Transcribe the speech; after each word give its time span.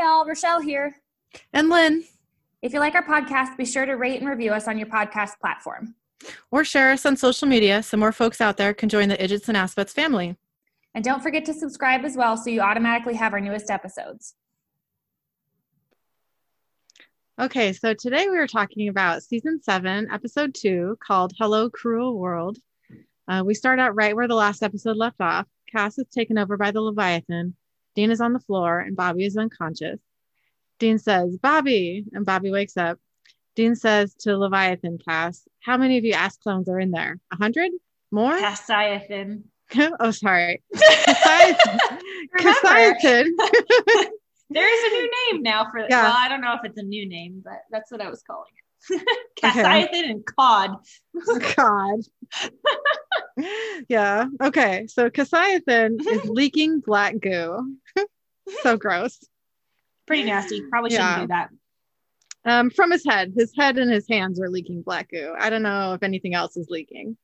Hey, 0.00 0.06
all, 0.06 0.24
Rochelle 0.24 0.62
here. 0.62 0.96
And 1.52 1.68
Lynn. 1.68 2.04
If 2.62 2.72
you 2.72 2.80
like 2.80 2.94
our 2.94 3.04
podcast, 3.04 3.58
be 3.58 3.66
sure 3.66 3.84
to 3.84 3.92
rate 3.96 4.18
and 4.18 4.30
review 4.30 4.50
us 4.50 4.66
on 4.66 4.78
your 4.78 4.86
podcast 4.86 5.38
platform. 5.42 5.94
Or 6.50 6.64
share 6.64 6.90
us 6.90 7.04
on 7.04 7.18
social 7.18 7.46
media 7.46 7.82
so 7.82 7.98
more 7.98 8.10
folks 8.10 8.40
out 8.40 8.56
there 8.56 8.72
can 8.72 8.88
join 8.88 9.10
the 9.10 9.18
Idjits 9.18 9.48
and 9.48 9.58
Assbutts 9.58 9.90
family. 9.90 10.38
And 10.94 11.04
don't 11.04 11.22
forget 11.22 11.44
to 11.44 11.52
subscribe 11.52 12.06
as 12.06 12.16
well 12.16 12.38
so 12.38 12.48
you 12.48 12.62
automatically 12.62 13.12
have 13.12 13.34
our 13.34 13.40
newest 13.40 13.70
episodes. 13.70 14.36
Okay, 17.38 17.74
so 17.74 17.92
today 17.92 18.26
we 18.30 18.38
are 18.38 18.46
talking 18.46 18.88
about 18.88 19.22
season 19.22 19.62
seven, 19.62 20.08
episode 20.10 20.54
two, 20.54 20.96
called 21.06 21.34
Hello 21.38 21.68
Cruel 21.68 22.18
World. 22.18 22.56
Uh, 23.28 23.42
we 23.44 23.52
start 23.52 23.78
out 23.78 23.94
right 23.94 24.16
where 24.16 24.28
the 24.28 24.34
last 24.34 24.62
episode 24.62 24.96
left 24.96 25.20
off. 25.20 25.46
Cass 25.70 25.98
is 25.98 26.06
taken 26.10 26.38
over 26.38 26.56
by 26.56 26.70
the 26.70 26.80
Leviathan. 26.80 27.54
Dean 27.94 28.10
is 28.10 28.20
on 28.20 28.32
the 28.32 28.40
floor 28.40 28.80
and 28.80 28.96
Bobby 28.96 29.24
is 29.24 29.36
unconscious. 29.36 30.00
Dean 30.78 30.98
says, 30.98 31.36
Bobby, 31.36 32.04
and 32.12 32.24
Bobby 32.24 32.50
wakes 32.50 32.76
up. 32.76 32.98
Dean 33.54 33.74
says 33.74 34.14
to 34.20 34.36
Leviathan 34.36 34.98
Cass, 34.98 35.46
How 35.60 35.76
many 35.76 35.98
of 35.98 36.04
you 36.04 36.12
ass 36.12 36.36
clones 36.36 36.68
are 36.68 36.80
in 36.80 36.90
there? 36.90 37.18
A 37.32 37.36
hundred? 37.36 37.70
More? 38.10 38.38
Cassiathan. 38.38 39.42
oh, 40.00 40.10
sorry. 40.10 40.62
Cassiathan. 40.74 41.78
Cassiathan. 42.38 43.26
there 44.50 44.74
is 44.74 44.92
a 44.92 44.96
new 44.96 45.10
name 45.32 45.42
now 45.42 45.66
for 45.70 45.80
yeah. 45.80 46.02
well, 46.04 46.14
I 46.16 46.28
don't 46.28 46.40
know 46.40 46.54
if 46.54 46.60
it's 46.64 46.78
a 46.78 46.82
new 46.82 47.08
name, 47.08 47.42
but 47.44 47.60
that's 47.70 47.90
what 47.90 48.00
I 48.00 48.08
was 48.08 48.22
calling 48.22 48.50
it. 48.56 48.64
Cassiathan 49.42 49.84
okay. 49.88 50.10
and 50.10 50.24
Cod. 50.26 50.76
Cod. 51.42 52.00
yeah. 53.88 54.26
Okay. 54.42 54.86
So 54.88 55.10
Cassiathan 55.10 56.00
is 56.06 56.24
leaking 56.28 56.80
black 56.80 57.18
goo. 57.20 57.76
so 58.62 58.76
gross. 58.76 59.18
Pretty 60.06 60.24
nasty. 60.24 60.62
Probably 60.70 60.90
shouldn't 60.90 61.08
yeah. 61.08 61.20
do 61.20 61.26
that. 61.28 61.50
Um, 62.44 62.70
from 62.70 62.90
his 62.90 63.04
head. 63.04 63.34
His 63.36 63.52
head 63.56 63.78
and 63.78 63.90
his 63.90 64.08
hands 64.08 64.40
are 64.40 64.48
leaking 64.48 64.82
black 64.82 65.10
goo. 65.10 65.34
I 65.38 65.50
don't 65.50 65.62
know 65.62 65.92
if 65.92 66.02
anything 66.02 66.34
else 66.34 66.56
is 66.56 66.68
leaking. 66.70 67.16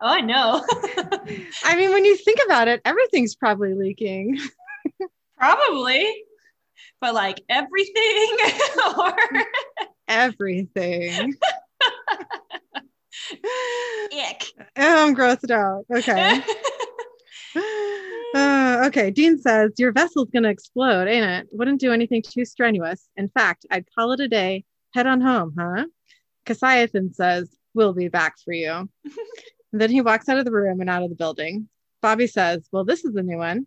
oh 0.00 0.18
no. 0.18 0.64
I 1.64 1.76
mean, 1.76 1.90
when 1.90 2.04
you 2.04 2.16
think 2.16 2.40
about 2.44 2.68
it, 2.68 2.82
everything's 2.84 3.34
probably 3.34 3.74
leaking. 3.74 4.38
probably. 5.38 6.24
But 7.00 7.14
like 7.14 7.42
everything 7.48 8.36
or 8.98 9.14
everything. 10.08 11.34
Ick. 14.12 14.44
Oh, 14.76 15.06
I'm 15.06 15.14
grossed 15.14 15.50
out. 15.50 15.84
Okay. 15.94 16.40
Uh, 18.34 18.82
okay, 18.86 19.10
Dean 19.10 19.38
says, 19.38 19.72
Your 19.78 19.90
vessel's 19.90 20.28
going 20.28 20.42
to 20.42 20.50
explode, 20.50 21.08
ain't 21.08 21.24
it? 21.24 21.48
Wouldn't 21.52 21.80
do 21.80 21.92
anything 21.92 22.22
too 22.22 22.44
strenuous. 22.44 23.08
In 23.16 23.30
fact, 23.30 23.64
I'd 23.70 23.86
call 23.94 24.12
it 24.12 24.20
a 24.20 24.28
day. 24.28 24.64
Head 24.92 25.06
on 25.06 25.22
home, 25.22 25.54
huh? 25.58 25.86
Cassiathan 26.44 27.14
says, 27.14 27.48
We'll 27.72 27.94
be 27.94 28.08
back 28.08 28.34
for 28.44 28.52
you. 28.52 28.90
then 29.72 29.90
he 29.90 30.02
walks 30.02 30.28
out 30.28 30.36
of 30.36 30.44
the 30.44 30.52
room 30.52 30.82
and 30.82 30.90
out 30.90 31.02
of 31.02 31.08
the 31.08 31.16
building. 31.16 31.70
Bobby 32.02 32.26
says, 32.26 32.68
Well, 32.72 32.84
this 32.84 33.06
is 33.06 33.16
a 33.16 33.22
new 33.22 33.38
one. 33.38 33.66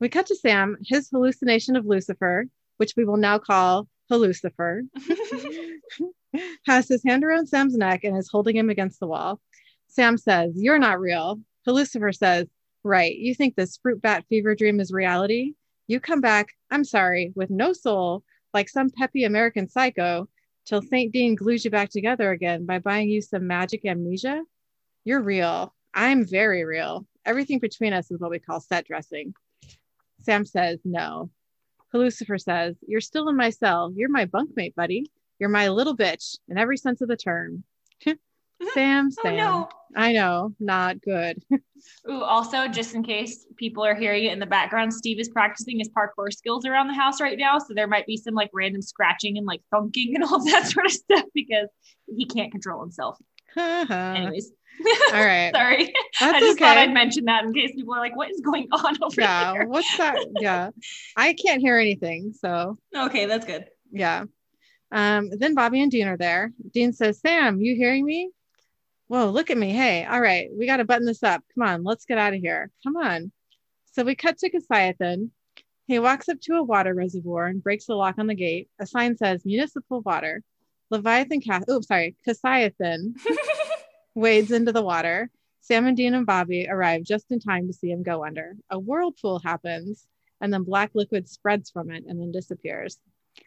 We 0.00 0.08
cut 0.08 0.26
to 0.26 0.36
Sam, 0.36 0.78
his 0.86 1.10
hallucination 1.10 1.76
of 1.76 1.84
Lucifer, 1.84 2.46
which 2.78 2.94
we 2.96 3.04
will 3.04 3.16
now 3.16 3.38
call 3.38 3.86
Hallucifer, 4.10 4.82
has 6.66 6.88
his 6.88 7.02
hand 7.06 7.24
around 7.24 7.46
Sam's 7.46 7.76
neck 7.76 8.04
and 8.04 8.16
is 8.16 8.30
holding 8.30 8.56
him 8.56 8.70
against 8.70 9.00
the 9.00 9.06
wall. 9.06 9.40
Sam 9.88 10.16
says, 10.16 10.52
You're 10.56 10.78
not 10.78 11.00
real. 11.00 11.40
Hallucifer 11.66 12.14
says, 12.14 12.46
Right. 12.82 13.14
You 13.16 13.34
think 13.34 13.54
this 13.54 13.76
fruit 13.76 14.00
bat 14.00 14.24
fever 14.28 14.54
dream 14.54 14.80
is 14.80 14.92
reality? 14.92 15.52
You 15.86 16.00
come 16.00 16.20
back, 16.20 16.48
I'm 16.70 16.84
sorry, 16.84 17.32
with 17.34 17.50
no 17.50 17.72
soul, 17.72 18.22
like 18.54 18.68
some 18.68 18.90
peppy 18.90 19.24
American 19.24 19.68
psycho, 19.68 20.28
till 20.64 20.82
St. 20.82 21.12
Dean 21.12 21.34
glues 21.34 21.64
you 21.64 21.70
back 21.70 21.90
together 21.90 22.30
again 22.30 22.66
by 22.66 22.78
buying 22.78 23.08
you 23.08 23.22
some 23.22 23.46
magic 23.46 23.84
amnesia? 23.84 24.42
You're 25.04 25.22
real. 25.22 25.74
I'm 25.94 26.26
very 26.26 26.64
real. 26.64 27.06
Everything 27.24 27.58
between 27.58 27.92
us 27.92 28.10
is 28.10 28.20
what 28.20 28.30
we 28.30 28.38
call 28.38 28.60
set 28.60 28.86
dressing. 28.86 29.34
Sam 30.20 30.44
says, 30.44 30.80
No. 30.84 31.30
Lucifer 31.96 32.38
says, 32.38 32.76
You're 32.86 33.00
still 33.00 33.28
in 33.28 33.36
my 33.36 33.50
cell. 33.50 33.92
You're 33.94 34.10
my 34.10 34.26
bunkmate, 34.26 34.74
buddy. 34.74 35.10
You're 35.38 35.48
my 35.48 35.68
little 35.68 35.96
bitch 35.96 36.38
in 36.48 36.58
every 36.58 36.76
sense 36.76 37.00
of 37.00 37.08
the 37.08 37.16
term. 37.16 37.64
Sam, 38.04 38.18
mm-hmm. 38.64 39.08
Sam. 39.10 39.32
Oh, 39.32 39.36
no. 39.36 39.68
I 39.96 40.12
know, 40.12 40.54
not 40.60 41.00
good. 41.00 41.42
Ooh, 42.10 42.22
also, 42.22 42.68
just 42.68 42.94
in 42.94 43.02
case 43.02 43.46
people 43.56 43.84
are 43.84 43.94
hearing 43.94 44.24
it 44.24 44.32
in 44.32 44.38
the 44.38 44.46
background, 44.46 44.92
Steve 44.92 45.18
is 45.18 45.28
practicing 45.28 45.78
his 45.78 45.88
parkour 45.88 46.32
skills 46.32 46.66
around 46.66 46.88
the 46.88 46.94
house 46.94 47.20
right 47.20 47.38
now. 47.38 47.58
So 47.58 47.72
there 47.74 47.86
might 47.86 48.06
be 48.06 48.16
some 48.16 48.34
like 48.34 48.50
random 48.52 48.82
scratching 48.82 49.38
and 49.38 49.46
like 49.46 49.62
thunking 49.72 50.14
and 50.14 50.24
all 50.24 50.44
that 50.50 50.66
sort 50.66 50.86
of 50.86 50.92
stuff 50.92 51.24
because 51.34 51.68
he 52.06 52.26
can't 52.26 52.52
control 52.52 52.80
himself. 52.80 53.16
Anyways. 53.56 54.52
All 55.12 55.24
right. 55.24 55.50
Sorry. 55.54 55.92
That's 56.20 56.36
I 56.36 56.40
just 56.40 56.52
okay. 56.52 56.64
thought 56.64 56.78
I'd 56.78 56.92
mention 56.92 57.24
that 57.24 57.44
in 57.44 57.52
case 57.52 57.72
people 57.74 57.94
are 57.94 58.00
like, 58.00 58.16
what 58.16 58.30
is 58.30 58.40
going 58.40 58.68
on 58.72 58.96
over 59.02 59.20
yeah, 59.20 59.52
here? 59.52 59.62
Yeah. 59.62 59.68
What's 59.68 59.96
that? 59.98 60.18
Yeah. 60.40 60.70
I 61.16 61.34
can't 61.34 61.60
hear 61.60 61.78
anything. 61.78 62.32
So 62.38 62.78
okay, 62.94 63.26
that's 63.26 63.46
good. 63.46 63.66
Yeah. 63.90 64.24
Um, 64.90 65.30
then 65.30 65.54
Bobby 65.54 65.82
and 65.82 65.90
Dean 65.90 66.08
are 66.08 66.16
there. 66.16 66.52
Dean 66.72 66.92
says, 66.92 67.20
Sam, 67.20 67.60
you 67.60 67.74
hearing 67.74 68.04
me? 68.04 68.30
Whoa, 69.08 69.30
look 69.30 69.50
at 69.50 69.58
me. 69.58 69.72
Hey, 69.72 70.04
all 70.04 70.20
right, 70.20 70.48
we 70.52 70.66
got 70.66 70.78
to 70.78 70.84
button 70.84 71.06
this 71.06 71.22
up. 71.22 71.42
Come 71.54 71.66
on, 71.66 71.84
let's 71.84 72.04
get 72.04 72.18
out 72.18 72.34
of 72.34 72.40
here. 72.40 72.70
Come 72.82 72.96
on. 72.96 73.32
So 73.92 74.04
we 74.04 74.14
cut 74.14 74.38
to 74.38 74.50
Cassiathan. 74.50 75.30
He 75.86 75.98
walks 75.98 76.28
up 76.28 76.40
to 76.42 76.56
a 76.56 76.62
water 76.62 76.94
reservoir 76.94 77.46
and 77.46 77.62
breaks 77.62 77.86
the 77.86 77.94
lock 77.94 78.16
on 78.18 78.26
the 78.26 78.34
gate. 78.34 78.68
A 78.78 78.86
sign 78.86 79.16
says 79.16 79.46
municipal 79.46 80.02
water. 80.02 80.42
Leviathan, 80.90 81.40
Cass- 81.40 81.68
oops, 81.70 81.88
sorry, 81.88 82.16
Cassiathan 82.26 83.14
wades 84.18 84.50
into 84.50 84.72
the 84.72 84.82
water. 84.82 85.30
Sam 85.60 85.86
and 85.86 85.96
Dean 85.96 86.14
and 86.14 86.26
Bobby 86.26 86.66
arrive 86.68 87.02
just 87.02 87.30
in 87.30 87.40
time 87.40 87.66
to 87.66 87.72
see 87.72 87.90
him 87.90 88.02
go 88.02 88.24
under. 88.24 88.56
A 88.70 88.78
whirlpool 88.78 89.40
happens, 89.40 90.06
and 90.40 90.52
then 90.52 90.62
black 90.62 90.90
liquid 90.94 91.28
spreads 91.28 91.70
from 91.70 91.90
it 91.90 92.04
and 92.06 92.20
then 92.20 92.32
disappears. 92.32 92.98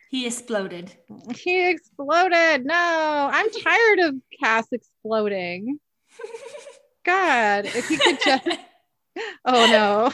He 0.09 0.27
exploded. 0.27 0.93
He 1.35 1.69
exploded. 1.69 2.65
No, 2.65 3.29
I'm 3.31 3.49
tired 3.49 3.99
of 3.99 4.15
Cass 4.41 4.67
exploding. 4.71 5.79
God, 7.03 7.65
if 7.65 7.87
he 7.87 7.97
could 7.97 8.19
just. 8.23 8.47
Oh 9.43 9.67
no. 9.67 10.11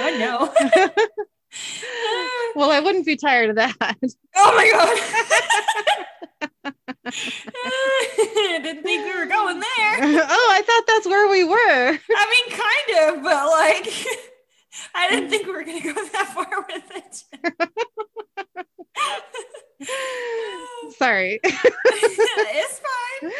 oh 0.00 0.16
no. 0.18 0.52
well, 2.56 2.70
I 2.70 2.80
wouldn't 2.80 3.06
be 3.06 3.16
tired 3.16 3.50
of 3.50 3.56
that. 3.56 3.76
Oh 4.34 4.54
my 4.56 4.70
god. 6.64 6.74
I 7.06 8.58
didn't 8.62 8.82
think 8.82 9.04
we 9.04 9.18
were 9.18 9.26
going 9.26 9.60
there. 9.60 9.68
Oh, 10.26 10.48
I 10.52 10.62
thought 10.62 10.84
that's 10.86 11.06
where 11.06 11.28
we 11.28 11.44
were. 11.44 11.56
I 11.56 11.96
mean, 11.98 12.58
kind 12.58 13.16
of, 13.16 13.22
but 13.22 13.46
like 13.46 13.92
I 14.94 15.10
didn't 15.10 15.30
think 15.30 15.46
we 15.46 15.52
were 15.52 15.64
going 15.64 15.82
to 15.82 15.92
go 15.92 16.04
that 16.08 16.32
far 16.34 16.66
with 16.68 16.90
it. 16.96 17.24
Sorry. 20.98 21.40
it's 21.44 22.80
fine. 23.20 23.32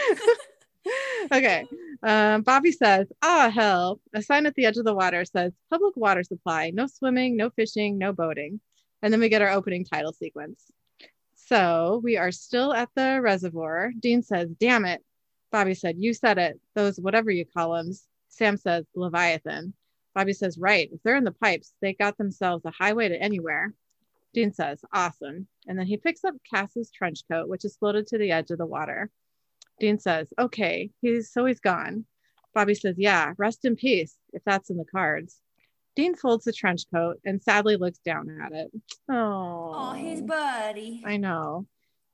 okay. 1.32 1.66
Um, 2.02 2.42
Bobby 2.42 2.72
says, 2.72 3.06
Ah, 3.22 3.46
oh, 3.46 3.50
hell. 3.50 4.00
A 4.14 4.22
sign 4.22 4.46
at 4.46 4.54
the 4.54 4.66
edge 4.66 4.76
of 4.76 4.84
the 4.84 4.94
water 4.94 5.24
says, 5.24 5.52
Public 5.70 5.96
water 5.96 6.22
supply. 6.22 6.70
No 6.70 6.86
swimming, 6.86 7.36
no 7.36 7.50
fishing, 7.50 7.98
no 7.98 8.12
boating. 8.12 8.60
And 9.02 9.12
then 9.12 9.20
we 9.20 9.28
get 9.28 9.42
our 9.42 9.50
opening 9.50 9.84
title 9.84 10.12
sequence. 10.12 10.64
So 11.46 12.00
we 12.02 12.16
are 12.16 12.32
still 12.32 12.72
at 12.72 12.88
the 12.94 13.20
reservoir. 13.20 13.92
Dean 14.00 14.22
says, 14.22 14.48
Damn 14.58 14.86
it. 14.86 15.02
Bobby 15.52 15.74
said, 15.74 15.96
You 15.98 16.14
said 16.14 16.38
it. 16.38 16.58
Those 16.74 16.98
whatever 16.98 17.30
you 17.30 17.44
call 17.44 17.74
them. 17.74 17.92
Sam 18.28 18.56
says, 18.56 18.86
Leviathan. 18.94 19.74
Bobby 20.14 20.32
says, 20.32 20.58
Right. 20.58 20.88
If 20.92 21.02
they're 21.02 21.16
in 21.16 21.24
the 21.24 21.32
pipes, 21.32 21.74
they 21.82 21.92
got 21.92 22.16
themselves 22.16 22.64
a 22.64 22.70
highway 22.70 23.08
to 23.08 23.20
anywhere. 23.20 23.74
Dean 24.32 24.52
says, 24.52 24.80
Awesome. 24.92 25.46
And 25.66 25.78
then 25.78 25.86
he 25.86 25.98
picks 25.98 26.24
up 26.24 26.34
Cass's 26.48 26.90
trench 26.90 27.20
coat, 27.30 27.48
which 27.48 27.64
is 27.64 27.76
floated 27.76 28.06
to 28.08 28.18
the 28.18 28.32
edge 28.32 28.50
of 28.50 28.58
the 28.58 28.66
water. 28.66 29.10
Dean 29.78 29.98
says, 29.98 30.32
Okay, 30.38 30.90
he's 31.02 31.30
so 31.30 31.44
he's 31.44 31.60
gone. 31.60 32.06
Bobby 32.54 32.74
says, 32.74 32.94
Yeah, 32.96 33.34
rest 33.36 33.66
in 33.66 33.76
peace, 33.76 34.16
if 34.32 34.42
that's 34.44 34.70
in 34.70 34.78
the 34.78 34.84
cards. 34.84 35.40
Dean 35.96 36.14
folds 36.14 36.44
the 36.44 36.52
trench 36.52 36.82
coat 36.92 37.20
and 37.24 37.42
sadly 37.42 37.76
looks 37.76 37.98
down 37.98 38.40
at 38.42 38.52
it. 38.52 38.70
Oh, 39.08 39.72
oh, 39.74 39.92
his 39.92 40.22
buddy. 40.22 41.02
I 41.06 41.16
know. 41.16 41.66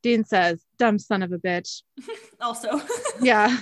Dean 0.03 0.25
says, 0.25 0.65
dumb 0.79 0.99
son 0.99 1.23
of 1.23 1.33
a 1.33 1.39
bitch. 1.39 1.83
also. 2.41 2.81
yeah. 3.21 3.59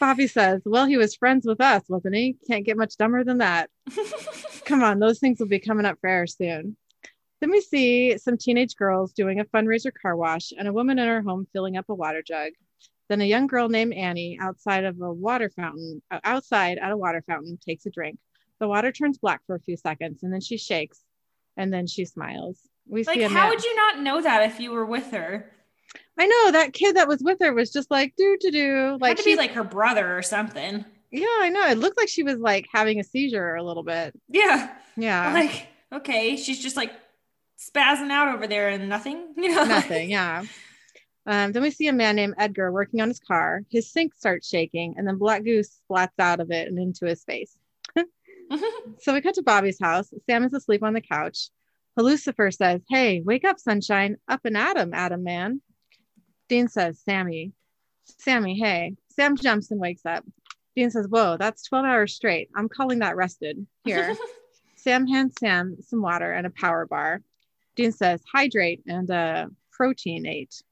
Bobby 0.00 0.26
says, 0.26 0.62
well, 0.64 0.86
he 0.86 0.96
was 0.96 1.16
friends 1.16 1.46
with 1.46 1.60
us, 1.60 1.82
wasn't 1.88 2.14
he? 2.14 2.36
Can't 2.46 2.64
get 2.64 2.76
much 2.76 2.96
dumber 2.96 3.24
than 3.24 3.38
that. 3.38 3.70
Come 4.64 4.82
on, 4.82 4.98
those 4.98 5.18
things 5.18 5.40
will 5.40 5.48
be 5.48 5.58
coming 5.58 5.86
up 5.86 5.98
for 6.00 6.08
air 6.08 6.26
soon. 6.26 6.76
Then 7.40 7.50
we 7.50 7.60
see 7.60 8.16
some 8.16 8.38
teenage 8.38 8.74
girls 8.76 9.12
doing 9.12 9.38
a 9.38 9.44
fundraiser 9.44 9.92
car 9.92 10.16
wash 10.16 10.52
and 10.56 10.66
a 10.66 10.72
woman 10.72 10.98
in 10.98 11.06
her 11.06 11.20
home 11.20 11.46
filling 11.52 11.76
up 11.76 11.86
a 11.90 11.94
water 11.94 12.22
jug. 12.22 12.52
Then 13.10 13.20
a 13.20 13.26
young 13.26 13.48
girl 13.48 13.68
named 13.68 13.92
Annie 13.92 14.38
outside 14.40 14.84
of 14.84 14.98
a 15.00 15.12
water 15.12 15.50
fountain, 15.50 16.00
uh, 16.10 16.20
outside 16.24 16.78
at 16.78 16.90
a 16.90 16.96
water 16.96 17.22
fountain, 17.26 17.58
takes 17.58 17.84
a 17.84 17.90
drink. 17.90 18.18
The 18.60 18.68
water 18.68 18.92
turns 18.92 19.18
black 19.18 19.40
for 19.46 19.56
a 19.56 19.60
few 19.60 19.76
seconds 19.76 20.22
and 20.22 20.32
then 20.32 20.40
she 20.40 20.56
shakes 20.58 21.00
and 21.56 21.72
then 21.72 21.86
she 21.86 22.04
smiles. 22.04 22.58
We 22.86 23.04
Like, 23.04 23.16
see 23.16 23.22
how 23.24 23.48
would 23.48 23.62
you 23.64 23.74
not 23.76 24.00
know 24.00 24.20
that 24.22 24.50
if 24.50 24.60
you 24.60 24.70
were 24.70 24.84
with 24.86 25.10
her? 25.10 25.50
I 26.18 26.26
know 26.26 26.50
that 26.52 26.72
kid 26.72 26.96
that 26.96 27.08
was 27.08 27.22
with 27.22 27.38
her 27.40 27.52
was 27.52 27.70
just 27.72 27.90
like 27.90 28.14
do 28.16 28.36
to 28.40 28.50
do 28.50 28.90
Like 28.92 29.00
like 29.00 29.16
to 29.18 29.24
be 29.24 29.36
like 29.36 29.52
her 29.52 29.64
brother 29.64 30.16
or 30.16 30.22
something. 30.22 30.84
yeah 31.10 31.26
I 31.40 31.48
know 31.50 31.66
it 31.68 31.78
looked 31.78 31.96
like 31.98 32.08
she 32.08 32.22
was 32.22 32.38
like 32.38 32.66
having 32.72 33.00
a 33.00 33.04
seizure 33.04 33.54
a 33.56 33.62
little 33.62 33.82
bit 33.82 34.14
Yeah. 34.28 34.70
yeah 34.96 35.32
Like, 35.32 35.66
okay, 35.92 36.36
she's 36.36 36.60
just 36.62 36.76
like 36.76 36.92
spazzing 37.58 38.10
out 38.10 38.34
over 38.34 38.46
there 38.46 38.68
and 38.70 38.88
nothing. 38.88 39.32
You 39.36 39.54
know, 39.54 39.64
nothing 39.64 40.10
yeah 40.10 40.44
um, 41.26 41.52
then 41.52 41.62
we 41.62 41.70
see 41.70 41.88
a 41.88 41.92
man 41.92 42.16
named 42.16 42.34
Edgar 42.38 42.70
working 42.70 43.00
on 43.00 43.08
his 43.08 43.20
car 43.20 43.62
his 43.70 43.90
sink 43.90 44.14
starts 44.14 44.48
shaking 44.48 44.94
and 44.96 45.06
then 45.08 45.16
black 45.16 45.42
goose 45.44 45.80
splats 45.90 46.18
out 46.18 46.40
of 46.40 46.50
it 46.50 46.68
and 46.68 46.78
into 46.78 47.06
his 47.06 47.24
face 47.24 47.56
so 49.00 49.12
we 49.12 49.20
cut 49.20 49.34
to 49.34 49.42
Bobby's 49.42 49.78
house 49.80 50.10
Sam 50.28 50.44
is 50.44 50.54
asleep 50.54 50.82
on 50.82 50.92
the 50.94 51.00
couch 51.00 51.48
Lucifer 51.96 52.50
says 52.50 52.80
hey 52.88 53.20
wake 53.24 53.44
up 53.44 53.58
sunshine 53.58 54.16
up 54.28 54.40
and 54.44 54.56
at 54.56 54.76
'em 54.76 54.92
Adam 54.94 55.22
man 55.22 55.60
Dean 56.48 56.68
says 56.68 57.00
Sammy 57.04 57.52
Sammy 58.18 58.58
hey 58.58 58.94
Sam 59.10 59.36
jumps 59.36 59.70
and 59.70 59.80
wakes 59.80 60.04
up 60.04 60.24
Dean 60.76 60.90
says 60.90 61.06
whoa 61.08 61.36
that's 61.38 61.64
12 61.68 61.84
hours 61.84 62.14
straight 62.14 62.48
I'm 62.56 62.68
calling 62.68 62.98
that 63.00 63.16
rested 63.16 63.66
here 63.84 64.16
Sam 64.76 65.06
hands 65.06 65.34
Sam 65.40 65.76
some 65.80 66.02
water 66.02 66.30
and 66.30 66.46
a 66.46 66.50
power 66.50 66.84
bar. 66.84 67.22
Dean 67.74 67.90
says, 67.90 68.20
hydrate 68.30 68.82
and 68.86 69.10
uh, 69.10 69.46
protein 69.72 70.26
ate. 70.26 70.62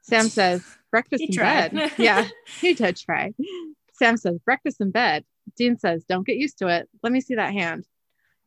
Sam 0.00 0.28
says, 0.30 0.64
breakfast 0.90 1.20
He 1.20 1.26
in 1.26 1.34
tried. 1.34 1.72
bed. 1.74 1.92
yeah, 1.98 2.26
he 2.62 2.72
did 2.72 2.96
try. 2.96 3.34
Sam 3.92 4.16
says, 4.16 4.38
breakfast 4.44 4.80
in 4.80 4.90
bed. 4.90 5.26
Dean 5.56 5.78
says, 5.78 6.04
don't 6.04 6.26
get 6.26 6.36
used 6.36 6.58
to 6.58 6.68
it. 6.68 6.88
Let 7.02 7.12
me 7.12 7.20
see 7.20 7.34
that 7.34 7.52
hand. 7.52 7.86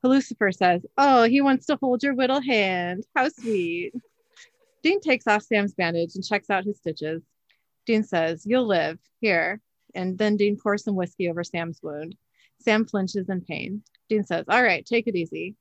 Lucifer 0.03 0.51
says, 0.51 0.85
oh, 0.97 1.23
he 1.23 1.41
wants 1.41 1.65
to 1.65 1.77
hold 1.77 2.03
your 2.03 2.15
little 2.15 2.41
hand. 2.41 3.05
How 3.15 3.27
sweet. 3.29 3.91
Dean 4.83 5.01
takes 5.01 5.25
off 5.25 5.41
Sam's 5.41 5.73
bandage 5.73 6.15
and 6.15 6.23
checks 6.23 6.49
out 6.49 6.65
his 6.65 6.77
stitches. 6.77 7.23
Dean 7.85 8.03
says, 8.03 8.45
you'll 8.45 8.67
live 8.67 8.99
here. 9.19 9.61
And 9.95 10.17
then 10.17 10.37
Dean 10.37 10.57
pours 10.57 10.83
some 10.83 10.95
whiskey 10.95 11.29
over 11.29 11.43
Sam's 11.43 11.79
wound. 11.81 12.15
Sam 12.59 12.85
flinches 12.85 13.29
in 13.29 13.41
pain. 13.41 13.83
Dean 14.09 14.23
says, 14.23 14.45
All 14.49 14.61
right, 14.61 14.85
take 14.85 15.07
it 15.07 15.15
easy. 15.15 15.55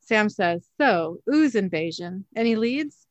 Sam 0.00 0.28
says, 0.28 0.66
So, 0.78 1.18
ooze 1.32 1.54
invasion. 1.54 2.24
Any 2.36 2.56
leads? 2.56 3.06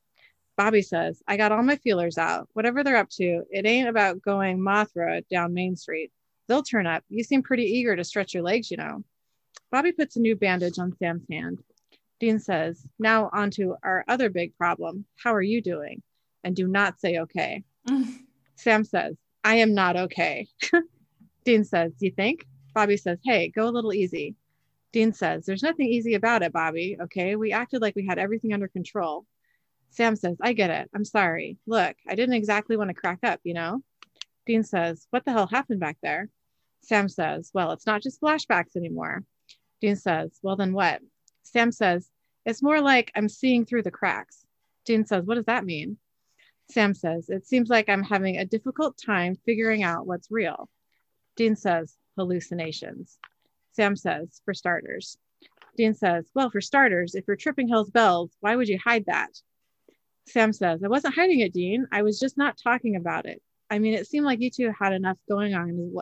Bobby 0.55 0.81
says, 0.81 1.21
I 1.27 1.37
got 1.37 1.51
all 1.51 1.63
my 1.63 1.75
feelers 1.75 2.17
out. 2.17 2.49
Whatever 2.53 2.83
they're 2.83 2.97
up 2.97 3.09
to, 3.11 3.43
it 3.51 3.65
ain't 3.65 3.89
about 3.89 4.21
going 4.21 4.59
Mothra 4.59 5.27
down 5.29 5.53
Main 5.53 5.75
Street. 5.75 6.11
They'll 6.47 6.63
turn 6.63 6.87
up. 6.87 7.03
You 7.09 7.23
seem 7.23 7.43
pretty 7.43 7.63
eager 7.63 7.95
to 7.95 8.03
stretch 8.03 8.33
your 8.33 8.43
legs, 8.43 8.71
you 8.71 8.77
know. 8.77 9.03
Bobby 9.71 9.91
puts 9.91 10.15
a 10.15 10.21
new 10.21 10.35
bandage 10.35 10.79
on 10.79 10.95
Sam's 10.97 11.25
hand. 11.29 11.59
Dean 12.19 12.39
says, 12.39 12.85
Now 12.99 13.29
on 13.33 13.51
to 13.51 13.75
our 13.83 14.03
other 14.07 14.29
big 14.29 14.57
problem. 14.57 15.05
How 15.21 15.33
are 15.33 15.41
you 15.41 15.61
doing? 15.61 16.01
And 16.43 16.55
do 16.55 16.67
not 16.67 16.99
say 16.99 17.19
okay. 17.19 17.63
Sam 18.55 18.83
says, 18.83 19.15
I 19.43 19.55
am 19.55 19.73
not 19.73 19.97
okay. 19.97 20.47
Dean 21.45 21.63
says, 21.63 21.93
You 21.99 22.11
think? 22.11 22.45
Bobby 22.73 22.97
says, 22.97 23.19
Hey, 23.23 23.49
go 23.49 23.67
a 23.67 23.71
little 23.71 23.93
easy. 23.93 24.35
Dean 24.93 25.13
says, 25.13 25.45
There's 25.45 25.63
nothing 25.63 25.87
easy 25.87 26.13
about 26.13 26.43
it, 26.43 26.53
Bobby. 26.53 26.97
Okay. 27.01 27.35
We 27.35 27.51
acted 27.51 27.81
like 27.81 27.95
we 27.95 28.05
had 28.05 28.19
everything 28.19 28.53
under 28.53 28.67
control. 28.67 29.25
Sam 29.89 30.15
says, 30.15 30.37
I 30.41 30.53
get 30.53 30.69
it. 30.69 30.89
I'm 30.93 31.05
sorry. 31.05 31.57
Look, 31.65 31.95
I 32.07 32.15
didn't 32.15 32.35
exactly 32.35 32.77
want 32.77 32.89
to 32.89 32.93
crack 32.93 33.19
up, 33.23 33.39
you 33.43 33.53
know? 33.53 33.81
Dean 34.45 34.63
says, 34.63 35.07
What 35.11 35.25
the 35.25 35.31
hell 35.31 35.47
happened 35.47 35.79
back 35.79 35.97
there? 36.01 36.29
Sam 36.81 37.09
says, 37.09 37.51
Well, 37.53 37.71
it's 37.71 37.85
not 37.85 38.01
just 38.01 38.21
flashbacks 38.21 38.75
anymore. 38.75 39.23
Dean 39.81 39.95
says, 39.95 40.37
Well, 40.41 40.55
then 40.55 40.73
what? 40.73 41.01
Sam 41.43 41.71
says, 41.71 42.09
It's 42.45 42.63
more 42.63 42.81
like 42.81 43.11
I'm 43.15 43.29
seeing 43.29 43.65
through 43.65 43.83
the 43.83 43.91
cracks. 43.91 44.45
Dean 44.85 45.05
says, 45.05 45.25
What 45.25 45.35
does 45.35 45.45
that 45.45 45.65
mean? 45.65 45.97
Sam 46.69 46.93
says, 46.93 47.29
It 47.29 47.45
seems 47.45 47.69
like 47.69 47.89
I'm 47.89 48.03
having 48.03 48.37
a 48.37 48.45
difficult 48.45 48.97
time 48.97 49.37
figuring 49.45 49.83
out 49.83 50.07
what's 50.07 50.31
real. 50.31 50.69
Dean 51.35 51.55
says, 51.55 51.95
Hallucinations. 52.17 53.17
Sam 53.73 53.95
says, 53.95 54.41
For 54.45 54.53
starters. 54.53 55.17
Dean 55.75 55.93
says, 55.93 56.29
Well, 56.33 56.49
for 56.49 56.61
starters, 56.61 57.15
if 57.15 57.25
you're 57.27 57.35
tripping 57.35 57.67
Hell's 57.67 57.91
bells, 57.91 58.31
why 58.39 58.55
would 58.55 58.67
you 58.67 58.79
hide 58.83 59.05
that? 59.05 59.29
Sam 60.27 60.51
says, 60.51 60.83
I 60.83 60.89
wasn't 60.89 61.15
hiding 61.15 61.39
it, 61.39 61.53
Dean. 61.53 61.87
I 61.91 62.01
was 62.01 62.19
just 62.19 62.37
not 62.37 62.59
talking 62.61 62.95
about 62.95 63.25
it. 63.25 63.41
I 63.69 63.79
mean, 63.79 63.93
it 63.93 64.07
seemed 64.07 64.25
like 64.25 64.41
you 64.41 64.49
two 64.49 64.73
had 64.77 64.93
enough 64.93 65.17
going 65.29 65.53
on. 65.53 65.93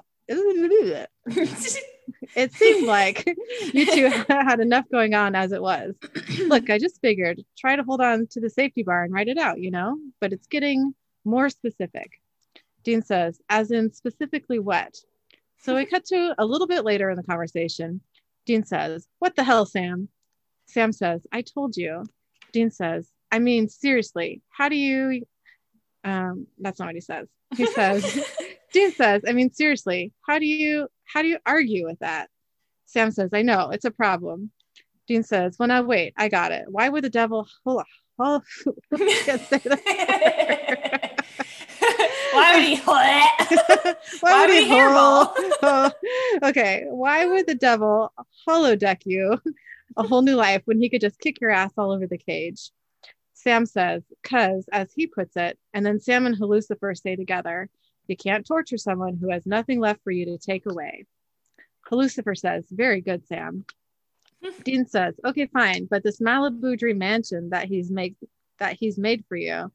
It 2.36 2.54
seemed 2.54 2.86
like 2.86 3.25
you 3.74 3.86
two 3.86 4.10
had 4.30 4.60
enough 4.60 4.86
going 4.92 5.13
on 5.13 5.36
as 5.36 5.51
it 5.51 5.62
was. 5.62 5.95
Look, 6.39 6.69
I 6.69 6.77
just 6.77 7.01
figured 7.01 7.44
try 7.57 7.75
to 7.75 7.83
hold 7.83 8.01
on 8.01 8.27
to 8.31 8.42
the 8.42 8.50
safety 8.50 8.83
bar 8.83 9.04
and 9.04 9.13
write 9.13 9.27
it 9.27 9.38
out, 9.38 9.60
you 9.60 9.72
know, 9.72 9.98
but 10.19 10.33
it's 10.33 10.48
getting 10.48 10.94
more 11.24 11.50
specific. 11.50 12.22
Dean 12.83 13.01
says, 13.01 13.39
as 13.50 13.72
in 13.72 13.92
specifically 13.92 14.60
what? 14.60 14.95
So 15.57 15.75
we 15.75 15.86
cut 15.86 16.06
to 16.06 16.36
a 16.38 16.45
little 16.45 16.68
bit 16.68 16.86
later 16.86 17.10
in 17.10 17.18
the 17.18 17.24
conversation. 17.24 18.01
Dean 18.45 18.63
says, 18.63 19.07
What 19.19 19.36
the 19.36 19.44
hell, 19.44 19.66
Sam? 19.66 20.10
Sam 20.68 20.92
says, 20.92 21.25
I 21.31 21.42
told 21.42 21.75
you. 21.75 22.04
Dean 22.51 22.69
says, 22.69 23.10
I 23.31 23.39
mean, 23.39 23.68
seriously, 23.68 24.42
how 24.50 24.69
do 24.69 24.75
you? 24.75 25.24
Um, 26.04 26.45
that's 26.60 26.80
not 26.80 26.86
what 26.86 26.95
he 26.95 27.01
says. 27.01 27.28
He 27.56 27.66
says, 27.66 28.04
Dean 28.74 28.92
says, 28.92 29.24
I 29.28 29.34
mean, 29.34 29.52
seriously, 29.52 30.14
how 30.26 30.40
do 30.40 30.46
you 30.46 30.88
how 31.06 31.22
do 31.22 31.28
you 31.28 31.40
argue 31.46 31.86
with 31.86 32.00
that? 32.00 32.30
Sam 32.86 33.12
says, 33.12 33.32
I 33.34 33.42
know, 33.42 33.70
it's 33.70 33.86
a 33.86 33.92
problem. 33.92 34.52
Dean 35.08 35.24
says, 35.24 35.58
Well, 35.60 35.68
now 35.68 35.84
wait, 35.84 36.14
I 36.18 36.30
got 36.30 36.52
it. 36.52 36.66
Why 36.68 36.90
would 36.90 37.04
the 37.04 37.10
devil 37.10 37.48
oh, 37.66 37.84
can't 38.98 39.42
say 39.42 39.58
that. 39.66 41.12
Why 42.34 42.56
would 42.56 42.64
he? 42.66 42.76
Why, 42.86 43.32
Why 44.22 44.46
would 44.46 44.56
he 44.56 44.70
hairball? 44.70 45.32
Oh, 45.64 45.92
okay. 46.44 46.86
Why 46.90 47.26
would 47.26 47.48
the 47.48 47.56
devil 47.56 48.12
holodeck 48.48 49.02
you 49.06 49.40
a 49.96 50.04
whole 50.04 50.22
new 50.22 50.36
life 50.36 50.62
when 50.66 50.80
he 50.80 50.90
could 50.90 51.02
just 51.02 51.20
kick 51.20 51.40
your 51.40 51.52
ass 51.52 51.72
all 51.78 51.92
over 51.92 52.08
the 52.08 52.18
cage? 52.18 52.72
Sam 53.34 53.66
says, 53.66 54.04
cause 54.24 54.66
as 54.72 54.92
he 54.94 55.08
puts 55.08 55.38
it, 55.38 55.58
and 55.74 55.86
then 55.86 56.00
Sam 56.00 56.26
and 56.26 56.40
Lucifer 56.40 56.96
stay 56.96 57.16
together. 57.16 57.70
You 58.07 58.18
can't 58.18 58.46
torture 58.46 58.78
someone 58.78 59.18
who 59.18 59.30
has 59.31 59.46
nothing 59.46 59.80
left 59.80 60.04
for 60.04 60.12
you 60.12 60.25
to 60.25 60.38
take 60.38 60.66
away. 60.66 61.06
Lucifer 61.92 62.35
says, 62.35 62.66
very 62.71 63.02
good, 63.02 63.28
Sam. 63.28 63.66
Dean 64.64 64.85
says, 64.85 65.16
okay, 65.24 65.47
fine, 65.47 65.88
but 65.90 66.04
this 66.04 66.19
Malibu 66.19 66.78
dream 66.78 66.97
mansion 66.97 67.50
that 67.50 67.68
he's 67.68 67.92
made 67.92 68.16
that 68.57 68.78
he's 68.78 68.97
made 68.97 69.26
for 69.28 69.35
you 69.35 69.71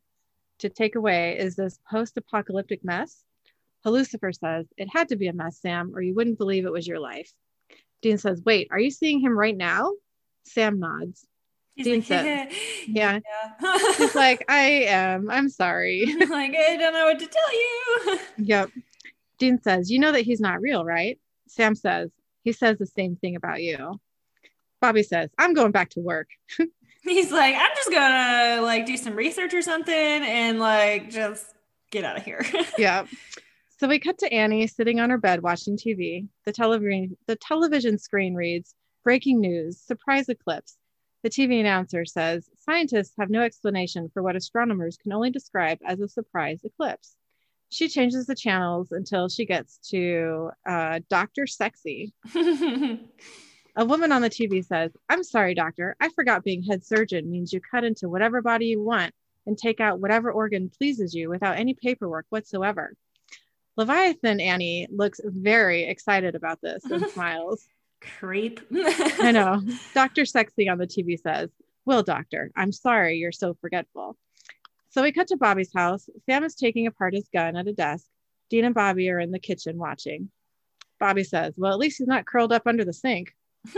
to 0.58 0.68
take 0.70 0.94
away 0.94 1.36
is 1.38 1.54
this 1.54 1.78
post-apocalyptic 1.90 2.82
mess. 2.82 3.24
Lucifer 3.84 4.32
says, 4.32 4.66
It 4.76 4.88
had 4.92 5.08
to 5.08 5.16
be 5.16 5.28
a 5.28 5.32
mess, 5.32 5.58
Sam, 5.60 5.92
or 5.94 6.02
you 6.02 6.14
wouldn't 6.14 6.38
believe 6.38 6.66
it 6.66 6.72
was 6.72 6.86
your 6.86 6.98
life. 6.98 7.32
Dean 8.02 8.18
says, 8.18 8.42
Wait, 8.44 8.68
are 8.70 8.78
you 8.78 8.90
seeing 8.90 9.20
him 9.20 9.38
right 9.38 9.56
now? 9.56 9.92
Sam 10.44 10.78
nods. 10.78 11.26
Dean 11.84 11.94
like, 11.96 12.04
said- 12.04 12.52
Yeah. 12.86 13.18
yeah. 13.24 13.78
He's 13.96 14.14
like, 14.14 14.44
I 14.48 14.84
am. 14.88 15.30
I'm 15.30 15.48
sorry. 15.48 16.06
like, 16.18 16.54
I 16.56 16.76
don't 16.78 16.92
know 16.94 17.04
what 17.06 17.18
to 17.18 17.26
tell 17.26 17.52
you. 17.52 18.18
yep. 18.38 18.70
Dean 19.38 19.60
says, 19.62 19.90
You 19.90 19.98
know 19.98 20.12
that 20.12 20.22
he's 20.22 20.40
not 20.40 20.60
real, 20.60 20.84
right? 20.84 21.18
Sam 21.48 21.74
says, 21.74 22.10
He 22.44 22.52
says 22.52 22.78
the 22.78 22.86
same 22.86 23.16
thing 23.16 23.36
about 23.36 23.62
you. 23.62 24.00
Bobby 24.80 25.02
says, 25.02 25.30
I'm 25.38 25.52
going 25.54 25.72
back 25.72 25.90
to 25.90 26.00
work. 26.00 26.28
He's 27.02 27.32
like, 27.32 27.54
I'm 27.54 27.70
just 27.76 27.90
gonna 27.90 28.60
like 28.62 28.84
do 28.86 28.96
some 28.96 29.14
research 29.16 29.54
or 29.54 29.62
something 29.62 29.94
and 29.94 30.58
like 30.58 31.10
just 31.10 31.46
get 31.90 32.04
out 32.04 32.16
of 32.18 32.24
here. 32.24 32.44
yeah. 32.78 33.04
So 33.78 33.88
we 33.88 33.98
cut 33.98 34.18
to 34.18 34.30
Annie 34.32 34.66
sitting 34.66 35.00
on 35.00 35.08
her 35.08 35.16
bed 35.16 35.42
watching 35.42 35.78
TV. 35.78 36.26
The 36.44 36.52
television 36.52 37.16
the 37.26 37.36
television 37.36 37.96
screen 37.98 38.34
reads 38.34 38.74
breaking 39.02 39.40
news, 39.40 39.80
surprise 39.80 40.28
eclipse. 40.28 40.76
The 41.22 41.30
TV 41.30 41.60
announcer 41.60 42.04
says 42.04 42.48
scientists 42.56 43.14
have 43.18 43.28
no 43.28 43.42
explanation 43.42 44.10
for 44.12 44.22
what 44.22 44.36
astronomers 44.36 44.96
can 44.96 45.12
only 45.12 45.30
describe 45.30 45.78
as 45.84 46.00
a 46.00 46.08
surprise 46.08 46.60
eclipse. 46.64 47.16
She 47.68 47.88
changes 47.88 48.26
the 48.26 48.34
channels 48.34 48.90
until 48.90 49.28
she 49.28 49.44
gets 49.44 49.78
to 49.90 50.50
uh, 50.66 51.00
Dr. 51.08 51.46
Sexy. 51.46 52.12
A 53.76 53.84
woman 53.84 54.10
on 54.10 54.22
the 54.22 54.30
TV 54.30 54.64
says, 54.64 54.90
I'm 55.08 55.22
sorry, 55.22 55.54
doctor. 55.54 55.94
I 56.00 56.08
forgot 56.08 56.42
being 56.42 56.62
head 56.62 56.84
surgeon 56.84 57.30
means 57.30 57.52
you 57.52 57.60
cut 57.60 57.84
into 57.84 58.08
whatever 58.08 58.42
body 58.42 58.66
you 58.66 58.82
want 58.82 59.14
and 59.46 59.56
take 59.56 59.80
out 59.80 60.00
whatever 60.00 60.32
organ 60.32 60.70
pleases 60.76 61.14
you 61.14 61.28
without 61.28 61.56
any 61.56 61.74
paperwork 61.74 62.26
whatsoever. 62.30 62.94
Leviathan 63.76 64.40
Annie 64.40 64.88
looks 64.90 65.20
very 65.24 65.84
excited 65.84 66.34
about 66.34 66.60
this 66.60 66.84
and 66.84 67.08
smiles. 67.10 67.66
Creep. 68.00 68.60
I 69.20 69.32
know. 69.32 69.62
Dr. 69.94 70.24
Sexy 70.24 70.68
on 70.68 70.78
the 70.78 70.86
TV 70.86 71.20
says, 71.20 71.50
Well, 71.84 72.02
doctor, 72.02 72.50
I'm 72.56 72.72
sorry 72.72 73.16
you're 73.16 73.32
so 73.32 73.54
forgetful. 73.60 74.16
So 74.90 75.02
we 75.02 75.12
cut 75.12 75.28
to 75.28 75.36
Bobby's 75.36 75.72
house. 75.74 76.08
Sam 76.26 76.44
is 76.44 76.54
taking 76.54 76.86
apart 76.86 77.14
his 77.14 77.28
gun 77.32 77.56
at 77.56 77.68
a 77.68 77.72
desk. 77.72 78.06
Dean 78.48 78.64
and 78.64 78.74
Bobby 78.74 79.08
are 79.10 79.20
in 79.20 79.30
the 79.30 79.38
kitchen 79.38 79.78
watching. 79.78 80.30
Bobby 80.98 81.24
says, 81.24 81.54
Well, 81.56 81.72
at 81.72 81.78
least 81.78 81.98
he's 81.98 82.08
not 82.08 82.26
curled 82.26 82.52
up 82.52 82.66
under 82.66 82.84
the 82.84 82.92
sink. 82.92 83.34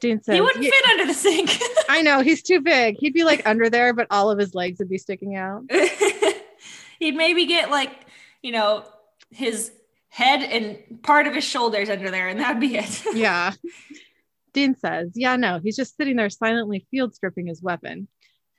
Dean 0.00 0.22
says, 0.22 0.34
he 0.34 0.40
wouldn't 0.40 0.64
fit 0.64 0.90
under 0.90 1.06
the 1.06 1.14
sink. 1.14 1.50
I 1.88 2.02
know, 2.02 2.20
he's 2.22 2.42
too 2.42 2.60
big. 2.60 2.96
He'd 2.98 3.14
be 3.14 3.24
like 3.24 3.46
under 3.46 3.70
there, 3.70 3.92
but 3.92 4.06
all 4.10 4.30
of 4.30 4.38
his 4.38 4.54
legs 4.54 4.78
would 4.78 4.88
be 4.88 4.98
sticking 4.98 5.36
out. 5.36 5.62
He'd 6.98 7.14
maybe 7.14 7.46
get 7.46 7.70
like, 7.70 8.06
you 8.42 8.52
know, 8.52 8.84
his 9.30 9.72
head 10.10 10.42
and 10.42 11.02
part 11.02 11.26
of 11.26 11.34
his 11.34 11.44
shoulders 11.44 11.88
under 11.88 12.10
there, 12.10 12.28
and 12.28 12.38
that'd 12.38 12.60
be 12.60 12.76
it. 12.76 13.02
Yeah. 13.14 13.52
Dean 14.52 14.74
says, 14.74 15.12
Yeah, 15.14 15.36
no, 15.36 15.60
he's 15.62 15.76
just 15.76 15.96
sitting 15.96 16.16
there 16.16 16.28
silently 16.28 16.86
field 16.90 17.14
stripping 17.14 17.46
his 17.46 17.62
weapon. 17.62 18.08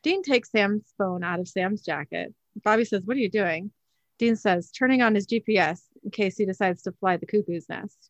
Dean 0.03 0.23
takes 0.23 0.49
Sam's 0.49 0.93
phone 0.97 1.23
out 1.23 1.39
of 1.39 1.47
Sam's 1.47 1.81
jacket. 1.81 2.33
Bobby 2.63 2.85
says, 2.85 3.03
What 3.03 3.17
are 3.17 3.21
you 3.21 3.29
doing? 3.29 3.71
Dean 4.17 4.35
says, 4.35 4.71
Turning 4.71 5.01
on 5.01 5.15
his 5.15 5.27
GPS 5.27 5.81
in 6.03 6.11
case 6.11 6.37
he 6.37 6.45
decides 6.45 6.83
to 6.83 6.93
fly 6.93 7.17
the 7.17 7.25
cuckoo's 7.25 7.67
nest. 7.69 8.09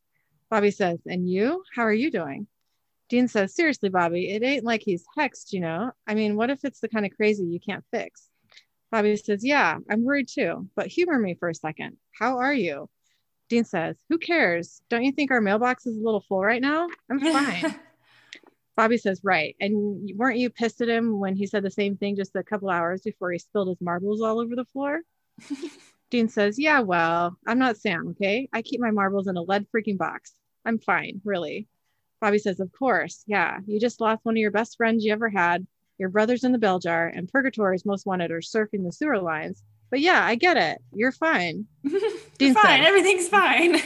Bobby 0.49 0.71
says, 0.71 0.99
And 1.07 1.29
you? 1.29 1.63
How 1.75 1.83
are 1.83 1.93
you 1.93 2.11
doing? 2.11 2.47
Dean 3.09 3.27
says, 3.27 3.55
Seriously, 3.55 3.89
Bobby, 3.89 4.29
it 4.29 4.43
ain't 4.43 4.63
like 4.63 4.83
he's 4.83 5.05
hexed, 5.17 5.51
you 5.51 5.61
know? 5.61 5.91
I 6.05 6.13
mean, 6.13 6.35
what 6.35 6.51
if 6.51 6.63
it's 6.63 6.79
the 6.79 6.89
kind 6.89 7.05
of 7.05 7.15
crazy 7.15 7.45
you 7.45 7.59
can't 7.59 7.83
fix? 7.91 8.27
Bobby 8.91 9.15
says, 9.15 9.43
Yeah, 9.43 9.79
I'm 9.89 10.03
worried 10.03 10.27
too, 10.27 10.69
but 10.75 10.87
humor 10.87 11.17
me 11.17 11.33
for 11.33 11.49
a 11.49 11.55
second. 11.55 11.97
How 12.11 12.37
are 12.37 12.53
you? 12.53 12.89
Dean 13.51 13.65
says, 13.65 13.97
Who 14.07 14.17
cares? 14.17 14.81
Don't 14.89 15.03
you 15.03 15.11
think 15.11 15.29
our 15.29 15.41
mailbox 15.41 15.85
is 15.85 15.97
a 15.97 16.01
little 16.01 16.21
full 16.21 16.41
right 16.41 16.61
now? 16.61 16.87
I'm 17.09 17.19
fine. 17.33 17.75
Bobby 18.77 18.97
says, 18.97 19.19
Right. 19.25 19.57
And 19.59 20.09
weren't 20.17 20.37
you 20.37 20.49
pissed 20.49 20.79
at 20.79 20.87
him 20.87 21.19
when 21.19 21.35
he 21.35 21.45
said 21.45 21.61
the 21.61 21.69
same 21.69 21.97
thing 21.97 22.15
just 22.15 22.33
a 22.37 22.43
couple 22.43 22.69
hours 22.69 23.01
before 23.01 23.29
he 23.29 23.39
spilled 23.39 23.67
his 23.67 23.81
marbles 23.81 24.21
all 24.21 24.39
over 24.39 24.55
the 24.55 24.63
floor? 24.63 25.01
Dean 26.09 26.29
says, 26.29 26.57
Yeah, 26.57 26.79
well, 26.79 27.37
I'm 27.45 27.59
not 27.59 27.75
Sam, 27.75 28.07
okay? 28.11 28.47
I 28.53 28.61
keep 28.61 28.79
my 28.79 28.91
marbles 28.91 29.27
in 29.27 29.35
a 29.35 29.41
lead 29.41 29.67
freaking 29.75 29.97
box. 29.97 30.31
I'm 30.63 30.79
fine, 30.79 31.19
really. 31.25 31.67
Bobby 32.21 32.39
says, 32.39 32.61
Of 32.61 32.71
course. 32.71 33.25
Yeah. 33.27 33.59
You 33.67 33.81
just 33.81 33.99
lost 33.99 34.23
one 34.23 34.35
of 34.35 34.41
your 34.41 34.51
best 34.51 34.77
friends 34.77 35.03
you 35.03 35.11
ever 35.11 35.27
had. 35.27 35.67
Your 35.97 36.07
brother's 36.07 36.45
in 36.45 36.53
the 36.53 36.57
bell 36.57 36.79
jar, 36.79 37.07
and 37.07 37.27
Purgatory's 37.27 37.85
most 37.85 38.05
wanted 38.05 38.31
are 38.31 38.39
surfing 38.39 38.85
the 38.85 38.93
sewer 38.93 39.19
lines. 39.19 39.61
But 39.91 39.99
yeah, 39.99 40.25
I 40.25 40.35
get 40.35 40.57
it. 40.57 40.81
You're 40.93 41.11
fine. 41.11 41.67
Dean 42.39 42.53
fine, 42.55 42.63
says, 42.79 42.87
everything's 42.87 43.27
fine. 43.27 43.77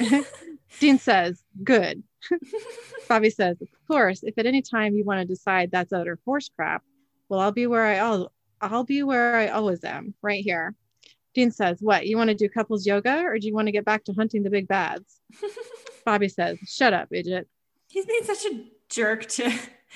Dean 0.80 0.98
says, 1.00 1.44
Good. 1.64 2.04
Bobby 3.10 3.30
says, 3.32 3.60
Of 3.62 3.68
course, 3.88 4.24
if 4.24 4.38
at 4.38 4.46
any 4.46 4.62
time 4.62 4.96
you 4.96 5.04
want 5.04 5.20
to 5.20 5.26
decide 5.26 5.72
that's 5.72 5.92
utter 5.92 6.20
horse 6.24 6.50
crap, 6.56 6.84
well, 7.28 7.40
I'll 7.40 7.52
be 7.52 7.68
where 7.68 7.86
I 7.86 7.96
al- 7.96 8.32
I'll 8.62 8.84
be 8.84 9.04
where 9.04 9.36
I 9.36 9.48
always 9.48 9.84
am, 9.84 10.14
right 10.22 10.44
here. 10.44 10.76
Dean 11.34 11.52
says, 11.52 11.80
What? 11.82 12.06
You 12.08 12.18
want 12.18 12.30
to 12.30 12.36
do 12.36 12.48
couples 12.50 12.86
yoga 12.86 13.24
or 13.24 13.38
do 13.40 13.48
you 13.48 13.54
want 13.56 13.68
to 13.68 13.72
get 13.74 13.84
back 13.84 14.04
to 14.06 14.14
hunting 14.14 14.44
the 14.44 14.50
big 14.50 14.68
bads? 14.68 15.20
Bobby 16.06 16.30
says, 16.30 16.58
Shut 16.68 16.94
up, 16.94 17.08
idiot. 17.12 17.48
he's 17.90 18.06
being 18.06 18.24
such 18.24 18.46
a 18.46 18.64
jerk 18.90 19.26
to, 19.30 19.52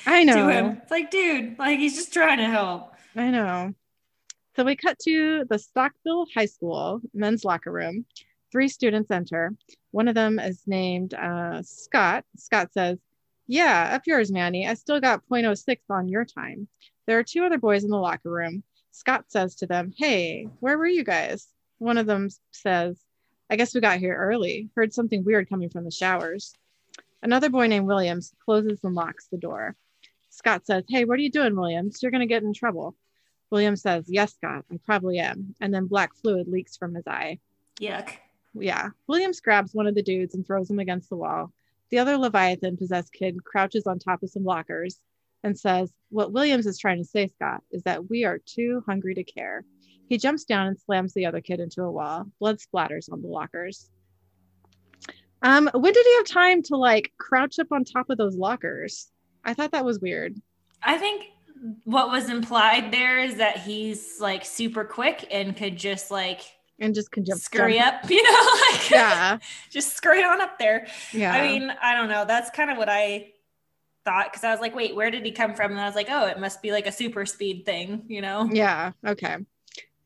I 0.08 0.24
know. 0.24 0.48
to 0.48 0.52
him. 0.54 0.80
It's 0.82 0.92
like, 0.92 1.12
dude, 1.12 1.58
like 1.60 1.78
he's 1.80 1.96
just 1.96 2.12
trying 2.14 2.40
to 2.40 2.46
help. 2.48 2.94
I 3.16 3.30
know. 3.30 3.74
So 4.60 4.66
we 4.66 4.76
cut 4.76 5.00
to 5.04 5.46
the 5.50 5.56
Stockville 5.56 6.28
High 6.36 6.48
School 6.48 7.00
men's 7.14 7.46
locker 7.46 7.72
room. 7.72 8.04
Three 8.52 8.68
students 8.68 9.10
enter. 9.10 9.56
One 9.92 10.10
of 10.10 10.16
them 10.16 10.38
is 10.38 10.64
named 10.68 11.14
uh, 11.14 11.64
Scott. 11.64 12.26
Scott 12.36 12.74
says, 12.74 12.98
Yeah, 13.48 13.92
up 13.94 14.02
yours, 14.06 14.34
Manny. 14.34 14.68
I 14.68 14.74
still 14.74 15.00
got 15.00 15.24
0.06 15.32 15.78
on 15.90 16.10
your 16.10 16.26
time. 16.26 16.68
There 17.08 17.18
are 17.18 17.24
two 17.24 17.46
other 17.46 17.58
boys 17.58 17.86
in 17.86 17.90
the 17.90 17.96
locker 17.96 18.30
room. 18.30 18.64
Scott 18.92 19.32
says 19.32 19.56
to 19.56 19.66
them, 19.66 19.94
Hey, 19.98 20.50
where 20.60 20.78
were 20.78 20.88
you 20.88 21.06
guys? 21.06 21.48
One 21.78 21.98
of 21.98 22.06
them 22.06 22.28
says, 22.52 23.00
I 23.50 23.56
guess 23.56 23.74
we 23.74 23.80
got 23.80 24.00
here 24.00 24.18
early. 24.18 24.68
Heard 24.76 24.94
something 24.94 25.24
weird 25.24 25.48
coming 25.48 25.70
from 25.70 25.86
the 25.86 25.90
showers. 25.90 26.54
Another 27.24 27.50
boy 27.50 27.68
named 27.68 27.88
Williams 27.88 28.34
closes 28.44 28.84
and 28.84 28.94
locks 28.94 29.28
the 29.32 29.38
door. 29.38 29.78
Scott 30.30 30.66
says, 30.66 30.84
Hey, 30.90 31.06
what 31.06 31.18
are 31.18 31.22
you 31.22 31.32
doing, 31.32 31.56
Williams? 31.56 32.04
You're 32.04 32.12
going 32.12 32.20
to 32.20 32.26
get 32.28 32.44
in 32.44 32.54
trouble. 32.54 32.98
William 33.52 33.76
says, 33.76 34.06
Yes, 34.08 34.34
Scott, 34.34 34.66
I 34.72 34.80
probably 34.86 35.20
am. 35.20 35.56
And 35.62 35.74
then 35.74 35.88
black 35.88 36.16
fluid 36.16 36.48
leaks 36.48 36.78
from 36.78 36.96
his 36.96 37.08
eye. 37.08 37.40
Yuck. 37.80 38.12
Yeah. 38.54 38.90
Williams 39.08 39.40
grabs 39.40 39.74
one 39.74 39.88
of 39.88 39.96
the 39.96 40.04
dudes 40.04 40.36
and 40.36 40.46
throws 40.46 40.70
him 40.70 40.80
against 40.80 41.10
the 41.10 41.16
wall. 41.16 41.52
The 41.90 42.00
other 42.00 42.18
Leviathan 42.18 42.78
possessed 42.78 43.14
kid 43.14 43.44
crouches 43.44 43.88
on 43.88 44.00
top 44.00 44.22
of 44.24 44.30
some 44.30 44.44
lockers 44.44 45.00
and 45.44 45.58
says, 45.58 45.92
What 46.10 46.32
Williams 46.32 46.68
is 46.68 46.78
trying 46.78 46.98
to 46.98 47.06
say, 47.06 47.28
Scott, 47.28 47.64
is 47.72 47.84
that 47.84 48.10
we 48.10 48.26
are 48.26 48.40
too 48.40 48.84
hungry 48.86 49.16
to 49.16 49.24
care. 49.24 49.64
He 50.08 50.18
jumps 50.18 50.44
down 50.44 50.68
and 50.68 50.80
slams 50.80 51.14
the 51.14 51.26
other 51.26 51.42
kid 51.42 51.60
into 51.60 51.84
a 51.84 51.92
wall. 51.92 52.26
Blood 52.40 52.58
splatters 52.58 53.12
on 53.12 53.22
the 53.22 53.28
lockers. 53.28 53.90
Um, 55.42 55.70
when 55.74 55.94
did 55.94 56.06
he 56.06 56.16
have 56.18 56.26
time 56.26 56.62
to 56.64 56.76
like 56.76 57.14
crouch 57.18 57.60
up 57.60 57.72
on 57.72 57.86
top 57.86 58.10
of 58.10 58.18
those 58.18 58.36
lockers? 58.36 59.12
I 59.46 59.54
thought 59.54 59.72
that 59.72 59.86
was 59.86 60.00
weird. 60.00 60.36
I 60.84 60.98
think 60.98 61.26
what 61.84 62.10
was 62.10 62.30
implied 62.30 62.92
there 62.92 63.20
is 63.20 63.36
that 63.36 63.58
he's 63.60 64.20
like 64.20 64.46
super 64.46 64.84
quick 64.86 65.28
and 65.32 65.56
could 65.56 65.78
just 65.78 66.10
like 66.12 66.42
And 66.80 66.96
just 66.96 67.12
can 67.12 67.26
jump 67.26 67.42
scurry 67.42 67.78
jump- 67.78 68.04
up, 68.06 68.10
you 68.10 68.24
know, 68.24 68.58
like 68.72 68.90
Yeah. 68.90 69.38
just 69.70 69.96
scurry 69.96 70.24
on 70.24 70.42
up 70.42 70.58
there. 70.60 70.88
Yeah. 71.14 71.34
I 71.34 71.42
mean, 71.48 71.72
I 71.82 71.96
don't 71.96 72.10
know. 72.10 72.26
That's 72.26 72.50
kind 72.52 72.72
of 72.72 72.78
what 72.78 72.90
I 72.90 73.32
thought 74.06 74.32
because 74.32 74.44
I 74.44 74.52
was 74.52 74.62
like, 74.62 74.74
wait, 74.76 74.96
where 74.96 75.12
did 75.12 75.26
he 75.26 75.32
come 75.32 75.54
from? 75.54 75.72
And 75.72 75.80
I 75.82 75.86
was 75.86 75.96
like, 75.96 76.08
oh, 76.10 76.28
it 76.28 76.40
must 76.40 76.62
be 76.62 76.72
like 76.72 76.88
a 76.88 76.92
super 76.92 77.26
speed 77.26 77.66
thing, 77.66 78.04
you 78.08 78.22
know? 78.22 78.50
Yeah. 78.52 78.92
Okay. 79.06 79.38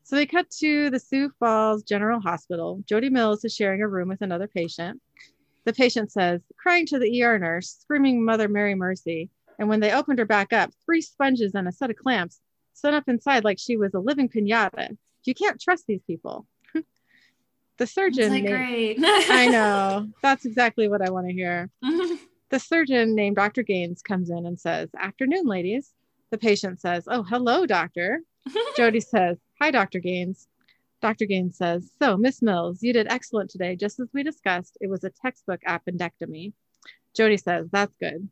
So 0.02 0.16
they 0.16 0.26
cut 0.26 0.50
to 0.58 0.90
the 0.90 0.98
Sioux 1.00 1.30
Falls 1.40 1.82
General 1.82 2.20
Hospital. 2.20 2.82
Jody 2.86 3.08
Mills 3.08 3.44
is 3.44 3.54
sharing 3.54 3.80
a 3.80 3.88
room 3.88 4.08
with 4.08 4.20
another 4.20 4.46
patient. 4.48 5.00
The 5.64 5.72
patient 5.72 6.12
says, 6.12 6.42
crying 6.58 6.84
to 6.86 6.98
the 6.98 7.22
ER 7.22 7.38
nurse, 7.38 7.78
screaming 7.80 8.22
Mother 8.22 8.48
Mary 8.48 8.74
Mercy. 8.74 9.30
And 9.58 9.68
when 9.68 9.80
they 9.80 9.92
opened 9.92 10.18
her 10.18 10.24
back 10.24 10.52
up, 10.52 10.70
three 10.84 11.00
sponges 11.00 11.54
and 11.54 11.68
a 11.68 11.72
set 11.72 11.90
of 11.90 11.96
clamps 11.96 12.40
stood 12.74 12.94
up 12.94 13.04
inside 13.08 13.44
like 13.44 13.58
she 13.58 13.76
was 13.76 13.94
a 13.94 14.00
living 14.00 14.28
pinata. 14.28 14.96
You 15.24 15.34
can't 15.34 15.60
trust 15.60 15.84
these 15.86 16.02
people. 16.06 16.46
the 17.78 17.86
surgeon. 17.86 18.30
like, 18.30 18.44
named- 18.44 18.56
great. 18.56 18.98
I 19.30 19.46
know. 19.50 20.08
That's 20.22 20.44
exactly 20.44 20.88
what 20.88 21.02
I 21.02 21.10
want 21.10 21.28
to 21.28 21.32
hear. 21.32 21.70
The 22.50 22.60
surgeon 22.60 23.16
named 23.16 23.34
Dr. 23.34 23.64
Gaines 23.64 24.00
comes 24.00 24.30
in 24.30 24.46
and 24.46 24.60
says, 24.60 24.88
Afternoon, 24.96 25.44
ladies. 25.46 25.90
The 26.30 26.38
patient 26.38 26.80
says, 26.80 27.08
Oh, 27.10 27.24
hello, 27.24 27.66
doctor. 27.66 28.20
Jody 28.76 29.00
says, 29.00 29.38
Hi, 29.60 29.72
Dr. 29.72 29.98
Gaines. 29.98 30.46
Dr. 31.02 31.24
Gaines 31.24 31.56
says, 31.56 31.90
So, 31.98 32.16
Miss 32.16 32.42
Mills, 32.42 32.80
you 32.80 32.92
did 32.92 33.08
excellent 33.08 33.50
today. 33.50 33.74
Just 33.74 33.98
as 33.98 34.08
we 34.12 34.22
discussed, 34.22 34.78
it 34.80 34.88
was 34.88 35.02
a 35.02 35.10
textbook 35.10 35.62
appendectomy. 35.66 36.52
Jody 37.16 37.38
says, 37.38 37.66
That's 37.72 37.96
good. 37.96 38.28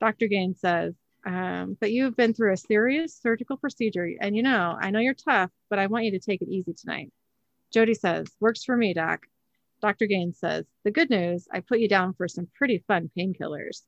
Dr. 0.00 0.26
Gaines 0.26 0.60
says, 0.60 0.94
um, 1.24 1.76
But 1.80 1.92
you've 1.92 2.16
been 2.16 2.34
through 2.34 2.52
a 2.52 2.56
serious 2.56 3.18
surgical 3.20 3.56
procedure. 3.56 4.08
And 4.20 4.36
you 4.36 4.42
know, 4.42 4.76
I 4.80 4.90
know 4.90 5.00
you're 5.00 5.14
tough, 5.14 5.50
but 5.70 5.78
I 5.78 5.86
want 5.86 6.04
you 6.04 6.12
to 6.12 6.18
take 6.18 6.42
it 6.42 6.48
easy 6.48 6.74
tonight. 6.74 7.12
Jody 7.72 7.94
says, 7.94 8.26
Works 8.40 8.64
for 8.64 8.76
me, 8.76 8.94
Doc. 8.94 9.26
Dr. 9.82 10.06
Gaines 10.06 10.38
says, 10.38 10.64
The 10.84 10.90
good 10.90 11.10
news, 11.10 11.46
I 11.52 11.60
put 11.60 11.80
you 11.80 11.88
down 11.88 12.14
for 12.14 12.28
some 12.28 12.48
pretty 12.54 12.82
fun 12.86 13.10
painkillers. 13.16 13.82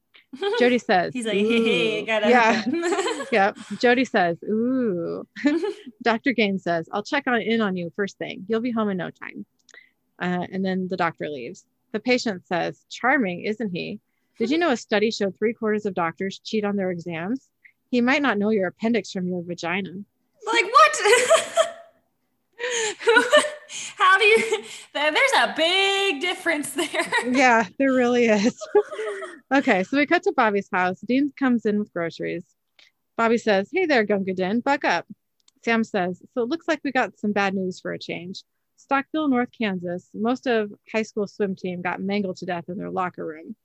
Jody 0.58 0.78
says, 0.78 1.12
He's 1.14 1.26
like, 1.26 1.34
hey, 1.36 1.64
hey, 1.64 2.04
gotta 2.04 2.28
yeah. 2.28 2.64
yep. 3.32 3.56
Jody 3.78 4.04
says, 4.04 4.38
Ooh. 4.44 5.26
Dr. 6.02 6.32
Gaines 6.32 6.64
says, 6.64 6.88
I'll 6.92 7.02
check 7.02 7.26
on 7.26 7.40
in 7.40 7.60
on 7.60 7.76
you 7.76 7.92
first 7.96 8.18
thing. 8.18 8.44
You'll 8.48 8.60
be 8.60 8.70
home 8.70 8.90
in 8.90 8.96
no 8.96 9.10
time. 9.10 9.46
Uh, 10.20 10.46
and 10.52 10.64
then 10.64 10.88
the 10.88 10.96
doctor 10.96 11.28
leaves. 11.28 11.64
The 11.92 12.00
patient 12.00 12.46
says, 12.46 12.84
Charming, 12.90 13.44
isn't 13.44 13.70
he? 13.70 14.00
Did 14.38 14.50
you 14.50 14.58
know 14.58 14.70
a 14.70 14.76
study 14.76 15.10
showed 15.10 15.36
three 15.36 15.52
quarters 15.52 15.84
of 15.84 15.94
doctors 15.94 16.38
cheat 16.38 16.64
on 16.64 16.76
their 16.76 16.90
exams? 16.90 17.48
He 17.90 18.00
might 18.00 18.22
not 18.22 18.38
know 18.38 18.50
your 18.50 18.68
appendix 18.68 19.10
from 19.10 19.26
your 19.26 19.42
vagina. 19.42 19.90
like 20.46 20.64
what? 20.64 20.98
How 23.96 24.18
do 24.18 24.24
you? 24.24 24.64
There's 24.94 25.32
a 25.38 25.54
big 25.56 26.20
difference 26.20 26.70
there. 26.70 27.12
yeah, 27.26 27.66
there 27.78 27.92
really 27.92 28.26
is. 28.26 28.56
okay, 29.54 29.82
so 29.84 29.96
we 29.96 30.06
cut 30.06 30.22
to 30.24 30.32
Bobby's 30.32 30.68
house. 30.72 31.00
Dean 31.00 31.32
comes 31.38 31.66
in 31.66 31.78
with 31.78 31.92
groceries. 31.92 32.44
Bobby 33.16 33.38
says, 33.38 33.68
Hey 33.72 33.86
there, 33.86 34.04
Gunga 34.04 34.34
Din, 34.34 34.60
buck 34.60 34.84
up. 34.84 35.06
Sam 35.64 35.82
says, 35.82 36.22
So 36.34 36.42
it 36.42 36.48
looks 36.48 36.68
like 36.68 36.80
we 36.84 36.92
got 36.92 37.18
some 37.18 37.32
bad 37.32 37.54
news 37.54 37.80
for 37.80 37.92
a 37.92 37.98
change. 37.98 38.44
Stockville, 38.78 39.28
North 39.28 39.50
Kansas, 39.56 40.08
most 40.14 40.46
of 40.46 40.72
high 40.92 41.02
school 41.02 41.26
swim 41.26 41.56
team 41.56 41.82
got 41.82 42.00
mangled 42.00 42.36
to 42.36 42.46
death 42.46 42.68
in 42.68 42.78
their 42.78 42.90
locker 42.90 43.26
room. 43.26 43.56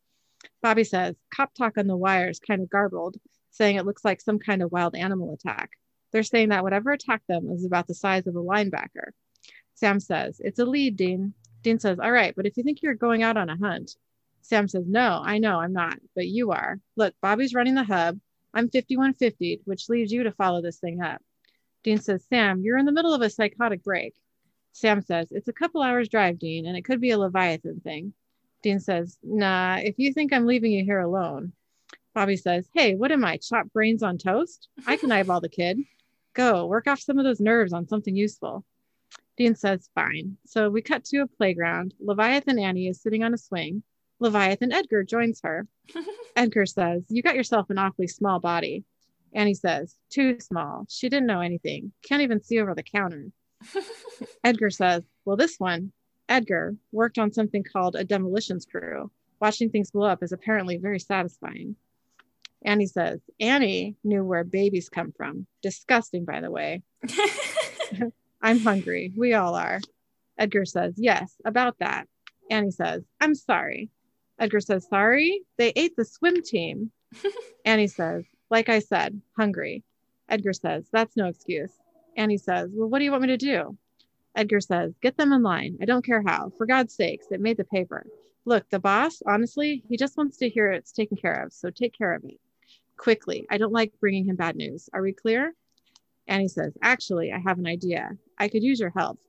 Bobby 0.61 0.83
says, 0.83 1.15
Cop 1.33 1.53
talk 1.53 1.77
on 1.77 1.87
the 1.87 1.97
wire 1.97 2.29
is 2.29 2.39
kind 2.39 2.61
of 2.61 2.69
garbled, 2.69 3.17
saying 3.51 3.75
it 3.75 3.85
looks 3.85 4.05
like 4.05 4.21
some 4.21 4.39
kind 4.39 4.61
of 4.61 4.71
wild 4.71 4.95
animal 4.95 5.33
attack. 5.33 5.71
They're 6.11 6.23
saying 6.23 6.49
that 6.49 6.63
whatever 6.63 6.91
attacked 6.91 7.27
them 7.27 7.49
is 7.49 7.65
about 7.65 7.87
the 7.87 7.95
size 7.95 8.27
of 8.27 8.35
a 8.35 8.39
linebacker. 8.39 9.11
Sam 9.75 9.99
says, 9.99 10.39
It's 10.43 10.59
a 10.59 10.65
lead, 10.65 10.95
Dean. 10.95 11.33
Dean 11.63 11.79
says, 11.79 11.99
All 11.99 12.11
right, 12.11 12.35
but 12.35 12.45
if 12.45 12.57
you 12.57 12.63
think 12.63 12.81
you're 12.81 12.93
going 12.93 13.23
out 13.23 13.37
on 13.37 13.49
a 13.49 13.57
hunt, 13.57 13.95
Sam 14.41 14.67
says, 14.67 14.85
No, 14.87 15.21
I 15.23 15.39
know 15.39 15.59
I'm 15.59 15.73
not, 15.73 15.97
but 16.15 16.27
you 16.27 16.51
are. 16.51 16.79
Look, 16.95 17.15
Bobby's 17.21 17.53
running 17.53 17.75
the 17.75 17.83
hub. 17.83 18.19
I'm 18.53 18.69
5150, 18.69 19.61
which 19.65 19.89
leaves 19.89 20.11
you 20.11 20.23
to 20.23 20.31
follow 20.31 20.61
this 20.61 20.79
thing 20.79 21.01
up. 21.01 21.21
Dean 21.83 21.99
says, 21.99 22.25
Sam, 22.29 22.61
you're 22.61 22.77
in 22.77 22.85
the 22.85 22.91
middle 22.91 23.13
of 23.13 23.21
a 23.21 23.29
psychotic 23.29 23.83
break. 23.83 24.13
Sam 24.73 25.01
says, 25.01 25.31
It's 25.31 25.47
a 25.47 25.53
couple 25.53 25.81
hours 25.81 26.09
drive, 26.09 26.39
Dean, 26.39 26.65
and 26.65 26.77
it 26.77 26.85
could 26.85 27.01
be 27.01 27.11
a 27.11 27.17
Leviathan 27.17 27.79
thing. 27.81 28.13
Dean 28.63 28.79
says, 28.79 29.19
Nah, 29.21 29.77
if 29.81 29.95
you 29.97 30.13
think 30.13 30.33
I'm 30.33 30.47
leaving 30.47 30.71
you 30.71 30.83
here 30.83 31.01
alone. 31.01 31.53
Bobby 32.15 32.37
says, 32.37 32.67
Hey, 32.73 32.95
what 32.95 33.11
am 33.11 33.23
I? 33.25 33.37
Chop 33.37 33.67
brains 33.73 34.01
on 34.01 34.17
toast? 34.17 34.69
I 34.87 34.97
can 34.97 35.11
eyeball 35.11 35.41
the 35.41 35.49
kid. 35.49 35.79
Go, 36.33 36.65
work 36.65 36.87
off 36.87 36.99
some 36.99 37.19
of 37.19 37.25
those 37.25 37.39
nerves 37.39 37.73
on 37.73 37.87
something 37.87 38.15
useful. 38.15 38.65
Dean 39.37 39.55
says, 39.55 39.89
Fine. 39.93 40.37
So 40.45 40.69
we 40.69 40.81
cut 40.81 41.03
to 41.05 41.19
a 41.19 41.27
playground. 41.27 41.93
Leviathan 41.99 42.57
Annie 42.57 42.87
is 42.87 43.01
sitting 43.01 43.23
on 43.23 43.33
a 43.33 43.37
swing. 43.37 43.83
Leviathan 44.19 44.71
Edgar 44.71 45.03
joins 45.03 45.41
her. 45.43 45.67
Edgar 46.35 46.65
says, 46.65 47.03
You 47.09 47.21
got 47.21 47.35
yourself 47.35 47.69
an 47.69 47.77
awfully 47.77 48.07
small 48.07 48.39
body. 48.39 48.85
Annie 49.33 49.55
says, 49.55 49.95
Too 50.09 50.39
small. 50.39 50.85
She 50.87 51.09
didn't 51.09 51.27
know 51.27 51.41
anything. 51.41 51.91
Can't 52.07 52.21
even 52.21 52.41
see 52.41 52.59
over 52.59 52.73
the 52.73 52.83
counter. 52.83 53.27
Edgar 54.43 54.69
says, 54.69 55.03
Well, 55.25 55.35
this 55.35 55.55
one, 55.57 55.91
Edgar, 56.29 56.75
worked 56.91 57.17
on 57.17 57.31
something 57.31 57.63
called 57.63 57.95
a 57.95 58.03
demolitions 58.03 58.65
crew. 58.65 59.11
Watching 59.39 59.69
things 59.69 59.91
blow 59.91 60.07
up 60.07 60.23
is 60.23 60.31
apparently 60.31 60.77
very 60.77 60.99
satisfying. 60.99 61.75
Annie 62.63 62.87
says, 62.87 63.19
Annie 63.39 63.97
knew 64.03 64.23
where 64.23 64.43
babies 64.43 64.89
come 64.89 65.11
from. 65.11 65.47
Disgusting, 65.61 66.23
by 66.23 66.39
the 66.39 66.51
way. 66.51 66.81
I'm 68.41 68.59
hungry. 68.59 69.11
We 69.17 69.33
all 69.33 69.55
are. 69.55 69.79
Edgar 70.37 70.65
says, 70.65 70.93
Yes, 70.97 71.35
about 71.45 71.79
that. 71.79 72.07
Annie 72.49 72.71
says, 72.71 73.03
I'm 73.19 73.35
sorry. 73.35 73.89
Edgar 74.39 74.59
says, 74.59 74.87
Sorry? 74.89 75.43
They 75.57 75.73
ate 75.75 75.95
the 75.95 76.05
swim 76.05 76.41
team. 76.41 76.91
Annie 77.65 77.87
says, 77.87 78.23
Like 78.49 78.69
I 78.69 78.79
said, 78.79 79.21
hungry. 79.37 79.83
Edgar 80.29 80.53
says, 80.53 80.87
That's 80.91 81.17
no 81.17 81.27
excuse. 81.27 81.71
Annie 82.15 82.37
says, 82.37 82.69
Well, 82.73 82.89
what 82.89 82.99
do 82.99 83.05
you 83.05 83.11
want 83.11 83.23
me 83.23 83.29
to 83.29 83.37
do? 83.37 83.77
Edgar 84.35 84.61
says, 84.61 84.93
Get 85.01 85.17
them 85.17 85.31
in 85.33 85.43
line. 85.43 85.77
I 85.81 85.85
don't 85.85 86.05
care 86.05 86.23
how. 86.25 86.51
For 86.57 86.65
God's 86.65 86.95
sakes, 86.95 87.27
it 87.31 87.41
made 87.41 87.57
the 87.57 87.65
paper. 87.65 88.05
Look, 88.45 88.69
the 88.69 88.79
boss, 88.79 89.21
honestly, 89.25 89.83
he 89.87 89.97
just 89.97 90.17
wants 90.17 90.37
to 90.37 90.49
hear 90.49 90.71
it's 90.71 90.91
taken 90.91 91.17
care 91.17 91.43
of. 91.43 91.53
So 91.53 91.69
take 91.69 91.97
care 91.97 92.13
of 92.13 92.23
it 92.25 92.39
quickly. 92.97 93.45
I 93.49 93.57
don't 93.57 93.71
like 93.71 93.93
bringing 93.99 94.25
him 94.25 94.35
bad 94.35 94.55
news. 94.55 94.89
Are 94.93 95.01
we 95.01 95.13
clear? 95.13 95.53
Annie 96.27 96.47
says, 96.47 96.73
Actually, 96.81 97.31
I 97.31 97.39
have 97.39 97.59
an 97.59 97.67
idea. 97.67 98.11
I 98.37 98.47
could 98.47 98.63
use 98.63 98.79
your 98.79 98.93
help. 98.95 99.19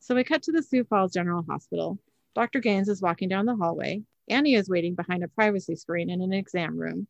So 0.00 0.14
we 0.14 0.24
cut 0.24 0.42
to 0.44 0.52
the 0.52 0.62
Sioux 0.62 0.84
Falls 0.84 1.12
General 1.12 1.44
Hospital. 1.48 1.98
Dr. 2.34 2.60
Gaines 2.60 2.88
is 2.88 3.02
walking 3.02 3.28
down 3.28 3.46
the 3.46 3.56
hallway. 3.56 4.02
Annie 4.28 4.54
is 4.54 4.68
waiting 4.68 4.94
behind 4.94 5.24
a 5.24 5.28
privacy 5.28 5.76
screen 5.76 6.08
in 6.10 6.22
an 6.22 6.32
exam 6.32 6.78
room. 6.78 7.06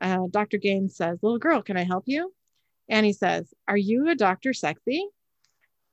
Uh, 0.00 0.26
Dr. 0.30 0.58
Gaines 0.58 0.96
says, 0.96 1.18
Little 1.22 1.38
girl, 1.38 1.62
can 1.62 1.76
I 1.76 1.84
help 1.84 2.04
you? 2.06 2.32
Annie 2.88 3.12
says, 3.12 3.52
Are 3.68 3.76
you 3.76 4.08
a 4.08 4.14
Dr. 4.14 4.52
Sexy? 4.52 5.06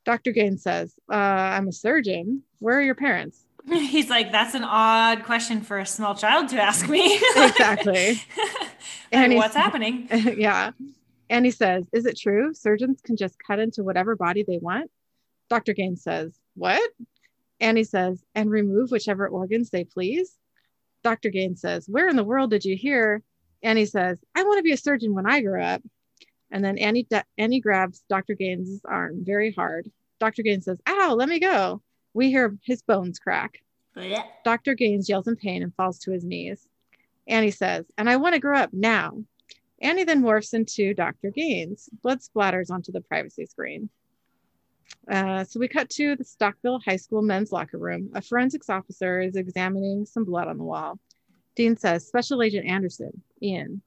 Dr. 0.08 0.32
Gaines 0.32 0.64
says, 0.64 0.94
uh, 1.12 1.16
I'm 1.16 1.68
a 1.68 1.74
surgeon. 1.74 2.42
Where 2.60 2.78
are 2.78 2.82
your 2.82 2.96
parents? 2.96 3.44
He's 3.68 4.10
like, 4.10 4.32
That's 4.32 4.56
an 4.56 4.64
odd 4.64 5.26
question 5.26 5.60
for 5.60 5.80
a 5.80 5.86
small 5.86 6.16
child 6.16 6.48
to 6.50 6.62
ask 6.62 6.88
me. 6.88 7.16
exactly. 7.36 8.22
and 9.12 9.36
what's 9.36 9.54
happening? 9.54 10.08
yeah. 10.10 10.72
Annie 11.30 11.52
says, 11.52 11.90
Is 11.92 12.06
it 12.06 12.18
true? 12.18 12.54
Surgeons 12.54 13.02
can 13.02 13.18
just 13.18 13.36
cut 13.46 13.60
into 13.60 13.84
whatever 13.84 14.16
body 14.16 14.46
they 14.48 14.60
want? 14.60 14.90
Dr. 15.50 15.74
Gaines 15.74 16.04
says, 16.04 16.40
What? 16.56 16.90
Annie 17.60 17.84
says, 17.84 18.24
And 18.34 18.50
remove 18.50 18.92
whichever 18.92 19.28
organs 19.28 19.72
they 19.72 19.84
please? 19.84 20.38
Dr. 21.04 21.32
Gaines 21.32 21.60
says, 21.60 21.90
Where 21.90 22.08
in 22.08 22.16
the 22.16 22.24
world 22.24 22.52
did 22.52 22.64
you 22.64 22.78
hear? 22.78 23.24
Annie 23.62 23.86
says, 23.86 24.20
I 24.34 24.44
want 24.44 24.60
to 24.60 24.64
be 24.64 24.72
a 24.72 24.78
surgeon 24.78 25.14
when 25.14 25.26
I 25.26 25.42
grow 25.42 25.62
up. 25.62 25.82
And 26.50 26.64
then 26.64 26.78
Annie, 26.78 27.06
Annie 27.38 27.60
grabs 27.60 28.06
Dr. 28.10 28.36
Gaines' 28.36 28.82
arm 28.86 29.26
very 29.26 29.52
hard. 29.52 29.92
Dr. 30.19 30.43
Gaines 30.43 30.65
says, 30.65 30.79
Ow, 30.88 31.15
let 31.17 31.29
me 31.29 31.39
go. 31.39 31.81
We 32.13 32.29
hear 32.29 32.57
his 32.63 32.81
bones 32.81 33.19
crack. 33.19 33.62
Dr. 34.43 34.74
Gaines 34.75 35.09
yells 35.09 35.27
in 35.27 35.36
pain 35.36 35.63
and 35.63 35.74
falls 35.75 36.00
to 36.00 36.12
his 36.12 36.24
knees. 36.24 36.67
Annie 37.27 37.51
says, 37.51 37.86
And 37.97 38.09
I 38.09 38.15
want 38.17 38.33
to 38.33 38.39
grow 38.39 38.58
up 38.58 38.71
now. 38.73 39.23
Annie 39.82 40.03
then 40.03 40.21
morphs 40.21 40.53
into 40.53 40.93
Dr. 40.93 41.30
Gaines. 41.30 41.89
Blood 42.01 42.19
splatters 42.21 42.71
onto 42.71 42.91
the 42.91 43.01
privacy 43.01 43.45
screen. 43.45 43.89
Uh, 45.10 45.43
so 45.43 45.60
we 45.60 45.67
cut 45.67 45.89
to 45.89 46.15
the 46.15 46.23
Stockville 46.23 46.82
High 46.84 46.95
School 46.95 47.21
men's 47.21 47.51
locker 47.51 47.77
room. 47.77 48.10
A 48.15 48.21
forensics 48.21 48.69
officer 48.69 49.19
is 49.19 49.36
examining 49.36 50.06
some 50.06 50.23
blood 50.23 50.47
on 50.47 50.58
the 50.58 50.63
wall. 50.63 50.99
Dean 51.56 51.77
says, 51.77 52.08
Special 52.08 52.41
Agent 52.41 52.67
Anderson, 52.67 53.21
Ian. 53.41 53.82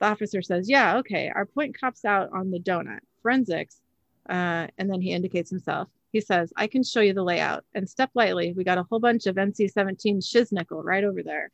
The 0.00 0.06
officer 0.06 0.42
says, 0.42 0.68
Yeah, 0.68 0.98
okay. 0.98 1.30
Our 1.34 1.46
point 1.46 1.78
cops 1.78 2.04
out 2.04 2.30
on 2.32 2.50
the 2.50 2.60
donut. 2.60 3.00
Forensics. 3.22 3.80
Uh, 4.28 4.66
and 4.76 4.90
then 4.90 5.00
he 5.00 5.12
indicates 5.12 5.50
himself. 5.50 5.88
He 6.12 6.20
says, 6.20 6.52
I 6.56 6.66
can 6.66 6.82
show 6.82 7.00
you 7.00 7.14
the 7.14 7.22
layout. 7.22 7.64
And 7.74 7.88
step 7.88 8.10
lightly. 8.14 8.52
We 8.52 8.64
got 8.64 8.78
a 8.78 8.86
whole 8.88 9.00
bunch 9.00 9.26
of 9.26 9.36
NC 9.36 9.70
17 9.70 10.20
shiznickel 10.20 10.82
right 10.84 11.04
over 11.04 11.22
there. 11.22 11.50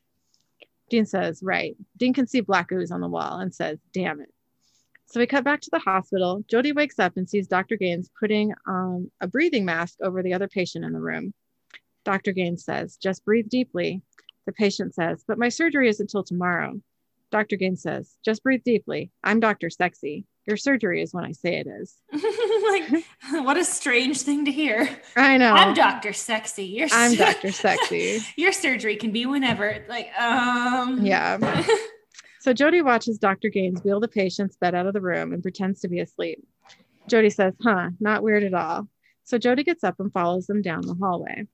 Dean 0.90 1.06
says, 1.06 1.40
Right. 1.42 1.76
Dean 1.96 2.14
can 2.14 2.26
see 2.26 2.40
black 2.40 2.70
ooze 2.72 2.90
on 2.90 3.00
the 3.00 3.08
wall 3.08 3.40
and 3.40 3.54
says, 3.54 3.78
Damn 3.92 4.20
it. 4.20 4.32
So 5.06 5.20
we 5.20 5.26
cut 5.26 5.44
back 5.44 5.60
to 5.60 5.70
the 5.70 5.78
hospital. 5.78 6.44
Jody 6.48 6.72
wakes 6.72 6.98
up 6.98 7.16
and 7.16 7.28
sees 7.28 7.46
Dr. 7.46 7.76
Gaines 7.76 8.10
putting 8.18 8.54
um, 8.66 9.10
a 9.20 9.28
breathing 9.28 9.64
mask 9.64 9.98
over 10.02 10.22
the 10.22 10.34
other 10.34 10.48
patient 10.48 10.84
in 10.84 10.92
the 10.92 11.00
room. 11.00 11.34
Dr. 12.04 12.32
Gaines 12.32 12.64
says, 12.64 12.96
Just 12.96 13.24
breathe 13.24 13.48
deeply. 13.48 14.02
The 14.46 14.52
patient 14.52 14.94
says, 14.94 15.24
But 15.26 15.38
my 15.38 15.48
surgery 15.48 15.88
is 15.88 16.00
until 16.00 16.22
tomorrow. 16.22 16.80
Dr. 17.30 17.56
Gaines 17.56 17.82
says, 17.82 18.16
Just 18.24 18.42
breathe 18.42 18.62
deeply. 18.64 19.10
I'm 19.22 19.40
Dr. 19.40 19.70
Sexy. 19.70 20.26
Your 20.46 20.58
surgery 20.58 21.00
is 21.02 21.14
when 21.14 21.24
I 21.24 21.32
say 21.32 21.56
it 21.56 21.66
is. 21.66 21.96
like, 22.12 23.04
what 23.44 23.56
a 23.56 23.64
strange 23.64 24.20
thing 24.22 24.44
to 24.44 24.52
hear. 24.52 24.88
I 25.16 25.38
know. 25.38 25.54
I'm 25.54 25.72
Dr. 25.74 26.12
Sexy. 26.12 26.66
Your 26.66 26.88
I'm 26.92 27.14
Dr. 27.14 27.50
Sexy. 27.52 28.20
Your 28.36 28.52
surgery 28.52 28.96
can 28.96 29.10
be 29.10 29.24
whenever. 29.24 29.84
Like, 29.88 30.08
um. 30.18 31.04
Yeah. 31.04 31.64
so 32.40 32.52
Jody 32.52 32.82
watches 32.82 33.18
Dr. 33.18 33.48
Gaines 33.48 33.82
wheel 33.82 34.00
the 34.00 34.08
patient's 34.08 34.56
bed 34.56 34.74
out 34.74 34.86
of 34.86 34.92
the 34.92 35.00
room 35.00 35.32
and 35.32 35.42
pretends 35.42 35.80
to 35.80 35.88
be 35.88 36.00
asleep. 36.00 36.46
Jody 37.08 37.30
says, 37.30 37.54
Huh, 37.62 37.90
not 37.98 38.22
weird 38.22 38.44
at 38.44 38.54
all. 38.54 38.88
So 39.24 39.38
Jody 39.38 39.64
gets 39.64 39.82
up 39.82 39.98
and 39.98 40.12
follows 40.12 40.46
them 40.46 40.60
down 40.60 40.82
the 40.82 40.94
hallway. 40.94 41.46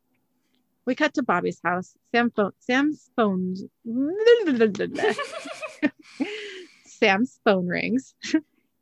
We 0.85 0.97
cut 0.97 1.15
to 1.15 1.23
Bobby's 1.23 1.61
house. 1.63 1.95
Sam 2.13 2.33
phone, 2.35 2.51
Sam's 2.59 3.11
phone. 3.15 3.55
Sam's 6.87 7.39
phone 7.45 7.67
rings. 7.69 8.15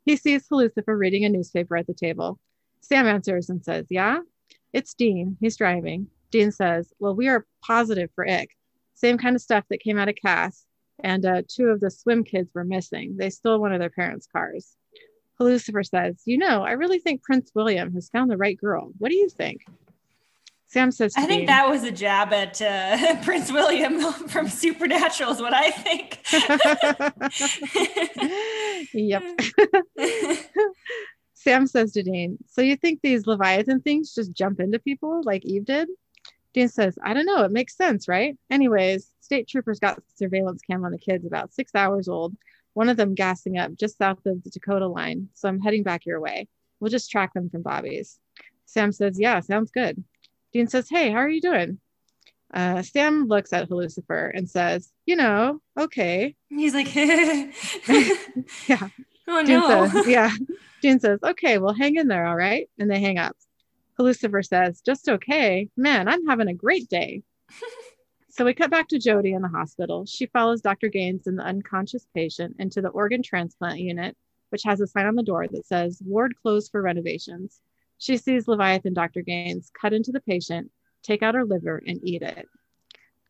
He 0.09 0.15
sees 0.15 0.47
Lucifer 0.49 0.97
reading 0.97 1.23
a 1.23 1.29
newspaper 1.29 1.77
at 1.77 1.85
the 1.85 1.93
table. 1.93 2.39
Sam 2.81 3.05
answers 3.05 3.51
and 3.51 3.63
says, 3.63 3.85
Yeah, 3.91 4.21
it's 4.73 4.95
Dean. 4.95 5.37
He's 5.39 5.55
driving. 5.55 6.07
Dean 6.31 6.51
says, 6.51 6.91
Well, 6.99 7.13
we 7.13 7.27
are 7.27 7.45
positive 7.63 8.09
for 8.15 8.27
Ick. 8.27 8.49
Same 8.95 9.19
kind 9.19 9.35
of 9.35 9.41
stuff 9.43 9.65
that 9.69 9.81
came 9.81 9.99
out 9.99 10.09
of 10.09 10.15
Cass. 10.15 10.65
And 11.03 11.27
uh, 11.27 11.43
two 11.47 11.67
of 11.67 11.79
the 11.79 11.91
swim 11.91 12.23
kids 12.23 12.49
were 12.55 12.63
missing. 12.63 13.17
They 13.17 13.29
stole 13.29 13.59
one 13.59 13.71
of 13.71 13.79
their 13.79 13.91
parents' 13.91 14.25
cars. 14.25 14.75
Lucifer 15.39 15.83
says, 15.83 16.23
You 16.25 16.39
know, 16.39 16.63
I 16.63 16.71
really 16.71 16.97
think 16.97 17.21
Prince 17.21 17.51
William 17.53 17.93
has 17.93 18.09
found 18.09 18.31
the 18.31 18.37
right 18.37 18.57
girl. 18.57 18.91
What 18.97 19.09
do 19.09 19.15
you 19.15 19.29
think? 19.29 19.61
Sam 20.69 20.91
says, 20.91 21.13
I 21.17 21.25
think 21.25 21.47
that 21.47 21.67
was 21.67 21.83
a 21.83 21.91
jab 21.91 22.31
at 22.31 22.61
uh, 22.61 23.15
Prince 23.23 23.51
William 23.51 23.99
from 24.27 24.47
Supernatural, 24.47 25.31
is 25.31 25.41
what 25.41 25.53
I 25.53 25.71
think. 25.71 26.19
yep. 28.93 29.23
Sam 31.33 31.67
says 31.67 31.93
to 31.93 32.03
Dean, 32.03 32.37
So 32.47 32.61
you 32.61 32.75
think 32.75 32.99
these 33.01 33.25
Leviathan 33.25 33.81
things 33.81 34.13
just 34.13 34.33
jump 34.33 34.59
into 34.59 34.77
people 34.77 35.21
like 35.23 35.45
Eve 35.45 35.65
did? 35.65 35.87
Dean 36.53 36.67
says, 36.67 36.97
I 37.03 37.13
don't 37.13 37.25
know. 37.25 37.43
It 37.43 37.51
makes 37.51 37.77
sense, 37.77 38.07
right? 38.07 38.37
Anyways, 38.49 39.11
state 39.21 39.47
troopers 39.47 39.79
got 39.79 40.01
surveillance 40.15 40.61
cam 40.61 40.83
on 40.83 40.91
the 40.91 40.97
kids 40.97 41.25
about 41.25 41.53
six 41.53 41.73
hours 41.75 42.09
old, 42.09 42.35
one 42.73 42.89
of 42.89 42.97
them 42.97 43.15
gassing 43.15 43.57
up 43.57 43.75
just 43.75 43.97
south 43.97 44.25
of 44.25 44.43
the 44.43 44.49
Dakota 44.49 44.87
line. 44.87 45.29
So 45.33 45.47
I'm 45.47 45.61
heading 45.61 45.83
back 45.83 46.05
your 46.05 46.19
way. 46.19 46.47
We'll 46.79 46.91
just 46.91 47.11
track 47.11 47.33
them 47.33 47.49
from 47.49 47.61
Bobby's. 47.61 48.19
Sam 48.65 48.91
says, 48.91 49.19
Yeah, 49.19 49.39
sounds 49.39 49.71
good. 49.71 50.03
Dean 50.51 50.67
says, 50.67 50.89
Hey, 50.89 51.11
how 51.11 51.17
are 51.17 51.29
you 51.29 51.41
doing? 51.41 51.79
Uh, 52.53 52.81
Sam 52.81 53.27
looks 53.27 53.53
at 53.53 53.69
Lucifer 53.69 54.31
and 54.33 54.49
says, 54.49 54.91
You 55.05 55.15
know, 55.15 55.61
okay. 55.77 56.35
He's 56.49 56.73
like, 56.73 56.93
Yeah. 56.95 58.89
Oh, 59.27 59.45
Dean 59.45 59.59
no. 59.59 59.87
Says, 59.87 60.07
yeah. 60.07 60.31
Dean 60.81 60.99
says, 60.99 61.19
Okay, 61.23 61.57
well, 61.57 61.73
hang 61.73 61.95
in 61.95 62.07
there. 62.07 62.25
All 62.25 62.35
right. 62.35 62.67
And 62.79 62.89
they 62.89 62.99
hang 62.99 63.17
up. 63.17 63.35
Lucifer 63.99 64.41
says, 64.41 64.81
Just 64.81 65.07
okay. 65.09 65.69
Man, 65.77 66.07
I'm 66.07 66.25
having 66.25 66.47
a 66.47 66.53
great 66.53 66.89
day. 66.89 67.21
so 68.29 68.45
we 68.45 68.53
cut 68.53 68.71
back 68.71 68.87
to 68.89 68.99
Jody 68.99 69.33
in 69.33 69.41
the 69.41 69.47
hospital. 69.47 70.05
She 70.05 70.25
follows 70.27 70.61
Dr. 70.61 70.87
Gaines 70.87 71.27
and 71.27 71.37
the 71.37 71.43
unconscious 71.43 72.07
patient 72.15 72.55
into 72.59 72.81
the 72.81 72.89
organ 72.89 73.21
transplant 73.21 73.79
unit, 73.79 74.15
which 74.49 74.63
has 74.63 74.81
a 74.81 74.87
sign 74.87 75.05
on 75.05 75.15
the 75.15 75.23
door 75.23 75.47
that 75.47 75.67
says, 75.67 76.01
Ward 76.03 76.33
closed 76.41 76.71
for 76.71 76.81
renovations. 76.81 77.61
She 77.99 78.17
sees 78.17 78.47
Leviathan 78.47 78.93
Dr. 78.93 79.21
Gaines 79.21 79.71
cut 79.79 79.93
into 79.93 80.11
the 80.11 80.21
patient, 80.21 80.71
take 81.03 81.23
out 81.23 81.35
her 81.35 81.45
liver, 81.45 81.81
and 81.85 81.99
eat 82.03 82.21
it. 82.21 82.47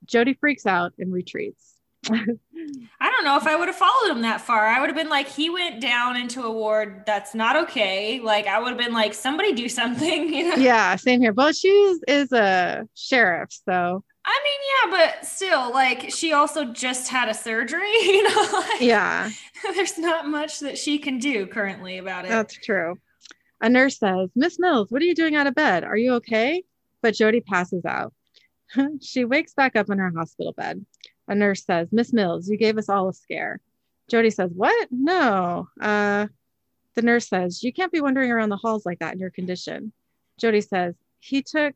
Jody 0.05 0.33
freaks 0.33 0.65
out 0.65 0.93
and 0.97 1.13
retreats. 1.13 1.75
I 2.09 3.11
don't 3.11 3.25
know 3.25 3.35
if 3.35 3.45
I 3.45 3.55
would 3.55 3.67
have 3.67 3.75
followed 3.75 4.11
him 4.11 4.21
that 4.21 4.41
far. 4.41 4.65
I 4.65 4.79
would 4.79 4.89
have 4.89 4.95
been 4.95 5.09
like, 5.09 5.27
he 5.27 5.49
went 5.49 5.81
down 5.81 6.15
into 6.15 6.43
a 6.43 6.51
ward 6.51 7.03
that's 7.05 7.35
not 7.35 7.55
okay. 7.63 8.21
Like, 8.21 8.47
I 8.47 8.59
would 8.59 8.69
have 8.69 8.77
been 8.77 8.93
like, 8.93 9.13
somebody 9.13 9.53
do 9.53 9.67
something. 9.69 10.33
You 10.39 10.49
know? 10.49 10.55
Yeah, 10.55 10.95
same 10.95 11.21
here. 11.21 11.33
But 11.33 11.55
she 11.55 11.67
is 12.07 12.31
a 12.31 12.87
sheriff, 12.95 13.49
so. 13.51 14.03
I 14.25 14.39
mean, 14.43 14.59
yeah, 14.69 14.97
but 15.17 15.25
still, 15.25 15.73
like, 15.73 16.11
she 16.11 16.31
also 16.33 16.65
just 16.65 17.09
had 17.09 17.27
a 17.29 17.33
surgery. 17.33 17.91
You 18.03 18.23
know, 18.23 18.49
like, 18.53 18.81
yeah. 18.81 19.29
There's 19.75 19.97
not 19.97 20.27
much 20.27 20.59
that 20.59 20.77
she 20.77 20.99
can 20.99 21.19
do 21.19 21.47
currently 21.47 21.97
about 21.97 22.25
it. 22.25 22.29
That's 22.29 22.53
true. 22.53 22.95
A 23.61 23.69
nurse 23.69 23.99
says, 23.99 24.29
Miss 24.35 24.57
Mills, 24.59 24.89
what 24.89 25.01
are 25.01 25.05
you 25.05 25.15
doing 25.15 25.35
out 25.35 25.47
of 25.47 25.55
bed? 25.55 25.83
Are 25.83 25.97
you 25.97 26.13
okay? 26.15 26.63
But 27.01 27.15
Jody 27.15 27.41
passes 27.41 27.85
out. 27.85 28.13
she 29.01 29.25
wakes 29.25 29.53
back 29.53 29.75
up 29.75 29.89
in 29.89 29.97
her 29.97 30.11
hospital 30.15 30.53
bed. 30.53 30.85
A 31.27 31.35
nurse 31.35 31.63
says, 31.63 31.89
Miss 31.91 32.11
Mills, 32.13 32.49
you 32.49 32.57
gave 32.57 32.77
us 32.77 32.89
all 32.89 33.09
a 33.09 33.13
scare. 33.13 33.59
Jody 34.09 34.31
says, 34.31 34.51
What? 34.53 34.87
No. 34.91 35.69
Uh, 35.79 36.27
the 36.95 37.01
nurse 37.01 37.27
says, 37.27 37.63
You 37.63 37.71
can't 37.71 37.91
be 37.91 38.01
wandering 38.01 38.31
around 38.31 38.49
the 38.49 38.57
halls 38.57 38.85
like 38.85 38.99
that 38.99 39.13
in 39.13 39.19
your 39.19 39.29
condition. 39.29 39.91
Jody 40.39 40.61
says, 40.61 40.95
He 41.19 41.41
took, 41.41 41.75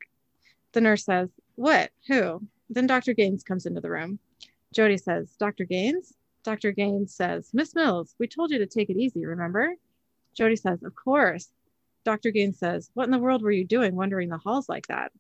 the 0.74 0.82
nurse 0.82 1.06
says, 1.06 1.30
What? 1.56 1.92
Who? 2.08 2.42
Then 2.70 2.88
Dr. 2.88 3.14
Gaines 3.14 3.44
comes 3.44 3.66
into 3.66 3.82
the 3.82 3.92
room. 3.92 4.20
Jody 4.74 4.98
says, 4.98 5.36
Dr. 5.40 5.66
Gaines? 5.66 6.14
Dr. 6.44 6.72
Gaines 6.72 7.14
says, 7.14 7.50
Miss 7.54 7.76
Mills, 7.76 8.16
we 8.20 8.28
told 8.28 8.52
you 8.52 8.58
to 8.58 8.66
take 8.66 8.90
it 8.90 8.98
easy, 8.98 9.26
remember? 9.26 9.76
Jody 10.36 10.56
says, 10.56 10.82
Of 10.84 10.96
course. 10.96 11.50
Dr. 12.06 12.32
Gaines 12.32 12.60
says, 12.60 12.90
What 12.94 13.06
in 13.06 13.12
the 13.12 13.20
world 13.20 13.42
were 13.42 13.52
you 13.52 13.66
doing 13.66 13.96
wandering 13.96 14.30
the 14.30 14.38
halls 14.38 14.70
like 14.70 14.88
that? 14.88 15.12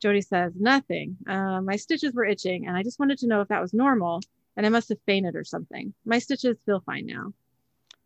Jody 0.00 0.20
says, 0.20 0.52
Nothing. 0.56 1.16
Uh, 1.28 1.60
my 1.60 1.76
stitches 1.76 2.14
were 2.14 2.24
itching, 2.24 2.66
and 2.66 2.76
I 2.76 2.82
just 2.82 2.98
wanted 2.98 3.18
to 3.18 3.26
know 3.26 3.40
if 3.40 3.48
that 3.48 3.62
was 3.62 3.74
normal, 3.74 4.20
and 4.56 4.64
I 4.64 4.68
must 4.68 4.88
have 4.88 4.98
fainted 5.06 5.36
or 5.36 5.44
something. 5.44 5.92
My 6.04 6.18
stitches 6.18 6.56
feel 6.66 6.80
fine 6.80 7.06
now. 7.06 7.32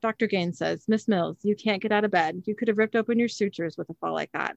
Dr. 0.02 0.26
Gaines 0.26 0.58
says, 0.58 0.84
Miss 0.86 1.08
Mills, 1.08 1.38
you 1.42 1.56
can't 1.56 1.80
get 1.80 1.92
out 1.92 2.04
of 2.04 2.10
bed. 2.10 2.42
You 2.46 2.54
could 2.54 2.68
have 2.68 2.78
ripped 2.78 2.96
open 2.96 3.18
your 3.18 3.28
sutures 3.28 3.76
with 3.76 3.88
a 3.88 3.94
fall 3.94 4.12
like 4.12 4.32
that. 4.32 4.56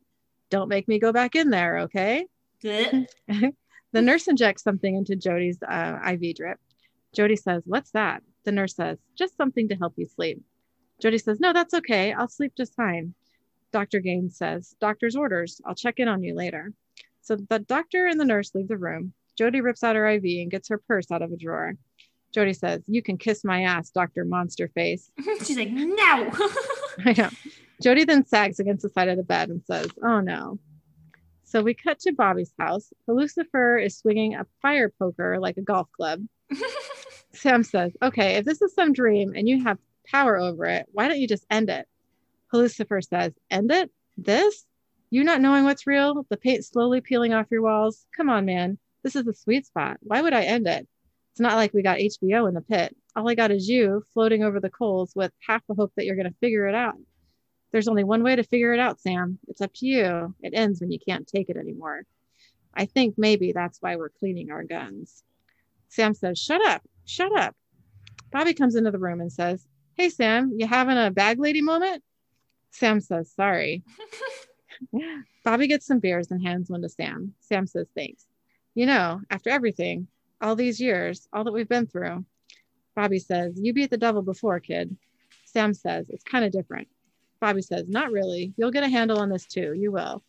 Don't 0.50 0.68
make 0.68 0.88
me 0.88 1.00
go 1.00 1.14
back 1.14 1.36
in 1.36 1.50
there, 1.50 1.80
okay? 1.80 2.26
Good. 2.62 3.08
The 3.94 4.02
nurse 4.02 4.28
injects 4.28 4.64
something 4.64 4.96
into 4.96 5.16
Jody's 5.16 5.62
uh, 5.64 6.00
IV 6.06 6.36
drip. 6.36 6.60
Jody 7.14 7.36
says, 7.36 7.64
What's 7.66 7.92
that? 7.92 8.22
The 8.44 8.52
nurse 8.52 8.76
says, 8.76 8.98
Just 9.18 9.38
something 9.38 9.70
to 9.70 9.76
help 9.76 9.94
you 9.96 10.06
sleep. 10.06 10.42
Jody 11.02 11.18
says, 11.18 11.40
No, 11.40 11.54
that's 11.54 11.74
okay. 11.74 12.14
I'll 12.14 12.28
sleep 12.28 12.54
just 12.56 12.76
fine. 12.76 13.14
Dr. 13.72 14.00
Gaines 14.00 14.38
says, 14.38 14.76
Doctor's 14.80 15.16
orders. 15.16 15.62
I'll 15.66 15.76
check 15.76 16.00
in 16.00 16.08
on 16.08 16.24
you 16.24 16.36
later. 16.36 16.74
So 17.22 17.36
the 17.36 17.60
doctor 17.60 18.06
and 18.08 18.20
the 18.20 18.26
nurse 18.26 18.56
leave 18.56 18.68
the 18.68 18.78
room. 18.78 19.14
Jody 19.38 19.62
rips 19.62 19.84
out 19.84 19.96
her 19.96 20.08
IV 20.08 20.24
and 20.24 20.52
gets 20.52 20.70
her 20.70 20.78
purse 20.78 21.12
out 21.12 21.22
of 21.22 21.32
a 21.32 21.38
drawer. 21.38 21.74
Jody 22.34 22.54
says, 22.54 22.84
You 22.88 23.02
can 23.02 23.18
kiss 23.18 23.44
my 23.44 23.64
ass, 23.64 23.90
Dr. 23.90 24.26
Monster 24.26 24.70
Face. 24.70 25.12
She's 25.44 25.58
like, 25.58 25.70
No. 25.72 25.94
I 27.06 27.14
know. 27.18 27.30
Jody 27.82 28.06
then 28.06 28.26
sags 28.26 28.60
against 28.60 28.84
the 28.84 28.90
side 28.90 29.10
of 29.10 29.18
the 29.18 29.24
bed 29.24 29.50
and 29.50 29.62
says, 29.66 29.90
Oh 30.04 30.20
no. 30.20 30.60
So 31.44 31.62
we 31.62 31.74
cut 31.74 32.00
to 32.00 32.14
Bobby's 32.14 32.54
house. 32.60 32.92
Lucifer 33.08 33.78
is 33.78 33.98
swinging 33.98 34.36
a 34.36 34.46
fire 34.62 34.92
poker 35.00 35.40
like 35.40 35.58
a 35.58 35.62
golf 35.62 35.90
club. 35.92 36.24
Sam 37.34 37.64
says, 37.64 37.92
Okay, 38.02 38.36
if 38.36 38.46
this 38.46 38.62
is 38.62 38.74
some 38.74 38.94
dream 38.94 39.34
and 39.36 39.48
you 39.48 39.64
have 39.64 39.78
power 40.10 40.38
over 40.38 40.66
it, 40.66 40.88
why 40.92 41.08
don't 41.08 41.20
you 41.20 41.28
just 41.28 41.46
end 41.50 41.70
it? 41.70 41.88
Lucifer 42.54 43.02
says, 43.02 43.34
End 43.50 43.72
it? 43.72 43.92
This? 44.18 44.66
You 45.10 45.24
not 45.24 45.42
knowing 45.42 45.64
what's 45.64 45.88
real, 45.88 46.26
the 46.30 46.38
paint 46.38 46.66
slowly 46.66 47.02
peeling 47.02 47.34
off 47.34 47.52
your 47.52 47.62
walls. 47.62 48.06
Come 48.16 48.30
on, 48.30 48.46
man. 48.46 48.78
This 49.04 49.16
is 49.16 49.24
the 49.24 49.34
sweet 49.34 49.66
spot. 49.66 49.98
Why 50.02 50.22
would 50.22 50.34
I 50.34 50.44
end 50.44 50.68
it? 50.68 50.88
It's 51.32 51.40
not 51.40 51.56
like 51.56 51.74
we 51.74 51.82
got 51.82 52.00
HBO 52.00 52.48
in 52.48 52.54
the 52.54 52.62
pit. 52.62 52.96
All 53.16 53.30
I 53.30 53.36
got 53.36 53.52
is 53.52 53.70
you 53.70 54.04
floating 54.14 54.44
over 54.44 54.60
the 54.60 54.70
coals 54.70 55.14
with 55.16 55.32
half 55.48 55.66
the 55.68 55.76
hope 55.76 55.94
that 55.96 56.06
you're 56.06 56.16
going 56.16 56.30
to 56.30 56.38
figure 56.40 56.68
it 56.68 56.76
out. 56.76 56.96
There's 57.72 57.88
only 57.88 58.04
one 58.04 58.24
way 58.24 58.36
to 58.36 58.44
figure 58.44 58.74
it 58.74 58.80
out, 58.80 59.00
Sam. 59.00 59.40
It's 59.48 59.62
up 59.62 59.72
to 59.76 59.86
you. 59.86 60.36
It 60.42 60.54
ends 60.54 60.82
when 60.82 60.92
you 60.92 61.00
can't 61.00 61.28
take 61.28 61.50
it 61.50 61.58
anymore. 61.58 62.04
I 62.74 62.86
think 62.86 63.16
maybe 63.18 63.52
that's 63.52 63.82
why 63.82 63.96
we're 63.96 64.10
cleaning 64.10 64.52
our 64.52 64.64
guns. 64.64 65.24
Sam 65.90 66.14
says, 66.14 66.38
Shut 66.38 66.66
up. 66.66 66.82
Shut 67.06 67.32
up. 67.38 67.56
Bobby 68.32 68.54
comes 68.54 68.76
into 68.76 68.92
the 68.92 69.00
room 69.00 69.22
and 69.22 69.32
says, 69.32 69.66
Hey, 69.96 70.10
Sam, 70.10 70.54
you 70.56 70.68
having 70.68 70.98
a 70.98 71.12
bag 71.12 71.40
lady 71.40 71.62
moment? 71.62 72.04
Sam 72.72 73.00
says, 73.00 73.32
Sorry. 73.32 73.84
Bobby 75.44 75.68
gets 75.68 75.86
some 75.86 76.00
beers 76.00 76.32
and 76.32 76.42
hands 76.46 76.70
one 76.70 76.82
to 76.82 76.90
Sam. 76.90 77.34
Sam 77.40 77.68
says, 77.68 77.88
Thanks. 77.96 78.26
You 78.76 78.86
know, 78.86 79.22
after 79.30 79.50
everything, 79.50 80.08
all 80.42 80.56
these 80.56 80.80
years, 80.80 81.28
all 81.34 81.44
that 81.44 81.54
we've 81.54 81.70
been 81.70 81.88
through, 81.88 82.26
Bobby 82.96 83.20
says, 83.20 83.60
You 83.60 83.74
beat 83.74 83.90
the 83.90 83.98
devil 83.98 84.22
before, 84.22 84.60
kid. 84.60 84.96
Sam 85.46 85.74
says, 85.74 86.10
It's 86.10 86.24
kind 86.24 86.46
of 86.46 86.52
different. 86.52 86.88
Bobby 87.40 87.62
says, 87.62 87.86
Not 87.88 88.12
really. 88.12 88.54
You'll 88.58 88.72
get 88.72 88.84
a 88.84 88.90
handle 88.90 89.20
on 89.20 89.30
this 89.30 89.46
too. 89.46 89.74
You 89.74 89.92
will. 89.92 90.24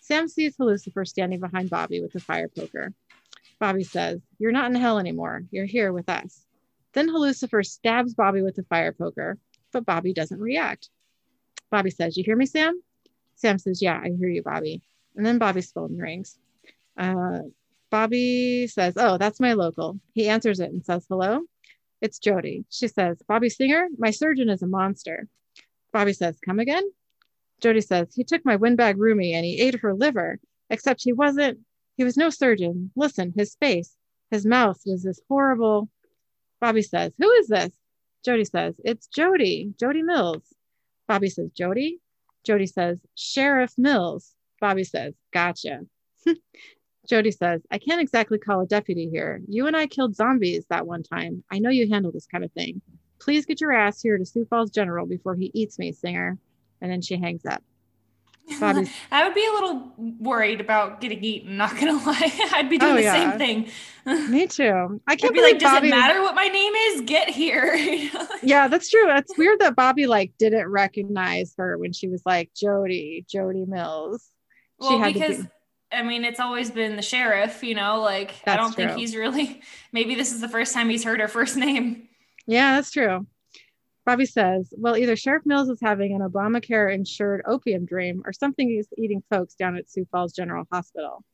Sam 0.00 0.28
sees 0.28 0.56
Lucifer 0.58 1.04
standing 1.04 1.40
behind 1.40 1.70
Bobby 1.70 2.00
with 2.00 2.12
the 2.12 2.20
fire 2.20 2.48
poker. 2.48 2.92
Bobby 3.58 3.84
says, 3.84 4.20
You're 4.38 4.52
not 4.52 4.70
in 4.70 4.74
hell 4.74 4.98
anymore. 4.98 5.42
You're 5.50 5.66
here 5.66 5.92
with 5.92 6.08
us. 6.08 6.44
Then 6.92 7.12
Lucifer 7.12 7.62
stabs 7.62 8.14
Bobby 8.14 8.42
with 8.42 8.54
the 8.54 8.64
fire 8.64 8.92
poker, 8.92 9.38
but 9.72 9.84
Bobby 9.84 10.12
doesn't 10.12 10.40
react. 10.40 10.90
Bobby 11.74 11.90
says, 11.90 12.16
You 12.16 12.22
hear 12.22 12.36
me, 12.36 12.46
Sam? 12.46 12.80
Sam 13.34 13.58
says, 13.58 13.82
Yeah, 13.82 14.00
I 14.00 14.10
hear 14.16 14.28
you, 14.28 14.44
Bobby. 14.44 14.80
And 15.16 15.26
then 15.26 15.38
Bobby's 15.38 15.72
phone 15.72 15.98
rings. 15.98 16.38
Uh, 16.96 17.40
Bobby 17.90 18.68
says, 18.68 18.94
Oh, 18.96 19.18
that's 19.18 19.40
my 19.40 19.54
local. 19.54 19.98
He 20.12 20.28
answers 20.28 20.60
it 20.60 20.70
and 20.70 20.84
says, 20.84 21.04
Hello. 21.08 21.40
It's 22.00 22.20
Jody. 22.20 22.64
She 22.70 22.86
says, 22.86 23.20
Bobby 23.26 23.48
Singer, 23.48 23.88
my 23.98 24.12
surgeon 24.12 24.50
is 24.50 24.62
a 24.62 24.68
monster. 24.68 25.26
Bobby 25.92 26.12
says, 26.12 26.38
Come 26.44 26.60
again? 26.60 26.84
Jody 27.60 27.80
says, 27.80 28.14
He 28.14 28.22
took 28.22 28.44
my 28.44 28.54
windbag 28.54 28.96
roomie 28.96 29.34
and 29.34 29.44
he 29.44 29.60
ate 29.60 29.80
her 29.80 29.94
liver, 29.94 30.38
except 30.70 31.02
he 31.02 31.12
wasn't, 31.12 31.58
he 31.96 32.04
was 32.04 32.16
no 32.16 32.30
surgeon. 32.30 32.92
Listen, 32.94 33.34
his 33.36 33.56
face, 33.56 33.96
his 34.30 34.46
mouth 34.46 34.80
was 34.86 35.02
this 35.02 35.20
horrible. 35.28 35.88
Bobby 36.60 36.82
says, 36.82 37.10
Who 37.18 37.28
is 37.32 37.48
this? 37.48 37.72
Jody 38.24 38.44
says, 38.44 38.76
It's 38.84 39.08
Jody, 39.08 39.74
Jody 39.80 40.02
Mills. 40.04 40.54
Bobby 41.06 41.28
says, 41.28 41.50
Jody? 41.52 42.00
Jody 42.44 42.66
says, 42.66 43.00
Sheriff 43.14 43.72
Mills. 43.76 44.34
Bobby 44.60 44.84
says, 44.84 45.14
Gotcha. 45.32 45.80
Jody 47.08 47.30
says, 47.30 47.60
I 47.70 47.78
can't 47.78 48.00
exactly 48.00 48.38
call 48.38 48.62
a 48.62 48.66
deputy 48.66 49.10
here. 49.10 49.42
You 49.46 49.66
and 49.66 49.76
I 49.76 49.86
killed 49.86 50.16
zombies 50.16 50.64
that 50.70 50.86
one 50.86 51.02
time. 51.02 51.44
I 51.50 51.58
know 51.58 51.70
you 51.70 51.88
handle 51.88 52.12
this 52.12 52.26
kind 52.26 52.44
of 52.44 52.52
thing. 52.52 52.80
Please 53.20 53.44
get 53.44 53.60
your 53.60 53.72
ass 53.72 54.00
here 54.00 54.16
to 54.16 54.24
Sioux 54.24 54.46
Falls 54.46 54.70
General 54.70 55.06
before 55.06 55.34
he 55.34 55.50
eats 55.54 55.78
me, 55.78 55.92
Singer. 55.92 56.38
And 56.80 56.90
then 56.90 57.02
she 57.02 57.16
hangs 57.16 57.44
up. 57.44 57.62
Bobby's... 58.60 58.90
I 59.10 59.24
would 59.24 59.34
be 59.34 59.46
a 59.46 59.52
little 59.52 59.92
worried 59.96 60.60
about 60.60 61.00
getting 61.00 61.22
eaten. 61.22 61.56
Not 61.56 61.78
gonna 61.78 61.92
lie, 62.06 62.32
I'd 62.52 62.68
be 62.68 62.78
doing 62.78 62.92
oh, 62.92 62.96
the 62.96 63.02
yeah. 63.02 63.38
same 63.38 63.38
thing. 63.38 63.70
Me 64.30 64.46
too. 64.46 65.00
I 65.06 65.16
can't 65.16 65.32
I'd 65.32 65.34
be 65.34 65.42
like, 65.42 65.58
does 65.58 65.72
Bobby... 65.72 65.88
it 65.88 65.90
matter 65.90 66.22
what 66.22 66.34
my 66.34 66.48
name 66.48 66.74
is? 66.74 67.00
Get 67.02 67.30
here. 67.30 67.74
yeah, 68.42 68.68
that's 68.68 68.90
true. 68.90 69.10
It's 69.16 69.36
weird 69.38 69.60
that 69.60 69.76
Bobby 69.76 70.06
like 70.06 70.32
didn't 70.38 70.68
recognize 70.68 71.54
her 71.58 71.78
when 71.78 71.92
she 71.92 72.08
was 72.08 72.22
like 72.26 72.50
Jody, 72.54 73.24
Jody 73.28 73.64
Mills. 73.66 74.28
Well, 74.78 75.02
because. 75.02 75.38
Be... 75.38 75.48
I 75.92 76.02
mean, 76.02 76.24
it's 76.24 76.40
always 76.40 76.72
been 76.72 76.96
the 76.96 77.02
sheriff, 77.02 77.62
you 77.62 77.76
know, 77.76 78.00
like 78.00 78.34
that's 78.44 78.48
I 78.48 78.56
don't 78.56 78.74
true. 78.74 78.86
think 78.86 78.98
he's 78.98 79.14
really 79.14 79.62
maybe 79.92 80.16
this 80.16 80.32
is 80.32 80.40
the 80.40 80.48
first 80.48 80.74
time 80.74 80.88
he's 80.88 81.04
heard 81.04 81.20
her 81.20 81.28
first 81.28 81.56
name. 81.56 82.08
Yeah, 82.46 82.74
that's 82.74 82.90
true. 82.90 83.26
Bobby 84.04 84.26
says, 84.26 84.72
well, 84.76 84.96
either 84.96 85.16
Sheriff 85.16 85.46
Mills 85.46 85.68
is 85.68 85.80
having 85.80 86.14
an 86.14 86.20
Obamacare 86.20 86.92
insured 86.92 87.42
opium 87.46 87.86
dream 87.86 88.22
or 88.26 88.32
something 88.32 88.70
is 88.70 88.88
eating 88.98 89.22
folks 89.30 89.54
down 89.54 89.76
at 89.76 89.90
Sioux 89.90 90.06
Falls 90.10 90.34
General 90.34 90.66
Hospital. 90.70 91.24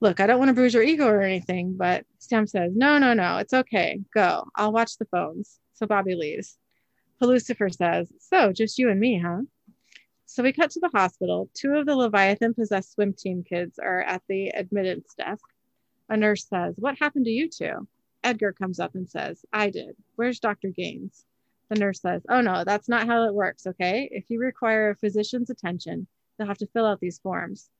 Look, 0.00 0.18
I 0.18 0.26
don't 0.26 0.38
want 0.38 0.48
to 0.48 0.54
bruise 0.54 0.74
your 0.74 0.82
ego 0.82 1.06
or 1.06 1.22
anything, 1.22 1.76
but 1.76 2.04
Sam 2.18 2.46
says, 2.46 2.72
no, 2.74 2.98
no, 2.98 3.14
no, 3.14 3.38
it's 3.38 3.52
okay. 3.52 4.00
Go. 4.12 4.48
I'll 4.56 4.72
watch 4.72 4.96
the 4.98 5.04
phones. 5.06 5.58
So 5.74 5.86
Bobby 5.86 6.14
leaves. 6.14 6.58
Lucifer 7.20 7.68
says, 7.68 8.12
so 8.18 8.52
just 8.52 8.78
you 8.78 8.90
and 8.90 8.98
me, 8.98 9.18
huh? 9.18 9.42
So 10.26 10.42
we 10.42 10.52
cut 10.52 10.70
to 10.70 10.80
the 10.80 10.90
hospital. 10.92 11.50
Two 11.54 11.74
of 11.74 11.86
the 11.86 11.94
Leviathan 11.94 12.54
possessed 12.54 12.94
swim 12.94 13.12
team 13.12 13.44
kids 13.44 13.78
are 13.78 14.00
at 14.00 14.22
the 14.28 14.48
admittance 14.48 15.14
desk. 15.16 15.44
A 16.08 16.16
nurse 16.16 16.48
says, 16.48 16.74
What 16.78 16.98
happened 16.98 17.26
to 17.26 17.30
you 17.30 17.48
two? 17.48 17.86
Edgar 18.24 18.52
comes 18.52 18.80
up 18.80 18.94
and 18.94 19.08
says, 19.08 19.44
I 19.52 19.70
did. 19.70 19.94
Where's 20.16 20.40
Dr. 20.40 20.68
Gaines? 20.68 21.26
The 21.72 21.78
nurse 21.78 22.02
says, 22.02 22.20
Oh, 22.28 22.42
no, 22.42 22.64
that's 22.64 22.86
not 22.86 23.06
how 23.06 23.24
it 23.24 23.32
works. 23.32 23.66
Okay. 23.66 24.06
If 24.12 24.28
you 24.28 24.38
require 24.38 24.90
a 24.90 24.94
physician's 24.94 25.48
attention, 25.48 26.06
they'll 26.36 26.46
have 26.46 26.58
to 26.58 26.66
fill 26.66 26.84
out 26.84 27.00
these 27.00 27.18
forms. 27.18 27.70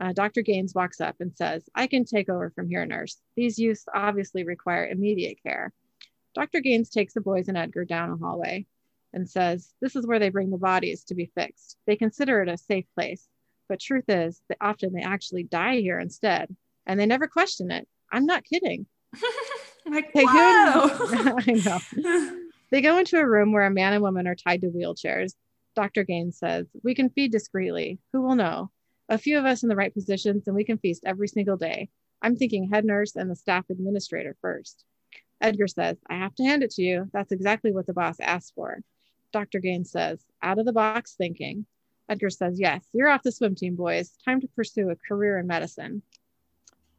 Uh, 0.00 0.12
Dr. 0.12 0.42
Gaines 0.42 0.74
walks 0.74 1.00
up 1.00 1.14
and 1.20 1.32
says, 1.36 1.62
I 1.72 1.86
can 1.86 2.04
take 2.04 2.28
over 2.28 2.50
from 2.50 2.68
here, 2.68 2.84
nurse. 2.84 3.18
These 3.36 3.56
youths 3.56 3.84
obviously 3.94 4.42
require 4.42 4.88
immediate 4.88 5.40
care. 5.40 5.72
Dr. 6.34 6.58
Gaines 6.58 6.90
takes 6.90 7.14
the 7.14 7.20
boys 7.20 7.46
and 7.46 7.56
Edgar 7.56 7.84
down 7.84 8.10
a 8.10 8.16
hallway 8.16 8.66
and 9.12 9.30
says, 9.30 9.72
This 9.80 9.94
is 9.94 10.04
where 10.04 10.18
they 10.18 10.30
bring 10.30 10.50
the 10.50 10.58
bodies 10.58 11.04
to 11.04 11.14
be 11.14 11.30
fixed. 11.36 11.76
They 11.86 11.94
consider 11.94 12.42
it 12.42 12.48
a 12.48 12.58
safe 12.58 12.86
place. 12.96 13.28
But 13.68 13.78
truth 13.78 14.06
is 14.08 14.42
that 14.48 14.58
often 14.60 14.92
they 14.92 15.02
actually 15.02 15.44
die 15.44 15.76
here 15.76 16.00
instead, 16.00 16.56
and 16.86 16.98
they 16.98 17.06
never 17.06 17.28
question 17.28 17.70
it. 17.70 17.86
I'm 18.10 18.26
not 18.26 18.42
kidding. 18.42 18.86
Like, 19.90 20.10
Hey, 20.12 20.24
whoa. 20.26 20.34
I 21.46 21.62
know. 21.64 22.36
They 22.70 22.80
go 22.80 22.98
into 22.98 23.18
a 23.18 23.28
room 23.28 23.52
where 23.52 23.66
a 23.66 23.70
man 23.70 23.92
and 23.92 24.02
woman 24.02 24.26
are 24.26 24.34
tied 24.34 24.60
to 24.62 24.68
wheelchairs. 24.68 25.34
Dr. 25.74 26.04
Gaines 26.04 26.38
says, 26.38 26.66
We 26.82 26.94
can 26.94 27.10
feed 27.10 27.32
discreetly. 27.32 27.98
Who 28.12 28.22
will 28.22 28.34
know? 28.34 28.70
A 29.08 29.18
few 29.18 29.38
of 29.38 29.46
us 29.46 29.62
in 29.62 29.68
the 29.68 29.76
right 29.76 29.94
positions, 29.94 30.46
and 30.46 30.54
we 30.54 30.64
can 30.64 30.78
feast 30.78 31.04
every 31.06 31.28
single 31.28 31.56
day. 31.56 31.88
I'm 32.20 32.36
thinking 32.36 32.68
head 32.68 32.84
nurse 32.84 33.16
and 33.16 33.30
the 33.30 33.36
staff 33.36 33.64
administrator 33.70 34.36
first. 34.42 34.84
Edgar 35.40 35.68
says, 35.68 35.96
I 36.10 36.16
have 36.16 36.34
to 36.34 36.44
hand 36.44 36.62
it 36.62 36.72
to 36.72 36.82
you. 36.82 37.08
That's 37.12 37.32
exactly 37.32 37.72
what 37.72 37.86
the 37.86 37.92
boss 37.94 38.16
asked 38.20 38.54
for. 38.54 38.80
Dr. 39.32 39.60
Gaines 39.60 39.90
says, 39.90 40.24
out 40.42 40.58
of 40.58 40.66
the 40.66 40.72
box 40.72 41.14
thinking. 41.14 41.64
Edgar 42.08 42.30
says, 42.30 42.58
Yes, 42.58 42.84
you're 42.92 43.08
off 43.08 43.22
the 43.22 43.32
swim 43.32 43.54
team, 43.54 43.76
boys. 43.76 44.16
Time 44.24 44.40
to 44.40 44.48
pursue 44.48 44.90
a 44.90 44.96
career 44.96 45.38
in 45.38 45.46
medicine. 45.46 46.02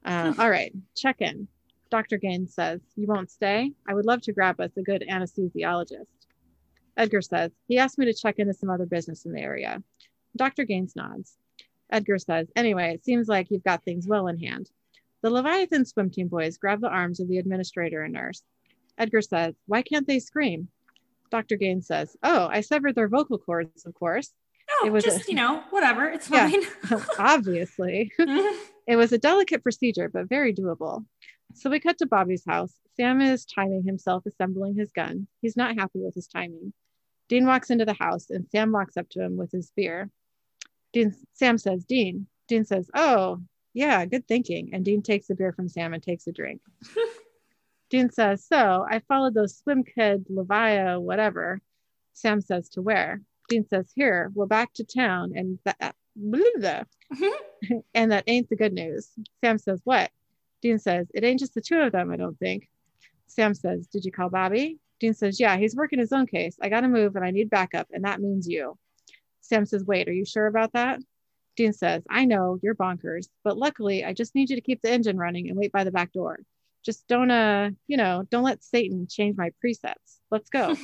Uh, 0.05 0.33
all 0.39 0.49
right, 0.49 0.73
check 0.95 1.17
in. 1.19 1.47
Dr. 1.91 2.17
Gaines 2.17 2.53
says, 2.53 2.81
You 2.95 3.07
won't 3.07 3.31
stay? 3.31 3.71
I 3.87 3.93
would 3.93 4.05
love 4.05 4.21
to 4.23 4.33
grab 4.33 4.59
us 4.59 4.71
a 4.77 4.81
good 4.81 5.03
anesthesiologist. 5.09 6.05
Edgar 6.97 7.21
says, 7.21 7.51
He 7.67 7.77
asked 7.77 7.97
me 7.97 8.05
to 8.05 8.13
check 8.13 8.39
into 8.39 8.53
some 8.53 8.69
other 8.69 8.85
business 8.85 9.25
in 9.25 9.31
the 9.33 9.41
area. 9.41 9.81
Dr. 10.35 10.63
Gaines 10.65 10.95
nods. 10.95 11.37
Edgar 11.91 12.19
says, 12.19 12.47
Anyway, 12.55 12.93
it 12.93 13.03
seems 13.03 13.27
like 13.27 13.49
you've 13.49 13.63
got 13.63 13.83
things 13.83 14.07
well 14.07 14.27
in 14.27 14.37
hand. 14.37 14.69
The 15.21 15.29
Leviathan 15.29 15.85
swim 15.85 16.09
team 16.09 16.27
boys 16.27 16.57
grab 16.57 16.79
the 16.81 16.87
arms 16.89 17.19
of 17.19 17.27
the 17.27 17.39
administrator 17.39 18.03
and 18.03 18.13
nurse. 18.13 18.43
Edgar 18.97 19.21
says, 19.21 19.55
Why 19.65 19.81
can't 19.81 20.05
they 20.07 20.19
scream? 20.19 20.67
Dr. 21.31 21.55
Gaines 21.57 21.87
says, 21.87 22.15
Oh, 22.23 22.47
I 22.51 22.61
severed 22.61 22.95
their 22.95 23.07
vocal 23.07 23.37
cords, 23.37 23.85
of 23.85 23.93
course. 23.95 24.31
No, 24.81 24.87
It 24.87 24.91
was 24.91 25.03
just, 25.03 25.27
a- 25.27 25.31
you 25.31 25.35
know, 25.35 25.63
whatever. 25.71 26.05
It's 26.07 26.29
Yeah. 26.31 26.49
fine. 26.49 27.01
Obviously. 27.19 28.11
Mm-hmm. 28.19 28.57
It 28.87 28.95
was 28.95 29.11
a 29.11 29.19
delicate 29.19 29.61
procedure, 29.61 30.09
but 30.09 30.27
very 30.27 30.51
doable. 30.51 31.05
So 31.53 31.69
we 31.69 31.79
cut 31.79 31.97
to 31.99 32.05
Bobby's 32.05 32.45
house. 32.45 32.73
Sam 32.95 33.21
is 33.21 33.45
timing 33.45 33.83
himself 33.83 34.25
assembling 34.25 34.75
his 34.75 34.91
gun. 34.91 35.27
He's 35.41 35.57
not 35.57 35.75
happy 35.75 35.99
with 35.99 36.15
his 36.15 36.27
timing. 36.27 36.73
Dean 37.27 37.45
walks 37.45 37.69
into 37.69 37.85
the 37.85 37.93
house 37.93 38.29
and 38.29 38.47
Sam 38.49 38.71
walks 38.71 38.97
up 38.97 39.09
to 39.09 39.23
him 39.23 39.37
with 39.37 39.51
his 39.51 39.71
beer. 39.75 40.09
Dean, 40.93 41.13
Sam 41.33 41.57
says, 41.57 41.85
Dean. 41.85 42.27
Dean 42.47 42.65
says, 42.65 42.89
Oh, 42.95 43.39
yeah, 43.73 44.05
good 44.05 44.27
thinking. 44.27 44.71
And 44.73 44.83
Dean 44.83 45.01
takes 45.01 45.27
the 45.27 45.35
beer 45.35 45.53
from 45.53 45.69
Sam 45.69 45.93
and 45.93 46.01
takes 46.01 46.27
a 46.27 46.31
drink. 46.31 46.61
Dean 47.89 48.09
says, 48.09 48.45
So 48.45 48.85
I 48.89 48.99
followed 49.07 49.33
those 49.33 49.57
swim 49.57 49.83
kid, 49.83 50.25
Levia, 50.29 50.99
whatever. 51.01 51.61
Sam 52.13 52.41
says, 52.41 52.69
To 52.69 52.81
where? 52.81 53.21
Dean 53.47 53.65
says, 53.67 53.91
Here, 53.95 54.31
we're 54.33 54.45
back 54.45 54.73
to 54.75 54.83
town. 54.83 55.33
And 55.35 55.59
that, 55.65 55.95
blah, 56.15 56.39
blah. 56.57 56.83
and 57.93 58.11
that 58.11 58.23
ain't 58.27 58.49
the 58.49 58.55
good 58.55 58.73
news. 58.73 59.09
Sam 59.43 59.57
says, 59.57 59.81
What? 59.83 60.11
Dean 60.61 60.79
says, 60.79 61.07
It 61.13 61.23
ain't 61.23 61.39
just 61.39 61.53
the 61.53 61.61
two 61.61 61.79
of 61.79 61.91
them, 61.91 62.11
I 62.11 62.17
don't 62.17 62.37
think. 62.37 62.69
Sam 63.27 63.53
says, 63.53 63.87
Did 63.87 64.05
you 64.05 64.11
call 64.11 64.29
Bobby? 64.29 64.79
Dean 64.99 65.13
says, 65.13 65.39
Yeah, 65.39 65.57
he's 65.57 65.75
working 65.75 65.99
his 65.99 66.11
own 66.11 66.27
case. 66.27 66.57
I 66.61 66.69
got 66.69 66.81
to 66.81 66.87
move 66.87 67.15
and 67.15 67.25
I 67.25 67.31
need 67.31 67.49
backup, 67.49 67.87
and 67.91 68.03
that 68.03 68.21
means 68.21 68.47
you. 68.47 68.77
Sam 69.41 69.65
says, 69.65 69.83
Wait, 69.83 70.07
are 70.07 70.13
you 70.13 70.25
sure 70.25 70.47
about 70.47 70.73
that? 70.73 70.99
Dean 71.55 71.73
says, 71.73 72.03
I 72.09 72.25
know 72.25 72.57
you're 72.61 72.75
bonkers, 72.75 73.27
but 73.43 73.57
luckily 73.57 74.05
I 74.05 74.13
just 74.13 74.35
need 74.35 74.49
you 74.49 74.55
to 74.55 74.61
keep 74.61 74.81
the 74.81 74.91
engine 74.91 75.17
running 75.17 75.49
and 75.49 75.57
wait 75.57 75.71
by 75.71 75.83
the 75.83 75.91
back 75.91 76.13
door. 76.13 76.39
Just 76.85 77.07
don't, 77.07 77.29
uh, 77.29 77.71
you 77.87 77.97
know, 77.97 78.23
don't 78.29 78.43
let 78.43 78.63
Satan 78.63 79.07
change 79.09 79.35
my 79.35 79.51
presets. 79.63 80.19
Let's 80.31 80.49
go. 80.49 80.75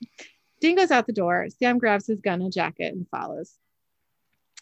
Dean 0.60 0.76
goes 0.76 0.90
out 0.90 1.06
the 1.06 1.12
door. 1.12 1.46
Sam 1.58 1.78
grabs 1.78 2.06
his 2.06 2.20
gun 2.20 2.42
and 2.42 2.52
jacket 2.52 2.92
and 2.92 3.06
follows. 3.10 3.54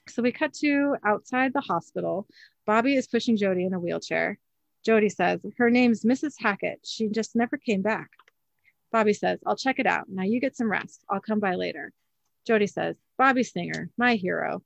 So 0.08 0.22
we 0.22 0.32
cut 0.32 0.52
to 0.54 0.96
outside 1.04 1.52
the 1.52 1.60
hospital. 1.60 2.26
Bobby 2.66 2.96
is 2.96 3.06
pushing 3.06 3.36
Jody 3.36 3.64
in 3.64 3.72
a 3.72 3.80
wheelchair. 3.80 4.38
Jody 4.84 5.08
says, 5.08 5.40
Her 5.58 5.70
name's 5.70 6.02
Mrs. 6.04 6.34
Hackett. 6.38 6.80
She 6.84 7.08
just 7.08 7.36
never 7.36 7.56
came 7.56 7.82
back. 7.82 8.10
Bobby 8.90 9.12
says, 9.14 9.38
I'll 9.46 9.56
check 9.56 9.78
it 9.78 9.86
out. 9.86 10.04
Now 10.08 10.24
you 10.24 10.40
get 10.40 10.56
some 10.56 10.70
rest. 10.70 11.04
I'll 11.08 11.20
come 11.20 11.40
by 11.40 11.54
later. 11.54 11.92
Jody 12.46 12.66
says, 12.66 12.96
Bobby 13.16 13.42
Singer, 13.44 13.88
my 13.96 14.16
hero. 14.16 14.62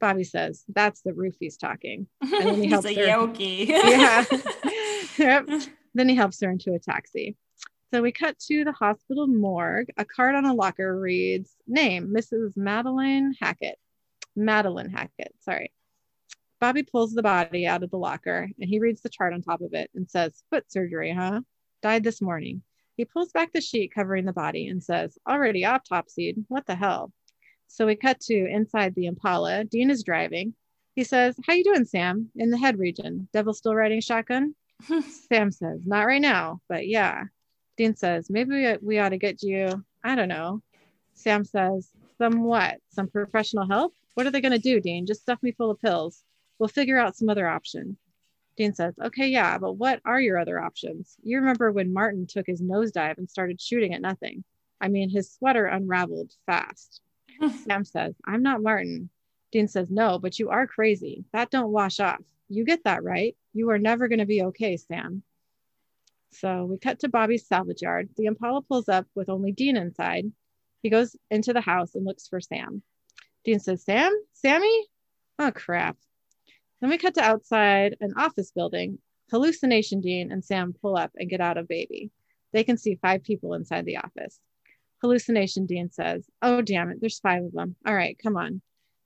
Bobby 0.00 0.24
says, 0.24 0.64
That's 0.68 1.02
the 1.02 1.12
roofies 1.12 1.58
talking. 1.58 2.06
And 2.20 2.32
then 2.46 2.54
he 2.56 2.62
He's 2.62 2.70
helps 2.72 2.86
a 2.88 2.94
her. 2.94 3.06
yogi. 3.06 3.64
Yeah. 3.68 4.24
Yep. 5.18 5.46
Then 5.94 6.08
he 6.08 6.14
helps 6.14 6.40
her 6.40 6.50
into 6.50 6.72
a 6.72 6.78
taxi. 6.78 7.36
So 7.92 8.00
we 8.00 8.12
cut 8.12 8.38
to 8.48 8.64
the 8.64 8.72
hospital 8.72 9.26
morgue. 9.26 9.88
A 9.98 10.06
card 10.06 10.34
on 10.34 10.46
a 10.46 10.54
locker 10.54 10.98
reads, 10.98 11.54
Name, 11.66 12.08
Mrs. 12.08 12.56
Madeline 12.56 13.34
Hackett. 13.38 13.76
Madeline 14.34 14.88
Hackett, 14.88 15.34
sorry. 15.40 15.70
Bobby 16.62 16.84
pulls 16.84 17.12
the 17.12 17.24
body 17.24 17.66
out 17.66 17.82
of 17.82 17.90
the 17.90 17.98
locker 17.98 18.48
and 18.60 18.70
he 18.70 18.78
reads 18.78 19.00
the 19.00 19.08
chart 19.08 19.34
on 19.34 19.42
top 19.42 19.62
of 19.62 19.74
it 19.74 19.90
and 19.96 20.08
says, 20.08 20.44
Foot 20.48 20.70
surgery, 20.70 21.12
huh? 21.12 21.40
Died 21.82 22.04
this 22.04 22.22
morning. 22.22 22.62
He 22.96 23.04
pulls 23.04 23.32
back 23.32 23.52
the 23.52 23.60
sheet 23.60 23.92
covering 23.92 24.26
the 24.26 24.32
body 24.32 24.68
and 24.68 24.80
says, 24.80 25.18
Already 25.28 25.64
autopsied. 25.64 26.44
What 26.46 26.64
the 26.68 26.76
hell? 26.76 27.12
So 27.66 27.84
we 27.84 27.96
cut 27.96 28.20
to 28.20 28.46
inside 28.46 28.94
the 28.94 29.06
Impala. 29.06 29.64
Dean 29.64 29.90
is 29.90 30.04
driving. 30.04 30.54
He 30.94 31.02
says, 31.02 31.34
How 31.44 31.54
you 31.54 31.64
doing, 31.64 31.84
Sam? 31.84 32.30
In 32.36 32.50
the 32.50 32.58
head 32.58 32.78
region. 32.78 33.28
Devil 33.32 33.54
still 33.54 33.74
riding 33.74 34.00
shotgun? 34.00 34.54
Sam 35.32 35.50
says, 35.50 35.80
Not 35.84 36.06
right 36.06 36.22
now, 36.22 36.60
but 36.68 36.86
yeah. 36.86 37.24
Dean 37.76 37.96
says, 37.96 38.30
Maybe 38.30 38.50
we, 38.50 38.76
we 38.80 38.98
ought 39.00 39.08
to 39.08 39.18
get 39.18 39.42
you, 39.42 39.84
I 40.04 40.14
don't 40.14 40.28
know. 40.28 40.62
Sam 41.14 41.44
says, 41.44 41.90
Some 42.18 42.44
what? 42.44 42.76
Some 42.90 43.08
professional 43.08 43.66
help? 43.66 43.94
What 44.14 44.28
are 44.28 44.30
they 44.30 44.40
going 44.40 44.52
to 44.52 44.58
do, 44.60 44.80
Dean? 44.80 45.06
Just 45.06 45.22
stuff 45.22 45.42
me 45.42 45.50
full 45.50 45.72
of 45.72 45.80
pills. 45.80 46.22
We'll 46.62 46.68
figure 46.68 46.96
out 46.96 47.16
some 47.16 47.28
other 47.28 47.48
option. 47.48 47.96
Dean 48.56 48.72
says, 48.72 48.94
Okay, 48.96 49.26
yeah, 49.26 49.58
but 49.58 49.72
what 49.72 50.00
are 50.04 50.20
your 50.20 50.38
other 50.38 50.60
options? 50.60 51.16
You 51.20 51.40
remember 51.40 51.72
when 51.72 51.92
Martin 51.92 52.28
took 52.28 52.46
his 52.46 52.62
nosedive 52.62 53.18
and 53.18 53.28
started 53.28 53.60
shooting 53.60 53.92
at 53.94 54.00
nothing? 54.00 54.44
I 54.80 54.86
mean, 54.86 55.10
his 55.10 55.32
sweater 55.32 55.66
unraveled 55.66 56.30
fast. 56.46 57.00
Sam 57.64 57.84
says, 57.84 58.14
I'm 58.24 58.44
not 58.44 58.62
Martin. 58.62 59.10
Dean 59.50 59.66
says, 59.66 59.90
No, 59.90 60.20
but 60.20 60.38
you 60.38 60.50
are 60.50 60.68
crazy. 60.68 61.24
That 61.32 61.50
don't 61.50 61.72
wash 61.72 61.98
off. 61.98 62.22
You 62.48 62.64
get 62.64 62.84
that 62.84 63.02
right. 63.02 63.36
You 63.52 63.70
are 63.70 63.78
never 63.78 64.06
going 64.06 64.20
to 64.20 64.24
be 64.24 64.44
okay, 64.44 64.76
Sam. 64.76 65.24
So 66.30 66.66
we 66.66 66.78
cut 66.78 67.00
to 67.00 67.08
Bobby's 67.08 67.44
salvage 67.44 67.82
yard. 67.82 68.08
The 68.16 68.26
Impala 68.26 68.62
pulls 68.62 68.88
up 68.88 69.08
with 69.16 69.28
only 69.28 69.50
Dean 69.50 69.76
inside. 69.76 70.30
He 70.80 70.90
goes 70.90 71.16
into 71.28 71.54
the 71.54 71.60
house 71.60 71.96
and 71.96 72.04
looks 72.04 72.28
for 72.28 72.40
Sam. 72.40 72.84
Dean 73.44 73.58
says, 73.58 73.82
Sam? 73.82 74.16
Sammy? 74.32 74.86
Oh, 75.40 75.50
crap. 75.50 75.96
Then 76.82 76.90
we 76.90 76.98
cut 76.98 77.14
to 77.14 77.22
outside 77.22 77.96
an 78.00 78.12
office 78.16 78.50
building. 78.50 78.98
Hallucination 79.30 80.00
Dean 80.00 80.32
and 80.32 80.44
Sam 80.44 80.74
pull 80.82 80.96
up 80.96 81.12
and 81.14 81.30
get 81.30 81.40
out 81.40 81.56
of 81.56 81.68
baby. 81.68 82.10
They 82.52 82.64
can 82.64 82.76
see 82.76 82.98
five 83.00 83.22
people 83.22 83.54
inside 83.54 83.86
the 83.86 83.98
office. 83.98 84.40
Hallucination 85.00 85.64
Dean 85.66 85.90
says, 85.92 86.28
Oh, 86.42 86.60
damn 86.60 86.90
it, 86.90 86.98
there's 87.00 87.20
five 87.20 87.44
of 87.44 87.52
them. 87.52 87.76
All 87.86 87.94
right, 87.94 88.18
come 88.20 88.36
on. 88.36 88.60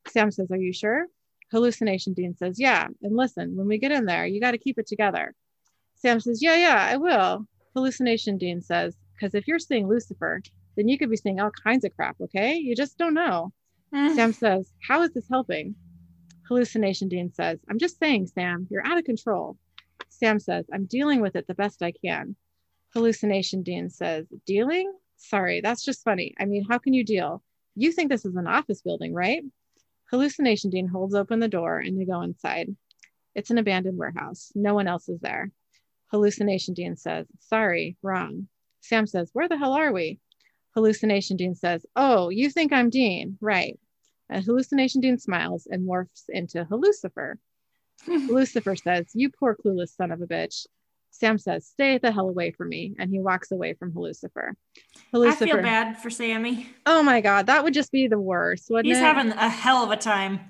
Sam 0.09 0.31
says, 0.31 0.51
Are 0.51 0.57
you 0.57 0.73
sure? 0.73 1.05
Hallucination 1.53 2.15
Dean 2.15 2.35
says, 2.35 2.59
Yeah. 2.59 2.87
And 3.03 3.15
listen, 3.15 3.55
when 3.55 3.69
we 3.69 3.77
get 3.77 3.93
in 3.93 4.07
there, 4.07 4.25
you 4.25 4.41
got 4.41 4.53
to 4.53 4.59
keep 4.59 4.79
it 4.79 4.87
together. 4.87 5.35
Sam 5.97 6.19
says, 6.19 6.43
Yeah, 6.43 6.57
yeah, 6.57 6.89
I 6.91 6.97
will. 6.97 7.47
Hallucination 7.75 8.39
Dean 8.39 8.62
says, 8.62 8.97
Because 9.15 9.35
if 9.35 9.47
you're 9.47 9.59
seeing 9.59 9.87
Lucifer, 9.87 10.41
then 10.79 10.89
you 10.89 10.97
could 10.97 11.11
be 11.11 11.17
seeing 11.17 11.41
all 11.41 11.51
kinds 11.51 11.85
of 11.85 11.95
crap, 11.95 12.17
okay? 12.23 12.57
You 12.57 12.75
just 12.75 12.97
don't 12.97 13.12
know. 13.12 13.53
Sam 13.93 14.33
says, 14.33 14.73
How 14.89 15.03
is 15.03 15.12
this 15.12 15.29
helping? 15.31 15.75
Hallucination 16.48 17.09
Dean 17.09 17.32
says, 17.32 17.59
I'm 17.68 17.78
just 17.78 17.98
saying, 17.98 18.28
Sam, 18.28 18.66
you're 18.70 18.87
out 18.87 18.98
of 18.98 19.04
control. 19.04 19.56
Sam 20.09 20.38
says, 20.38 20.64
I'm 20.72 20.85
dealing 20.87 21.20
with 21.20 21.37
it 21.37 21.46
the 21.46 21.54
best 21.54 21.82
I 21.82 21.92
can. 21.92 22.37
Hallucination 22.94 23.62
Dean 23.62 23.90
says, 23.90 24.26
Dealing? 24.46 24.92
Sorry, 25.16 25.61
that's 25.61 25.85
just 25.85 26.04
funny. 26.04 26.35
I 26.38 26.44
mean, 26.44 26.64
how 26.68 26.78
can 26.78 26.94
you 26.94 27.04
deal? 27.04 27.42
You 27.74 27.92
think 27.92 28.11
this 28.11 28.24
is 28.24 28.37
an 28.37 28.46
office 28.46 28.80
building, 28.80 29.12
right? 29.12 29.42
Hallucination 30.11 30.70
Dean 30.70 30.87
holds 30.87 31.14
open 31.14 31.40
the 31.40 31.48
door 31.48 31.78
and 31.78 31.98
they 32.00 32.04
go 32.04 32.22
inside. 32.22 32.74
It's 33.35 33.50
an 33.50 33.59
abandoned 33.59 33.98
warehouse. 33.98 34.52
No 34.54 34.72
one 34.74 34.87
else 34.87 35.09
is 35.09 35.20
there. 35.20 35.50
Hallucination 36.12 36.74
Dean 36.74 36.96
says, 36.96 37.26
Sorry, 37.40 37.96
wrong. 38.02 38.48
Sam 38.80 39.06
says, 39.06 39.30
Where 39.32 39.48
the 39.48 39.59
hell 39.59 39.72
are 39.72 39.92
we? 39.92 40.20
Hallucination 40.74 41.37
Dean 41.37 41.54
says, 41.54 41.85
Oh, 41.96 42.28
you 42.28 42.50
think 42.50 42.72
I'm 42.72 42.88
Dean? 42.88 43.37
Right. 43.40 43.78
And 44.29 44.45
Hallucination 44.45 45.01
Dean 45.01 45.19
smiles 45.19 45.67
and 45.71 45.89
morphs 45.89 46.25
into 46.29 46.65
Hallucifer. 46.65 47.35
Lucifer 48.09 48.77
says, 48.77 49.11
You 49.15 49.31
poor 49.31 49.57
clueless 49.57 49.97
son 49.97 50.11
of 50.11 50.21
a 50.21 50.27
bitch. 50.27 50.67
Sam 51.11 51.39
says, 51.39 51.67
Stay 51.67 51.99
the 51.99 52.12
hell 52.12 52.29
away 52.29 52.51
from 52.51 52.69
me. 52.69 52.95
And 52.99 53.11
he 53.11 53.21
walks 53.21 53.53
away 53.53 53.75
from 53.75 53.93
Hallucifer. 53.93 54.53
I 55.15 55.35
feel 55.35 55.62
bad 55.62 55.99
for 55.99 56.11
Sammy. 56.11 56.69
Oh 56.85 57.03
my 57.03 57.21
God, 57.21 57.47
that 57.47 57.65
would 57.65 57.75
just 57.75 57.93
be 57.93 58.09
the 58.09 58.19
worst, 58.19 58.67
wouldn't 58.69 58.87
He's 58.87 58.99
it? 58.99 59.03
having 59.03 59.33
a 59.33 59.49
hell 59.49 59.83
of 59.83 59.91
a 59.91 59.97
time. 59.97 60.41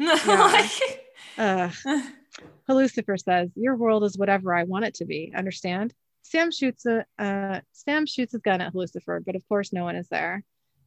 Hallucifer 2.69 3.21
says, 3.21 3.51
Your 3.55 3.77
world 3.77 4.05
is 4.05 4.19
whatever 4.19 4.55
I 4.55 4.65
want 4.65 4.85
it 4.85 4.95
to 4.95 5.05
be. 5.05 5.33
Understand? 5.37 5.95
Sam 6.23 6.51
shoots 6.51 6.85
a 6.87 7.05
uh, 7.19 7.61
Sam 7.73 8.07
shoots 8.07 8.33
his 8.33 8.41
gun 8.41 8.61
at 8.61 8.73
Hallucifer, 8.75 9.25
but 9.25 9.37
of 9.37 9.49
course 9.49 9.73
no 9.73 9.85
one 9.85 9.97
is 9.97 10.09
there. 10.09 10.43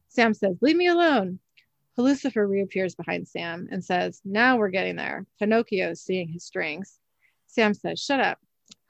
Sam 0.08 0.34
says, 0.34 0.56
Leave 0.60 0.76
me 0.76 0.88
alone. 0.88 1.38
Hallucifer 2.00 2.48
reappears 2.48 2.94
behind 2.94 3.28
Sam 3.28 3.68
and 3.70 3.84
says, 3.84 4.22
Now 4.24 4.56
we're 4.56 4.70
getting 4.70 4.96
there. 4.96 5.26
Pinocchio's 5.38 6.00
seeing 6.00 6.28
his 6.28 6.44
strings. 6.44 6.98
Sam 7.46 7.74
says, 7.74 8.00
Shut 8.00 8.20
up. 8.20 8.38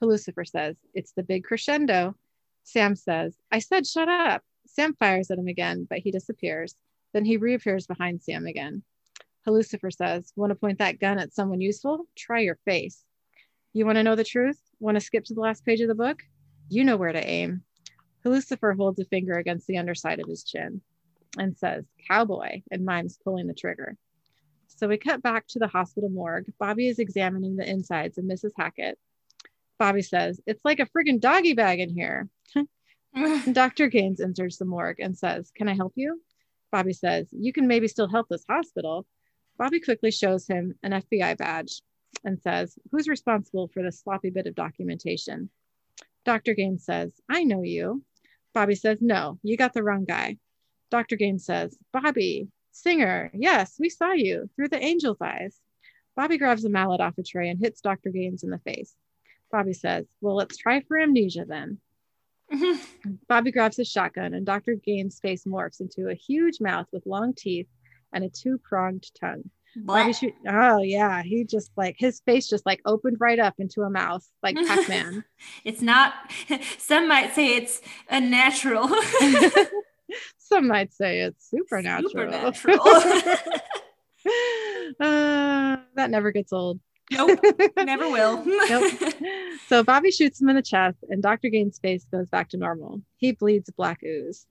Hallucifer 0.01 0.47
says, 0.47 0.77
It's 0.95 1.11
the 1.13 1.25
big 1.25 1.43
crescendo. 1.43 2.15
Sam 2.63 2.95
says, 2.95 3.37
I 3.51 3.59
said 3.59 3.85
shut 3.85 4.09
up. 4.09 4.43
Sam 4.67 4.95
fires 4.95 5.29
at 5.33 5.39
him 5.39 5.49
again, 5.49 5.89
but 5.91 5.99
he 5.99 6.13
disappears. 6.13 6.77
Then 7.13 7.25
he 7.25 7.37
reappears 7.37 7.89
behind 7.89 8.23
Sam 8.23 8.47
again. 8.47 8.85
Lucifer 9.45 9.91
says, 9.91 10.33
Want 10.37 10.51
to 10.51 10.55
point 10.55 10.79
that 10.79 11.01
gun 11.01 11.19
at 11.19 11.35
someone 11.35 11.61
useful? 11.61 12.07
Try 12.15 12.41
your 12.41 12.61
face. 12.65 13.05
You 13.73 13.87
want 13.87 13.97
to 13.97 14.05
know 14.05 14.15
the 14.15 14.23
truth? 14.23 14.61
Want 14.79 14.95
to 14.95 15.01
skip 15.01 15.25
to 15.25 15.35
the 15.35 15.41
last 15.41 15.65
page 15.65 15.81
of 15.81 15.89
the 15.89 15.97
book? 15.97 16.23
You 16.69 16.85
know 16.85 16.97
where 16.97 17.13
to 17.13 17.29
aim. 17.29 17.65
Lucifer 18.25 18.73
holds 18.75 19.01
a 19.01 19.05
finger 19.07 19.35
against 19.35 19.67
the 19.67 19.79
underside 19.79 20.21
of 20.21 20.29
his 20.29 20.45
chin 20.45 20.83
and 21.39 21.57
says, 21.57 21.85
Cowboy, 22.09 22.63
and 22.71 22.85
mimes 22.85 23.19
pulling 23.23 23.47
the 23.47 23.55
trigger. 23.55 23.97
So 24.67 24.89
we 24.89 24.97
cut 24.97 25.23
back 25.23 25.47
to 25.49 25.59
the 25.59 25.69
hospital 25.69 26.09
morgue. 26.09 26.47
Bobby 26.59 26.89
is 26.89 26.99
examining 26.99 27.57
the 27.57 27.69
insides 27.69 28.19
of 28.19 28.25
Mrs. 28.25 28.53
Hackett. 28.57 28.99
Bobby 29.79 30.03
says, 30.03 30.41
It's 30.47 30.65
like 30.65 30.81
a 30.81 30.87
friggin' 30.87 31.21
doggy 31.21 31.55
bag 31.55 31.81
in 31.81 31.91
here. 31.91 32.29
Dr. 33.53 33.89
Gaines 33.89 34.21
enters 34.21 34.59
the 34.59 34.65
morgue 34.65 35.01
and 35.01 35.17
says, 35.17 35.51
Can 35.55 35.69
I 35.69 35.75
help 35.75 35.93
you? 35.97 36.21
Bobby 36.71 36.93
says, 36.93 37.29
You 37.33 37.53
can 37.53 37.67
maybe 37.67 37.89
still 37.89 38.09
help 38.09 38.29
this 38.29 38.45
hospital. 38.49 39.07
Bobby 39.59 39.81
quickly 39.81 40.11
shows 40.11 40.47
him 40.47 40.75
an 40.83 40.93
FBI 40.93 41.37
badge 41.37 41.83
and 42.25 42.41
says, 42.41 42.79
Who's 42.91 43.09
responsible 43.09 43.69
for 43.69 43.83
this 43.83 44.01
sloppy 44.01 44.31
bit 44.31 44.47
of 44.47 44.55
documentation? 44.55 45.51
Dr. 46.25 46.55
Gaines 46.55 46.85
says, 46.85 47.13
I 47.29 47.45
know 47.45 47.63
you. 47.63 48.05
Bobby 48.55 48.75
says, 48.75 48.99
No, 49.01 49.39
you 49.43 49.57
got 49.57 49.73
the 49.73 49.83
wrong 49.83 50.05
guy. 50.05 50.37
Dr. 50.91 51.17
Gaines 51.17 51.45
says, 51.45 51.77
Bobby, 51.93 52.49
singer, 52.73 53.31
yes, 53.35 53.77
we 53.79 53.89
saw 53.89 54.13
you 54.13 54.49
through 54.57 54.69
the 54.69 54.79
angel's 54.79 55.21
eyes. 55.21 55.59
Bobby 56.17 56.39
grabs 56.39 56.65
a 56.65 56.69
mallet 56.69 57.01
off 57.01 57.19
a 57.19 57.23
tray 57.23 57.49
and 57.49 57.61
hits 57.61 57.81
Dr. 57.81 58.11
Gaines 58.11 58.43
in 58.43 58.51
the 58.51 58.59
face. 58.59 58.95
Bobby 59.51 59.73
says, 59.73 60.07
Well, 60.21 60.37
let's 60.37 60.57
try 60.57 60.81
for 60.81 60.99
amnesia 60.99 61.45
then. 61.47 61.79
Bobby 63.29 63.53
grabs 63.53 63.77
his 63.77 63.89
shotgun, 63.89 64.35
and 64.35 64.45
Dr. 64.45 64.75
Gaines' 64.75 65.21
face 65.21 65.45
morphs 65.45 65.81
into 65.81 66.09
a 66.09 66.15
huge 66.15 66.61
mouth 66.61 66.87
with 66.93 67.07
long 67.07 67.33
teeth 67.35 67.69
and 68.13 68.25
a 68.25 68.29
two 68.29 68.59
pronged 68.59 69.07
tongue. 69.21 69.51
Bobby 69.77 70.13
shoot. 70.13 70.35
Oh 70.49 70.79
yeah, 70.83 71.23
he 71.23 71.45
just 71.45 71.71
like 71.77 71.95
his 71.97 72.21
face 72.27 72.49
just 72.49 72.67
like 72.67 72.81
opened 72.85 73.19
right 73.21 73.39
up 73.39 73.55
into 73.59 73.83
a 73.83 73.91
mouth 73.91 74.27
like 74.43 74.57
Pac 74.67 74.89
Man. 74.89 75.25
it's 75.65 75.81
not. 75.81 76.15
Some 76.79 77.07
might 77.07 77.35
say 77.35 77.57
it's 77.57 77.81
a 78.09 78.21
natural. 78.21 78.89
Some 80.51 80.69
might 80.69 80.93
say 80.93 81.21
it's 81.21 81.49
supernatural. 81.51 82.11
Supernatural. 82.11 82.81
uh, 85.01 85.77
that 85.95 86.11
never 86.11 86.31
gets 86.33 86.53
old. 86.53 86.81
Nope, 87.11 87.41
never 87.77 88.09
will. 88.11 88.45
nope. 88.45 88.93
So 89.69 89.85
Bobby 89.85 90.11
shoots 90.11 90.41
him 90.41 90.49
in 90.49 90.57
the 90.57 90.63
chest, 90.63 90.99
and 91.09 91.23
Dr. 91.23 91.49
Gaines' 91.49 91.79
face 91.79 92.05
goes 92.11 92.29
back 92.29 92.49
to 92.51 92.57
normal. 92.57 93.03
He 93.19 93.31
bleeds 93.31 93.71
black 93.71 94.03
ooze. 94.03 94.47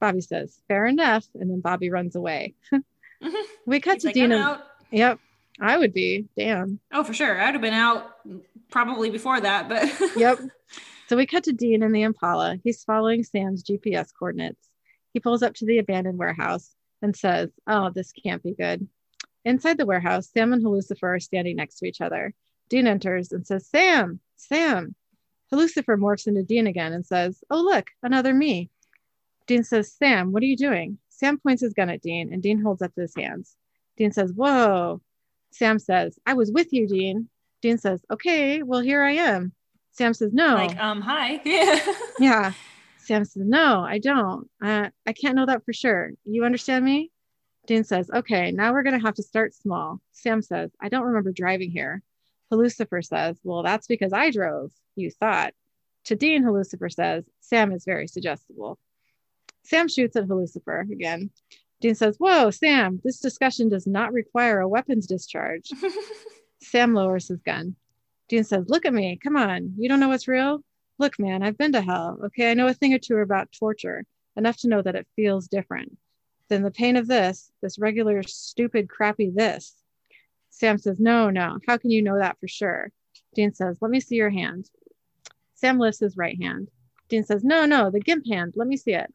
Bobby 0.00 0.20
says, 0.20 0.60
Fair 0.66 0.86
enough. 0.86 1.24
And 1.34 1.48
then 1.50 1.60
Bobby 1.60 1.88
runs 1.88 2.16
away. 2.16 2.54
we 3.66 3.80
cut 3.80 3.94
He's 3.94 4.02
to 4.02 4.08
like, 4.08 4.14
Dina. 4.14 4.62
Yep. 4.90 5.20
I 5.60 5.78
would 5.78 5.94
be. 5.94 6.26
Damn. 6.36 6.80
Oh, 6.92 7.04
for 7.04 7.14
sure. 7.14 7.40
I'd 7.40 7.54
have 7.54 7.60
been 7.62 7.74
out 7.74 8.10
probably 8.70 9.08
before 9.10 9.40
that, 9.40 9.68
but 9.68 9.88
Yep. 10.16 10.40
So 11.08 11.16
we 11.16 11.26
cut 11.26 11.44
to 11.44 11.52
Dean 11.52 11.84
in 11.84 11.92
the 11.92 12.02
Impala. 12.02 12.56
He's 12.64 12.82
following 12.82 13.22
Sam's 13.22 13.62
GPS 13.62 14.08
coordinates. 14.18 14.68
He 15.16 15.20
pulls 15.20 15.42
up 15.42 15.54
to 15.54 15.64
the 15.64 15.78
abandoned 15.78 16.18
warehouse 16.18 16.74
and 17.00 17.16
says, 17.16 17.48
Oh, 17.66 17.88
this 17.88 18.12
can't 18.12 18.42
be 18.42 18.52
good. 18.52 18.86
Inside 19.46 19.78
the 19.78 19.86
warehouse, 19.86 20.28
Sam 20.30 20.52
and 20.52 20.62
Lucifer 20.62 21.14
are 21.14 21.20
standing 21.20 21.56
next 21.56 21.78
to 21.78 21.86
each 21.86 22.02
other. 22.02 22.34
Dean 22.68 22.86
enters 22.86 23.32
and 23.32 23.46
says, 23.46 23.66
Sam, 23.66 24.20
Sam. 24.36 24.94
Lucifer 25.50 25.96
morphs 25.96 26.26
into 26.26 26.42
Dean 26.42 26.66
again 26.66 26.92
and 26.92 27.06
says, 27.06 27.42
Oh, 27.48 27.62
look, 27.62 27.86
another 28.02 28.34
me. 28.34 28.68
Dean 29.46 29.64
says, 29.64 29.90
Sam, 29.90 30.32
what 30.32 30.42
are 30.42 30.46
you 30.46 30.54
doing? 30.54 30.98
Sam 31.08 31.38
points 31.38 31.62
his 31.62 31.72
gun 31.72 31.88
at 31.88 32.02
Dean 32.02 32.30
and 32.30 32.42
Dean 32.42 32.60
holds 32.60 32.82
up 32.82 32.92
his 32.94 33.14
hands. 33.16 33.56
Dean 33.96 34.12
says, 34.12 34.34
Whoa. 34.34 35.00
Sam 35.50 35.78
says, 35.78 36.18
I 36.26 36.34
was 36.34 36.52
with 36.52 36.74
you, 36.74 36.86
Dean. 36.86 37.30
Dean 37.62 37.78
says, 37.78 38.04
Okay, 38.12 38.62
well, 38.62 38.80
here 38.80 39.02
I 39.02 39.12
am. 39.12 39.52
Sam 39.92 40.12
says, 40.12 40.34
No. 40.34 40.56
Like, 40.56 40.78
um, 40.78 41.00
hi. 41.00 41.40
yeah. 42.18 42.52
Sam 43.06 43.24
says, 43.24 43.42
No, 43.46 43.82
I 43.82 43.98
don't. 43.98 44.50
Uh, 44.62 44.90
I 45.06 45.12
can't 45.12 45.36
know 45.36 45.46
that 45.46 45.64
for 45.64 45.72
sure. 45.72 46.10
You 46.24 46.44
understand 46.44 46.84
me? 46.84 47.12
Dean 47.66 47.84
says, 47.84 48.10
Okay, 48.12 48.50
now 48.50 48.72
we're 48.72 48.82
going 48.82 48.98
to 48.98 49.06
have 49.06 49.14
to 49.14 49.22
start 49.22 49.54
small. 49.54 50.00
Sam 50.12 50.42
says, 50.42 50.72
I 50.80 50.88
don't 50.88 51.04
remember 51.04 51.30
driving 51.30 51.70
here. 51.70 52.02
Lucifer 52.50 53.02
says, 53.02 53.38
Well, 53.44 53.62
that's 53.62 53.86
because 53.86 54.12
I 54.12 54.30
drove, 54.30 54.72
you 54.96 55.10
thought. 55.10 55.54
To 56.06 56.16
Dean, 56.16 56.50
Lucifer 56.50 56.88
says, 56.88 57.24
Sam 57.40 57.70
is 57.72 57.84
very 57.84 58.08
suggestible. 58.08 58.78
Sam 59.64 59.88
shoots 59.88 60.16
at 60.16 60.28
Lucifer 60.28 60.80
again. 60.80 61.30
Dean 61.80 61.94
says, 61.94 62.16
Whoa, 62.18 62.50
Sam, 62.50 63.00
this 63.04 63.20
discussion 63.20 63.68
does 63.68 63.86
not 63.86 64.12
require 64.12 64.58
a 64.58 64.68
weapons 64.68 65.06
discharge. 65.06 65.70
Sam 66.60 66.92
lowers 66.92 67.28
his 67.28 67.40
gun. 67.42 67.76
Dean 68.28 68.42
says, 68.42 68.64
Look 68.68 68.84
at 68.84 68.94
me. 68.94 69.16
Come 69.22 69.36
on. 69.36 69.74
You 69.78 69.88
don't 69.88 70.00
know 70.00 70.08
what's 70.08 70.26
real? 70.26 70.64
Look, 70.98 71.18
man, 71.18 71.42
I've 71.42 71.58
been 71.58 71.72
to 71.72 71.82
hell. 71.82 72.18
Okay. 72.26 72.50
I 72.50 72.54
know 72.54 72.66
a 72.66 72.74
thing 72.74 72.94
or 72.94 72.98
two 72.98 73.16
about 73.16 73.52
torture, 73.52 74.04
enough 74.36 74.56
to 74.58 74.68
know 74.68 74.82
that 74.82 74.94
it 74.94 75.06
feels 75.16 75.48
different 75.48 75.96
than 76.48 76.62
the 76.62 76.70
pain 76.70 76.96
of 76.96 77.06
this, 77.06 77.50
this 77.62 77.78
regular, 77.78 78.22
stupid, 78.22 78.88
crappy 78.88 79.30
this. 79.30 79.74
Sam 80.50 80.78
says, 80.78 80.98
No, 80.98 81.30
no. 81.30 81.58
How 81.66 81.76
can 81.76 81.90
you 81.90 82.02
know 82.02 82.18
that 82.18 82.38
for 82.40 82.48
sure? 82.48 82.90
Dean 83.34 83.52
says, 83.52 83.78
Let 83.80 83.90
me 83.90 84.00
see 84.00 84.16
your 84.16 84.30
hand. 84.30 84.70
Sam 85.54 85.78
lifts 85.78 86.00
his 86.00 86.16
right 86.16 86.40
hand. 86.40 86.68
Dean 87.08 87.24
says, 87.24 87.44
No, 87.44 87.66
no, 87.66 87.90
the 87.90 88.00
gimp 88.00 88.26
hand. 88.26 88.54
Let 88.56 88.68
me 88.68 88.76
see 88.76 88.94
it. 88.94 89.12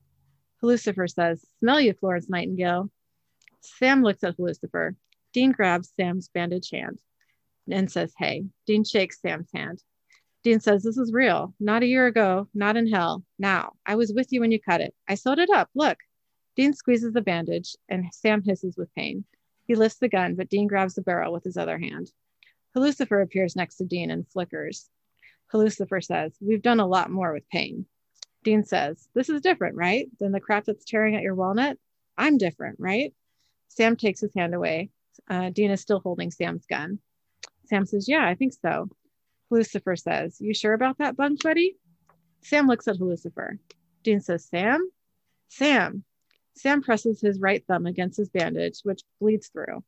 Lucifer 0.62 1.08
says, 1.08 1.44
Smell 1.60 1.82
you, 1.82 1.94
Florence 1.94 2.30
Nightingale. 2.30 2.92
Sam 3.62 4.04
looks 4.04 4.24
at 4.24 4.40
Lucifer. 4.40 4.96
Dean 5.34 5.52
grabs 5.52 5.92
Sam's 5.96 6.28
bandaged 6.28 6.72
hand 6.72 7.00
and 7.70 7.92
says, 7.92 8.14
Hey. 8.18 8.46
Dean 8.68 8.84
shakes 8.84 9.20
Sam's 9.22 9.50
hand. 9.54 9.82
Dean 10.44 10.60
says, 10.60 10.84
This 10.84 10.98
is 10.98 11.14
real. 11.14 11.54
Not 11.60 11.84
a 11.84 11.88
year 11.88 12.08
ago, 12.08 12.48
not 12.54 12.78
in 12.78 12.88
hell. 12.88 13.24
Now, 13.38 13.74
I 13.86 13.96
was 13.96 14.14
with 14.14 14.32
you 14.32 14.40
when 14.40 14.52
you 14.52 14.60
cut 14.60 14.82
it. 14.82 14.94
I 15.08 15.16
sewed 15.16 15.40
it 15.40 15.50
up. 15.50 15.70
Look. 15.76 15.98
Dean 16.56 16.74
squeezes 16.74 17.14
the 17.14 17.22
bandage 17.22 17.76
and 17.88 18.06
Sam 18.14 18.44
hisses 18.44 18.76
with 18.76 18.94
pain. 18.94 19.24
He 19.66 19.76
lifts 19.76 20.00
the 20.00 20.10
gun, 20.10 20.36
but 20.36 20.50
Dean 20.50 20.68
grabs 20.68 20.96
the 20.96 21.02
barrel 21.02 21.32
with 21.32 21.44
his 21.44 21.56
other 21.56 21.78
hand. 21.78 22.12
Lucifer 22.76 23.22
appears 23.22 23.56
next 23.56 23.76
to 23.78 23.86
Dean 23.86 24.12
and 24.12 24.28
flickers. 24.28 24.90
Lucifer 25.54 26.02
says, 26.02 26.34
We've 26.42 26.62
done 26.62 26.80
a 26.80 26.88
lot 26.88 27.12
more 27.12 27.34
with 27.34 27.50
pain. 27.50 27.86
Dean 28.44 28.64
says, 28.64 29.08
This 29.14 29.30
is 29.30 29.42
different, 29.42 29.76
right? 29.76 30.08
Than 30.20 30.32
the 30.32 30.40
crap 30.40 30.66
that's 30.66 30.86
tearing 30.86 31.16
at 31.16 31.24
your 31.24 31.36
walnut? 31.36 31.78
I'm 32.18 32.38
different, 32.38 32.80
right? 32.80 33.14
Sam 33.68 33.96
takes 33.96 34.22
his 34.22 34.34
hand 34.36 34.54
away. 34.54 34.90
Uh, 35.30 35.50
Dean 35.50 35.72
is 35.72 35.82
still 35.82 36.00
holding 36.00 36.32
Sam's 36.32 36.66
gun. 36.66 37.00
Sam 37.66 37.86
says, 37.86 38.08
Yeah, 38.10 38.26
I 38.26 38.36
think 38.36 38.54
so. 38.54 38.90
Lucifer 39.52 39.96
says, 39.96 40.38
You 40.40 40.54
sure 40.54 40.74
about 40.74 40.98
that, 40.98 41.18
Bunk 41.18 41.44
Buddy? 41.44 41.76
Sam 42.42 42.68
looks 42.68 42.88
at 42.88 43.00
Lucifer. 43.00 43.60
Dean 44.04 44.22
says, 44.22 44.46
Sam? 44.46 44.90
Sam. 45.50 46.04
Sam 46.56 46.82
presses 46.82 47.22
his 47.22 47.40
right 47.40 47.64
thumb 47.68 47.86
against 47.86 48.18
his 48.18 48.30
bandage, 48.30 48.80
which 48.84 49.02
bleeds 49.20 49.50
through. 49.50 49.84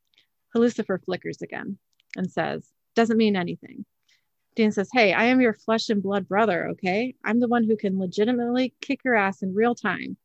Lucifer 0.53 0.99
flickers 0.99 1.41
again 1.41 1.77
and 2.15 2.31
says, 2.31 2.67
Doesn't 2.95 3.17
mean 3.17 3.35
anything. 3.35 3.85
Dean 4.55 4.71
says, 4.71 4.89
Hey, 4.93 5.13
I 5.13 5.25
am 5.25 5.41
your 5.41 5.53
flesh 5.53 5.89
and 5.89 6.03
blood 6.03 6.27
brother, 6.27 6.69
okay? 6.69 7.15
I'm 7.23 7.39
the 7.39 7.47
one 7.47 7.63
who 7.63 7.75
can 7.75 7.99
legitimately 7.99 8.75
kick 8.81 8.99
your 9.03 9.15
ass 9.15 9.41
in 9.41 9.55
real 9.55 9.73
time. 9.73 10.17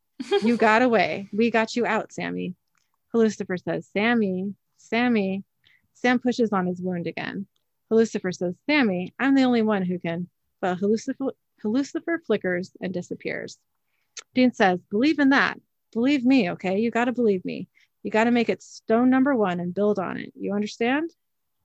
You 0.43 0.57
got 0.59 0.83
away. 0.83 1.29
We 1.33 1.51
got 1.51 1.77
you 1.77 1.87
out, 1.87 2.13
Sammy. 2.13 2.55
Lucifer 3.15 3.57
says, 3.57 3.89
Sammy, 3.93 4.55
Sammy. 4.77 5.45
Sam 5.95 6.19
pushes 6.19 6.53
on 6.53 6.67
his 6.67 6.81
wound 6.81 7.07
again. 7.07 7.47
Lucifer 7.91 8.33
says, 8.33 8.55
Sammy, 8.67 9.15
I'm 9.19 9.35
the 9.35 9.45
only 9.45 9.63
one 9.63 9.83
who 9.83 9.99
can. 9.99 10.29
But 10.61 10.83
Lucifer, 10.83 11.33
Lucifer 11.65 12.23
flickers 12.27 12.73
and 12.81 12.93
disappears. 12.93 13.59
Dean 14.35 14.53
says, 14.53 14.81
Believe 14.91 15.19
in 15.19 15.31
that. 15.31 15.61
Believe 15.93 16.25
me, 16.25 16.51
okay? 16.51 16.79
You 16.79 16.91
got 16.91 17.07
to 17.07 17.13
believe 17.13 17.45
me. 17.45 17.69
You 18.03 18.11
got 18.11 18.25
to 18.25 18.31
make 18.31 18.49
it 18.49 18.63
stone 18.63 19.11
number 19.11 19.35
one 19.35 19.61
and 19.61 19.75
build 19.75 19.99
on 19.99 20.19
it. 20.19 20.33
You 20.39 20.55
understand? 20.55 21.11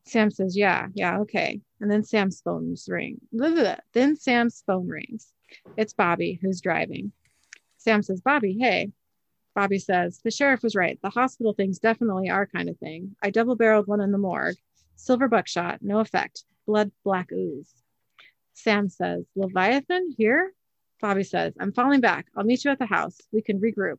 Sam 0.06 0.32
says, 0.32 0.58
Yeah, 0.58 0.88
yeah, 0.94 1.20
okay. 1.20 1.62
And 1.80 1.92
then 1.92 2.04
Sam's 2.04 2.42
phone's 2.42 2.88
ring. 2.90 3.22
Then 3.94 4.16
Sam's 4.16 4.64
phone 4.66 4.88
rings. 4.88 5.32
It's 5.78 5.94
Bobby 5.94 6.40
who's 6.42 6.62
driving. 6.62 7.12
Sam 7.78 8.02
says, 8.02 8.22
Bobby, 8.22 8.58
hey. 8.60 8.92
Bobby 9.56 9.80
says, 9.80 10.20
The 10.24 10.32
sheriff 10.32 10.64
was 10.64 10.76
right. 10.76 11.00
The 11.02 11.10
hospital 11.10 11.54
things 11.54 11.80
definitely 11.80 12.30
are 12.30 12.48
kind 12.48 12.70
of 12.70 12.78
thing. 12.78 13.16
I 13.22 13.30
double 13.30 13.56
barreled 13.56 13.88
one 13.88 14.02
in 14.02 14.12
the 14.12 14.18
morgue. 14.18 14.56
Silver 14.96 15.28
buckshot, 15.28 15.80
no 15.82 16.00
effect. 16.00 16.44
Blood 16.66 16.92
black 17.04 17.32
ooze. 17.32 17.72
Sam 18.54 18.90
says, 18.90 19.26
Leviathan 19.36 20.14
here? 20.18 20.54
Bobby 21.02 21.24
says, 21.24 21.54
I'm 21.60 21.74
falling 21.74 22.02
back. 22.02 22.28
I'll 22.36 22.44
meet 22.44 22.64
you 22.64 22.72
at 22.72 22.80
the 22.80 22.86
house. 22.86 23.18
We 23.32 23.42
can 23.42 23.60
regroup. 23.60 23.98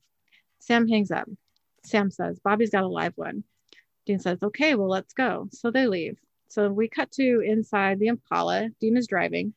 Sam 0.58 0.88
hangs 0.88 1.10
up. 1.10 1.28
Sam 1.84 2.10
says, 2.10 2.40
Bobby's 2.40 2.70
got 2.70 2.84
a 2.84 2.88
live 2.88 3.12
one. 3.16 3.44
Dean 4.06 4.18
says, 4.18 4.42
okay, 4.42 4.74
well, 4.74 4.88
let's 4.88 5.12
go. 5.12 5.48
So 5.52 5.70
they 5.70 5.86
leave. 5.86 6.18
So 6.48 6.70
we 6.70 6.88
cut 6.88 7.10
to 7.12 7.40
inside 7.40 7.98
the 7.98 8.06
Impala. 8.06 8.70
Dean 8.80 8.96
is 8.96 9.06
driving. 9.06 9.54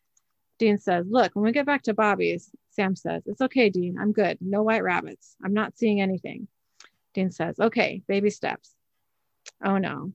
Dean 0.60 0.78
says, 0.78 1.06
look, 1.10 1.36
when 1.36 1.46
we 1.46 1.52
get 1.52 1.66
back 1.66 1.84
to 1.84 1.94
Bobby's, 1.94 2.50
Sam 2.78 2.96
says, 2.96 3.24
It's 3.26 3.42
okay, 3.42 3.72
Dean. 3.72 3.98
I'm 4.00 4.12
good. 4.12 4.38
No 4.40 4.62
white 4.62 4.84
rabbits. 4.84 5.36
I'm 5.44 5.54
not 5.54 5.76
seeing 5.76 6.00
anything. 6.00 6.48
Dean 7.16 7.32
says, 7.32 7.60
Okay, 7.60 8.04
baby 8.08 8.30
steps. 8.30 8.76
Oh 9.66 9.80
no. 9.80 10.14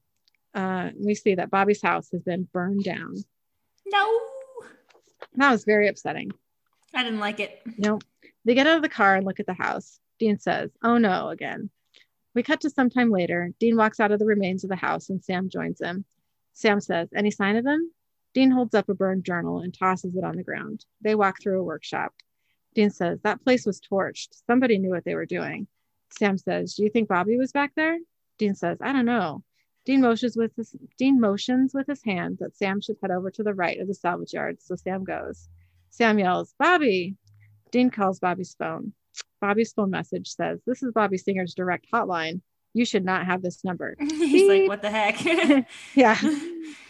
Uh, 0.55 0.90
we 0.98 1.14
see 1.14 1.34
that 1.36 1.50
Bobby's 1.50 1.82
house 1.82 2.11
has 2.12 2.22
been 2.22 2.48
burned 2.53 2.84
down. 2.84 3.16
No. 3.86 4.20
That 5.36 5.50
was 5.50 5.64
very 5.64 5.88
upsetting. 5.88 6.30
I 6.94 7.03
didn't 7.03 7.20
like 7.20 7.40
it. 7.40 7.62
No. 7.78 8.00
They 8.44 8.55
get 8.55 8.66
out 8.66 8.76
of 8.76 8.82
the 8.82 8.88
car 8.88 9.16
and 9.16 9.24
look 9.24 9.40
at 9.40 9.46
the 9.46 9.55
house. 9.55 9.98
Dean 10.18 10.38
says, 10.38 10.70
Oh 10.82 10.98
no, 10.98 11.28
again. 11.28 11.70
We 12.34 12.42
cut 12.42 12.61
to 12.62 12.70
some 12.70 12.90
time 12.90 13.11
later. 13.11 13.53
Dean 13.59 13.76
walks 13.76 14.00
out 14.00 14.12
of 14.12 14.18
the 14.18 14.26
remains 14.26 14.64
of 14.64 14.70
the 14.70 14.76
house 14.76 15.11
and 15.11 15.22
Sam 15.22 15.48
joins 15.48 15.80
him. 15.80 16.05
Sam 16.53 16.80
says, 16.80 17.09
Any 17.14 17.30
sign 17.30 17.57
of 17.57 17.66
him? 17.66 17.90
Dean 18.34 18.50
holds 18.50 18.74
up 18.74 18.88
a 18.88 18.94
burned 18.94 19.24
journal 19.24 19.59
and 19.59 19.74
tosses 19.74 20.16
it 20.16 20.24
on 20.24 20.36
the 20.36 20.42
ground. 20.42 20.84
They 21.00 21.14
walk 21.14 21.40
through 21.40 21.61
a 21.61 21.64
workshop. 21.64 22.14
Dean 22.74 22.90
says, 22.90 23.20
That 23.22 23.42
place 23.42 23.66
was 23.66 23.80
torched. 23.80 24.28
Somebody 24.46 24.78
knew 24.78 24.90
what 24.90 25.05
they 25.05 25.14
were 25.14 25.26
doing. 25.26 25.66
Sam 26.11 26.38
says, 26.38 26.74
Do 26.74 26.84
you 26.84 26.90
think 26.90 27.09
Bobby 27.09 27.36
was 27.36 27.53
back 27.53 27.72
there? 27.74 27.98
Dean 28.38 28.55
says, 28.55 28.78
I 28.80 28.92
don't 28.92 29.05
know. 29.05 29.42
Dean 29.85 30.01
motions 30.01 30.37
with 30.37 30.55
his 30.57 30.76
Dean 30.97 31.20
motions 31.20 31.74
with 31.74 31.87
his 31.87 32.03
hand 32.05 32.39
that 32.41 32.57
Sam 32.57 32.80
should 32.80 32.97
head 33.03 33.11
over 33.11 33.30
to 33.30 33.43
the 33.43 33.55
right 33.55 33.80
of 33.80 33.89
the 33.89 33.95
salvage 33.95 34.33
yard, 34.33 34.59
so 34.61 34.76
Sam 34.76 35.05
goes. 35.05 35.49
Sam 35.91 36.18
yells, 36.18 36.55
Bobby. 36.59 37.16
Dean 37.70 37.91
calls 37.91 38.20
Bobby's 38.20 38.55
phone. 38.59 38.93
Bobby's 39.41 39.72
phone 39.72 39.91
message 39.91 40.28
says, 40.28 40.61
This 40.66 40.83
is 40.83 40.93
Bobby 40.93 41.18
Singer's 41.18 41.55
direct 41.55 41.87
hotline. 41.93 42.41
You 42.74 42.85
should 42.85 43.05
not 43.05 43.26
have 43.26 43.43
this 43.43 43.64
number. 43.64 43.97
He's 44.01 44.49
like, 44.49 44.68
what 44.68 44.83
the 44.83 44.91
heck? 44.91 45.66
yeah. 45.95 46.18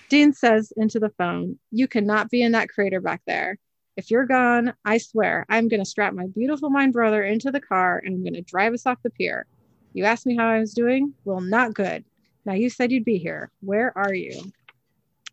Dean 0.09 0.33
says 0.33 0.73
into 0.77 1.01
the 1.01 1.09
phone, 1.17 1.59
You 1.71 1.89
cannot 1.89 2.31
be 2.31 2.43
in 2.43 2.53
that 2.53 2.69
crater 2.69 3.01
back 3.01 3.23
there. 3.27 3.59
If 3.97 4.11
you're 4.11 4.27
gone, 4.27 4.75
I 4.85 4.99
swear 4.99 5.47
I'm 5.49 5.69
going 5.69 5.83
to 5.83 5.89
strap 5.89 6.15
my 6.15 6.27
beautiful 6.27 6.71
mind 6.71 6.93
brother 6.93 7.23
into 7.23 7.51
the 7.51 7.61
car 7.61 8.01
and 8.05 8.15
I'm 8.15 8.23
going 8.23 8.35
to 8.35 8.43
drive 8.43 8.73
us 8.73 8.87
off 8.87 9.03
the 9.03 9.11
pier. 9.11 9.47
You 9.93 10.05
asked 10.05 10.27
me 10.27 10.37
how 10.37 10.49
I 10.49 10.61
was 10.61 10.73
doing? 10.73 11.15
Well, 11.25 11.41
not 11.41 11.75
good. 11.75 12.05
Now 12.45 12.55
you 12.55 12.71
said 12.71 12.91
you'd 12.91 13.05
be 13.05 13.19
here. 13.19 13.51
Where 13.61 13.97
are 13.97 14.15
you? 14.15 14.53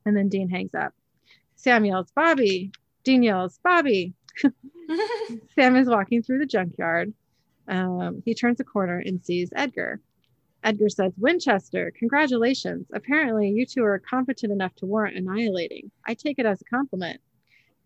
And 0.05 0.15
then 0.15 0.29
Dean 0.29 0.49
hangs 0.49 0.73
up. 0.73 0.93
Sam 1.55 1.85
yells, 1.85 2.11
Bobby. 2.15 2.71
Dean 3.03 3.23
yells, 3.23 3.59
Bobby. 3.63 4.13
Sam 5.55 5.75
is 5.75 5.87
walking 5.89 6.23
through 6.23 6.39
the 6.39 6.45
junkyard. 6.45 7.13
Um, 7.67 8.23
he 8.25 8.33
turns 8.33 8.59
a 8.59 8.63
corner 8.63 8.99
and 9.05 9.23
sees 9.23 9.51
Edgar. 9.55 10.01
Edgar 10.63 10.89
says, 10.89 11.13
Winchester, 11.17 11.93
congratulations. 11.97 12.87
Apparently, 12.93 13.49
you 13.49 13.65
two 13.65 13.83
are 13.83 13.99
competent 13.99 14.51
enough 14.51 14.75
to 14.75 14.85
warrant 14.85 15.17
annihilating. 15.17 15.89
I 16.05 16.13
take 16.13 16.37
it 16.37 16.45
as 16.45 16.61
a 16.61 16.65
compliment. 16.65 17.21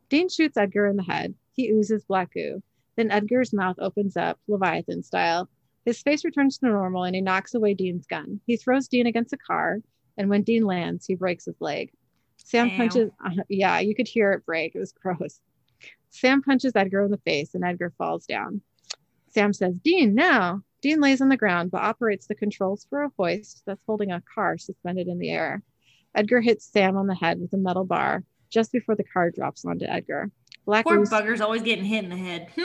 Dean 0.09 0.29
shoots 0.29 0.57
Edgar 0.57 0.87
in 0.87 0.95
the 0.95 1.03
head. 1.03 1.35
He 1.53 1.69
oozes 1.69 2.03
black 2.05 2.33
goo. 2.33 2.61
Then 2.95 3.11
Edgar's 3.11 3.53
mouth 3.53 3.77
opens 3.79 4.17
up, 4.17 4.39
Leviathan 4.47 5.03
style. 5.03 5.49
His 5.85 6.01
face 6.01 6.23
returns 6.23 6.57
to 6.57 6.67
normal 6.67 7.03
and 7.03 7.15
he 7.15 7.21
knocks 7.21 7.53
away 7.53 7.73
Dean's 7.73 8.05
gun. 8.05 8.39
He 8.45 8.57
throws 8.57 8.87
Dean 8.87 9.07
against 9.07 9.33
a 9.33 9.37
car, 9.37 9.79
and 10.17 10.29
when 10.29 10.43
Dean 10.43 10.65
lands, 10.65 11.05
he 11.05 11.15
breaks 11.15 11.45
his 11.45 11.59
leg. 11.59 11.91
Sam 12.37 12.69
Damn. 12.69 12.77
punches, 12.77 13.11
uh, 13.25 13.43
yeah, 13.49 13.79
you 13.79 13.95
could 13.95 14.07
hear 14.07 14.31
it 14.31 14.45
break. 14.45 14.75
It 14.75 14.79
was 14.79 14.91
gross. 14.93 15.39
Sam 16.09 16.41
punches 16.41 16.73
Edgar 16.75 17.03
in 17.03 17.11
the 17.11 17.17
face, 17.17 17.55
and 17.55 17.63
Edgar 17.63 17.91
falls 17.97 18.25
down. 18.25 18.61
Sam 19.29 19.53
says, 19.53 19.77
Dean, 19.79 20.13
now. 20.13 20.61
Dean 20.81 20.99
lays 20.99 21.21
on 21.21 21.29
the 21.29 21.37
ground 21.37 21.71
but 21.71 21.81
operates 21.81 22.27
the 22.27 22.35
controls 22.35 22.85
for 22.89 23.03
a 23.03 23.11
hoist 23.17 23.63
that's 23.65 23.81
holding 23.87 24.11
a 24.11 24.21
car 24.35 24.57
suspended 24.57 25.07
in 25.07 25.17
the 25.17 25.29
air. 25.29 25.63
Edgar 26.13 26.41
hits 26.41 26.65
Sam 26.65 26.97
on 26.97 27.07
the 27.07 27.15
head 27.15 27.39
with 27.39 27.53
a 27.53 27.57
metal 27.57 27.85
bar 27.85 28.23
just 28.49 28.71
before 28.71 28.95
the 28.95 29.05
car 29.05 29.31
drops 29.31 29.63
onto 29.65 29.85
Edgar. 29.85 30.29
Black 30.65 30.85
Poor 30.85 31.05
bugger's 31.05 31.41
always 31.41 31.61
getting 31.61 31.85
hit 31.85 32.03
in 32.03 32.09
the 32.09 32.17
head. 32.17 32.49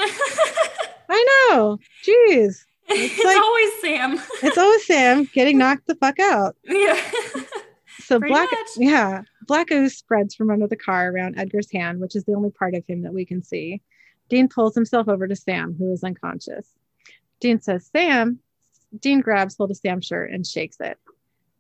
I 1.09 1.49
know. 1.51 1.79
Jeez. 2.05 2.65
it's 3.15 3.25
like- 3.25 3.37
always 3.37 3.73
Sam. 3.81 4.21
It's 4.43 4.59
always 4.59 4.87
Sam 4.87 5.25
getting 5.33 5.59
knocked 5.59 5.87
the 5.87 5.95
fuck 5.97 6.19
out. 6.19 6.57
yeah. 6.65 7.01
So 8.01 8.19
Pretty 8.19 8.33
black, 8.33 8.49
much. 8.51 8.69
yeah, 8.79 9.23
black 9.47 9.71
ooze 9.71 9.97
spreads 9.97 10.35
from 10.35 10.51
under 10.51 10.67
the 10.67 10.77
car 10.77 11.11
around 11.11 11.39
Edgar's 11.39 11.71
hand, 11.71 12.01
which 12.01 12.17
is 12.17 12.25
the 12.25 12.33
only 12.35 12.51
part 12.51 12.75
of 12.75 12.85
him 12.87 13.03
that 13.03 13.13
we 13.13 13.27
can 13.27 13.43
see. 13.43 13.83
Dean 14.31 14.49
pulls 14.49 14.75
himself 14.75 15.09
over 15.09 15.27
to 15.29 15.37
Sam, 15.37 15.75
who 15.79 15.93
is 15.93 16.03
unconscious. 16.05 16.69
Dean 17.41 17.61
says, 17.61 17.87
"Sam." 17.95 18.39
Dean 18.99 19.21
grabs 19.21 19.57
hold 19.57 19.71
of 19.71 19.77
Sam's 19.77 20.07
shirt 20.07 20.31
and 20.31 20.47
shakes 20.47 20.79
it. 20.81 20.97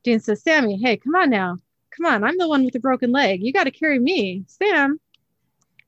Dean 0.04 0.20
says, 0.20 0.42
"Sammy, 0.42 0.78
hey, 0.82 0.96
come 0.96 1.14
on 1.16 1.28
now, 1.28 1.58
come 1.94 2.06
on. 2.06 2.24
I'm 2.24 2.38
the 2.38 2.48
one 2.48 2.64
with 2.64 2.72
the 2.72 2.80
broken 2.80 3.12
leg. 3.12 3.42
You 3.42 3.52
got 3.52 3.64
to 3.64 3.70
carry 3.70 3.98
me, 3.98 4.44
Sam." 4.46 4.98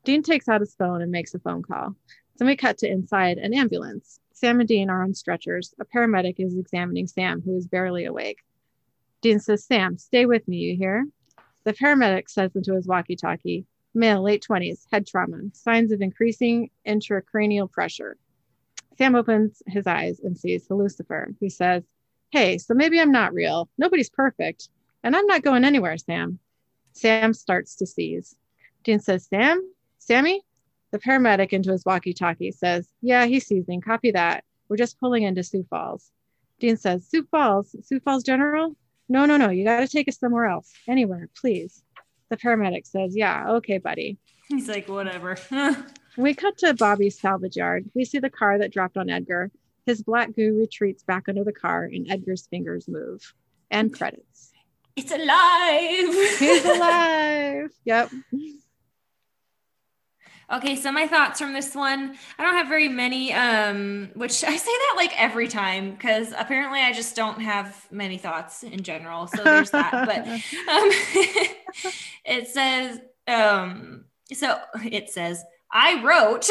Dean 0.05 0.22
takes 0.22 0.49
out 0.49 0.61
his 0.61 0.74
phone 0.74 1.01
and 1.01 1.11
makes 1.11 1.34
a 1.34 1.38
phone 1.38 1.62
call. 1.62 1.95
Then 2.36 2.49
we 2.49 2.57
cut 2.57 2.76
to 2.78 2.91
inside 2.91 3.38
an 3.38 3.55
ambulance. 3.55 4.20
Sam 4.41 4.59
and 4.59 4.68
Dean 4.68 4.88
are 4.88 5.03
on 5.03 5.12
stretchers. 5.12 5.74
A 5.78 5.84
paramedic 5.84 6.36
is 6.38 6.57
examining 6.57 7.07
Sam, 7.07 7.43
who 7.43 7.59
is 7.59 7.66
barely 7.66 8.07
awake. 8.07 8.38
Dean 9.20 9.38
says, 9.38 9.66
Sam, 9.66 9.99
stay 9.99 10.24
with 10.24 10.49
me, 10.49 10.57
you 10.57 10.76
hear? 10.78 11.07
The 11.64 11.74
paramedic 11.74 12.30
says 12.30 12.57
into 12.57 12.74
his 12.74 12.86
walkie 12.86 13.16
talkie, 13.16 13.66
male, 13.93 14.22
late 14.22 14.43
20s, 14.49 14.86
head 14.91 15.07
trauma, 15.07 15.43
signs 15.53 15.93
of 15.93 16.01
increasing 16.01 16.70
intracranial 16.88 17.70
pressure. 17.70 18.16
Sam 18.97 19.14
opens 19.14 19.62
his 19.66 19.86
eyes 19.86 20.20
and 20.20 20.38
sees 20.38 20.66
the 20.66 20.74
Lucifer, 20.74 21.34
who 21.38 21.51
says, 21.51 21.82
Hey, 22.30 22.57
so 22.57 22.72
maybe 22.72 22.99
I'm 22.99 23.12
not 23.12 23.34
real. 23.34 23.68
Nobody's 23.76 24.09
perfect. 24.09 24.70
And 25.03 25.14
I'm 25.14 25.26
not 25.26 25.43
going 25.43 25.64
anywhere, 25.64 25.99
Sam. 25.99 26.38
Sam 26.93 27.34
starts 27.34 27.76
to 27.76 27.86
seize. 27.86 28.34
Dean 28.84 29.01
says, 29.01 29.26
Sam? 29.26 29.61
Sammy? 29.99 30.41
The 30.93 30.99
paramedic 30.99 31.51
into 31.51 31.70
his 31.72 31.84
walkie 31.84 32.12
talkie 32.14 32.53
says, 32.53 32.88
Yeah, 33.01 33.26
he's 33.26 33.47
seizing. 33.47 33.80
Copy 33.80 34.11
that. 34.12 34.45
We're 34.68 34.76
just 34.76 34.99
pulling 35.01 35.22
into 35.24 35.43
Sioux 35.43 35.66
Falls. 35.68 36.11
Dean 36.59 36.76
says, 36.76 37.07
Sioux 37.09 37.26
Falls? 37.30 37.74
Sioux 37.84 38.01
Falls 38.01 38.22
General? 38.22 38.74
No, 39.09 39.24
no, 39.26 39.36
no. 39.36 39.51
You 39.51 39.64
got 39.64 39.80
to 39.80 39.88
take 39.88 40.09
us 40.09 40.18
somewhere 40.18 40.47
else. 40.47 40.70
Anywhere, 40.88 41.28
please. 41.41 41.82
The 42.28 42.36
paramedic 42.36 42.86
says, 42.86 43.16
Yeah, 43.16 43.51
okay, 43.53 43.78
buddy. 43.78 44.18
He's 44.49 44.68
like, 44.68 44.88
whatever. 44.88 45.36
We 46.16 46.34
cut 46.34 46.59
to 46.59 46.74
Bobby's 46.74 47.18
salvage 47.20 47.57
yard. 47.57 47.88
We 47.95 48.05
see 48.05 48.18
the 48.18 48.28
car 48.30 48.59
that 48.59 48.72
dropped 48.72 48.97
on 48.97 49.09
Edgar. 49.09 49.53
His 49.86 50.03
black 50.03 50.34
goo 50.34 50.59
retreats 50.59 51.05
back 51.05 51.28
under 51.28 51.45
the 51.45 51.53
car, 51.53 51.84
and 51.84 52.11
Edgar's 52.11 52.49
fingers 52.49 52.88
move. 52.88 53.32
And 53.70 53.97
credits. 53.97 54.51
it's 54.97 55.12
alive. 55.12 56.38
He's 56.38 56.64
alive. 56.76 57.70
Yep. 57.84 58.11
Okay, 60.53 60.75
so 60.75 60.91
my 60.91 61.07
thoughts 61.07 61.41
from 61.41 61.53
this 61.53 61.77
one, 61.77 62.17
I 62.39 62.43
don't 62.43 62.55
have 62.55 62.67
very 62.67 62.89
many, 62.89 63.33
um, 63.33 64.11
which 64.15 64.43
I 64.43 64.57
say 64.57 64.73
that 64.73 64.95
like 64.97 65.13
every 65.21 65.47
time 65.47 65.93
because 65.93 66.35
apparently 66.37 66.81
I 66.81 66.93
just 66.93 67.15
don't 67.15 67.41
have 67.41 67.87
many 67.93 68.19
thoughts 68.19 68.65
in 68.65 68.83
general. 68.83 69.29
So 69.29 69.45
there's 69.45 69.71
that. 69.71 69.93
But 69.93 70.27
um, 70.27 70.91
it 72.25 72.49
says, 72.49 73.01
um, 73.29 74.07
so 74.33 74.59
it 74.85 75.11
says, 75.11 75.45
I 75.73 76.03
wrote 76.03 76.49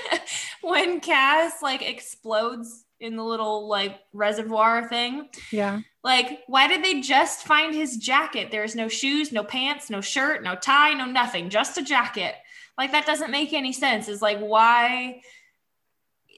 when 0.62 0.98
Cass 0.98 1.62
like 1.62 1.88
explodes 1.88 2.86
in 2.98 3.14
the 3.14 3.22
little 3.22 3.68
like 3.68 4.00
reservoir 4.12 4.88
thing. 4.88 5.28
yeah. 5.52 5.80
Like, 6.02 6.40
why 6.46 6.68
did 6.68 6.84
they 6.84 7.00
just 7.00 7.46
find 7.46 7.74
his 7.74 7.98
jacket? 7.98 8.50
There's 8.50 8.74
no 8.74 8.88
shoes, 8.88 9.30
no 9.30 9.44
pants, 9.44 9.90
no 9.90 10.00
shirt, 10.00 10.42
no 10.42 10.54
tie, 10.54 10.94
no 10.94 11.04
nothing, 11.04 11.50
just 11.50 11.76
a 11.78 11.82
jacket. 11.82 12.34
Like, 12.78 12.92
that 12.92 13.04
doesn't 13.04 13.30
make 13.30 13.52
any 13.52 13.72
sense. 13.72 14.08
Is 14.08 14.22
like, 14.22 14.38
why 14.38 15.20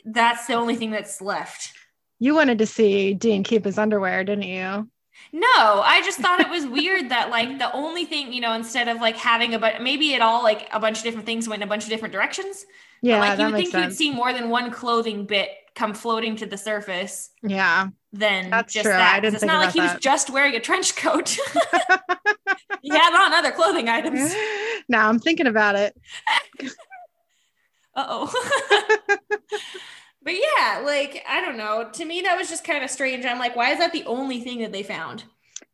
that's 0.04 0.46
the 0.46 0.54
only 0.54 0.76
thing 0.76 0.90
that's 0.90 1.20
left. 1.20 1.72
You 2.18 2.34
wanted 2.34 2.58
to 2.58 2.66
see 2.66 3.14
Dean 3.14 3.44
keep 3.44 3.64
his 3.64 3.78
underwear, 3.78 4.24
didn't 4.24 4.44
you? 4.44 4.88
No, 5.32 5.82
I 5.84 6.02
just 6.04 6.18
thought 6.18 6.40
it 6.40 6.48
was 6.48 6.66
weird 6.66 7.10
that 7.10 7.30
like 7.30 7.58
the 7.58 7.72
only 7.72 8.04
thing, 8.04 8.32
you 8.32 8.40
know, 8.40 8.52
instead 8.54 8.88
of 8.88 9.00
like 9.00 9.16
having 9.16 9.54
a 9.54 9.58
but 9.58 9.82
maybe 9.82 10.14
it 10.14 10.22
all 10.22 10.42
like 10.42 10.68
a 10.72 10.80
bunch 10.80 10.98
of 10.98 11.04
different 11.04 11.26
things 11.26 11.48
went 11.48 11.62
in 11.62 11.68
a 11.68 11.68
bunch 11.68 11.84
of 11.84 11.90
different 11.90 12.12
directions. 12.12 12.64
But, 13.02 13.08
Yeah, 13.08 13.20
like 13.20 13.38
you 13.38 13.44
would 13.46 13.54
think 13.54 13.72
you'd 13.72 13.94
see 13.94 14.10
more 14.10 14.32
than 14.32 14.50
one 14.50 14.70
clothing 14.70 15.26
bit 15.26 15.50
come 15.74 15.94
floating 15.94 16.36
to 16.36 16.46
the 16.46 16.56
surface 16.56 17.30
yeah. 17.42 17.88
Then 18.12 18.50
That's 18.50 18.72
just 18.72 18.84
true. 18.84 18.94
I 18.94 19.20
didn't 19.20 19.36
it's 19.36 19.44
not 19.44 19.64
like 19.64 19.72
he 19.72 19.80
was 19.80 19.94
just 20.00 20.30
wearing 20.30 20.56
a 20.56 20.60
trench 20.60 20.96
coat. 20.96 21.36
had 22.88 23.14
on 23.14 23.32
other 23.32 23.52
clothing 23.52 23.88
items. 23.88 24.34
now 24.88 25.08
I'm 25.08 25.18
thinking 25.18 25.46
about 25.46 25.76
it. 25.76 25.96
Uh 27.92 28.06
oh. 28.08 29.08
but 30.22 30.32
yeah, 30.32 30.80
like, 30.84 31.24
I 31.28 31.40
don't 31.40 31.56
know. 31.56 31.90
To 31.92 32.04
me, 32.04 32.20
that 32.20 32.38
was 32.38 32.48
just 32.48 32.62
kind 32.62 32.84
of 32.84 32.88
strange. 32.88 33.24
I'm 33.26 33.40
like, 33.40 33.56
why 33.56 33.72
is 33.72 33.78
that 33.80 33.92
the 33.92 34.04
only 34.04 34.40
thing 34.40 34.60
that 34.60 34.70
they 34.70 34.84
found? 34.84 35.24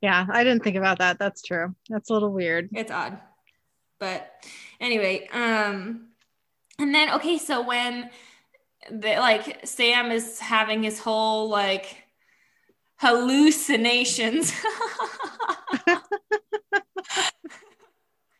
Yeah, 0.00 0.26
I 0.30 0.42
didn't 0.42 0.64
think 0.64 0.76
about 0.76 0.98
that. 1.00 1.18
That's 1.18 1.42
true. 1.42 1.74
That's 1.90 2.08
a 2.08 2.14
little 2.14 2.32
weird. 2.32 2.70
It's 2.72 2.90
odd. 2.90 3.18
But 3.98 4.32
anyway, 4.80 5.28
um, 5.30 6.06
and 6.78 6.94
then, 6.94 7.10
okay, 7.12 7.36
so 7.36 7.60
when 7.60 8.08
the, 8.90 9.16
like 9.16 9.66
Sam 9.66 10.10
is 10.10 10.38
having 10.38 10.82
his 10.82 10.98
whole 10.98 11.48
like 11.50 12.04
hallucinations. 12.96 14.52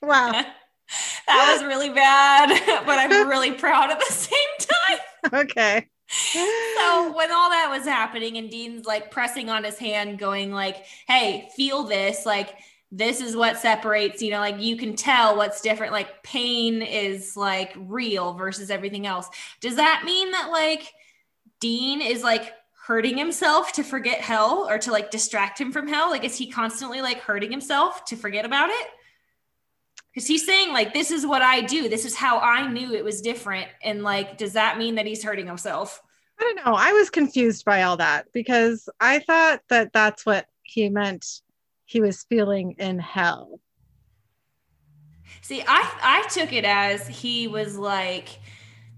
Wow. 0.07 0.30
that 1.26 1.52
was 1.52 1.66
really 1.66 1.90
bad, 1.90 2.48
but 2.86 2.98
I'm 2.98 3.28
really 3.28 3.52
proud 3.52 3.90
at 3.90 3.98
the 3.98 4.12
same 4.12 4.38
time. 4.59 5.40
okay. 5.46 5.88
so 6.32 7.12
when 7.16 7.32
all 7.32 7.50
that 7.50 7.68
was 7.70 7.84
happening 7.84 8.36
and 8.36 8.48
Dean's 8.48 8.86
like 8.86 9.11
pressing 9.11 9.50
on 9.50 9.64
his 9.64 9.78
hand, 9.78 10.18
going 10.18 10.52
like, 10.52 10.84
hey, 11.09 11.48
feel 11.57 11.82
this, 11.82 12.24
like 12.24 12.54
this 12.92 13.20
is 13.20 13.34
what 13.34 13.59
separates, 13.59 14.22
you 14.22 14.30
know, 14.30 14.38
like 14.38 14.61
you 14.61 14.76
can 14.76 14.94
tell 14.94 15.36
what's 15.36 15.61
different. 15.61 15.92
Like 15.92 16.22
pain 16.22 16.82
is 16.82 17.36
like 17.36 17.74
real 17.76 18.34
versus 18.34 18.70
everything 18.70 19.07
else. 19.07 19.28
Does 19.61 19.76
that 19.76 20.02
mean 20.04 20.30
that 20.30 20.50
like 20.52 20.92
Dean 21.59 22.00
is 22.00 22.22
like 22.22 22.52
hurting 22.86 23.18
himself 23.18 23.72
to 23.72 23.82
forget 23.82 24.20
hell 24.20 24.68
or 24.70 24.78
to 24.78 24.92
like 24.92 25.11
distract 25.11 25.61
him 25.61 25.72
from 25.72 25.88
hell? 25.88 26.09
Like, 26.09 26.22
is 26.22 26.38
he 26.38 26.46
constantly 26.46 27.02
like 27.02 27.18
hurting 27.18 27.50
himself 27.50 28.04
to 28.04 28.16
forget 28.16 28.44
about 28.44 28.70
it? 28.70 28.86
Because 30.16 30.28
he's 30.28 30.46
saying, 30.46 30.72
like, 30.72 30.94
this 30.94 31.10
is 31.10 31.26
what 31.26 31.42
I 31.42 31.60
do. 31.60 31.90
This 31.90 32.06
is 32.06 32.16
how 32.16 32.38
I 32.38 32.66
knew 32.66 32.94
it 32.94 33.04
was 33.04 33.20
different. 33.20 33.68
And 33.82 34.02
like, 34.02 34.38
does 34.38 34.54
that 34.54 34.78
mean 34.78 34.94
that 34.94 35.04
he's 35.04 35.22
hurting 35.22 35.46
himself? 35.46 36.02
I 36.40 36.42
don't 36.42 36.64
know. 36.64 36.74
I 36.74 36.94
was 36.94 37.10
confused 37.10 37.66
by 37.66 37.82
all 37.82 37.98
that 37.98 38.32
because 38.32 38.88
I 38.98 39.18
thought 39.18 39.60
that 39.68 39.92
that's 39.92 40.24
what 40.24 40.46
he 40.62 40.88
meant 40.88 41.42
he 41.84 42.00
was 42.00 42.24
feeling 42.30 42.76
in 42.78 42.98
hell. 42.98 43.60
See, 45.42 45.62
I 45.68 45.92
I 46.02 46.26
took 46.28 46.50
it 46.54 46.64
as 46.64 47.06
he 47.06 47.46
was 47.46 47.76
like, 47.76 48.40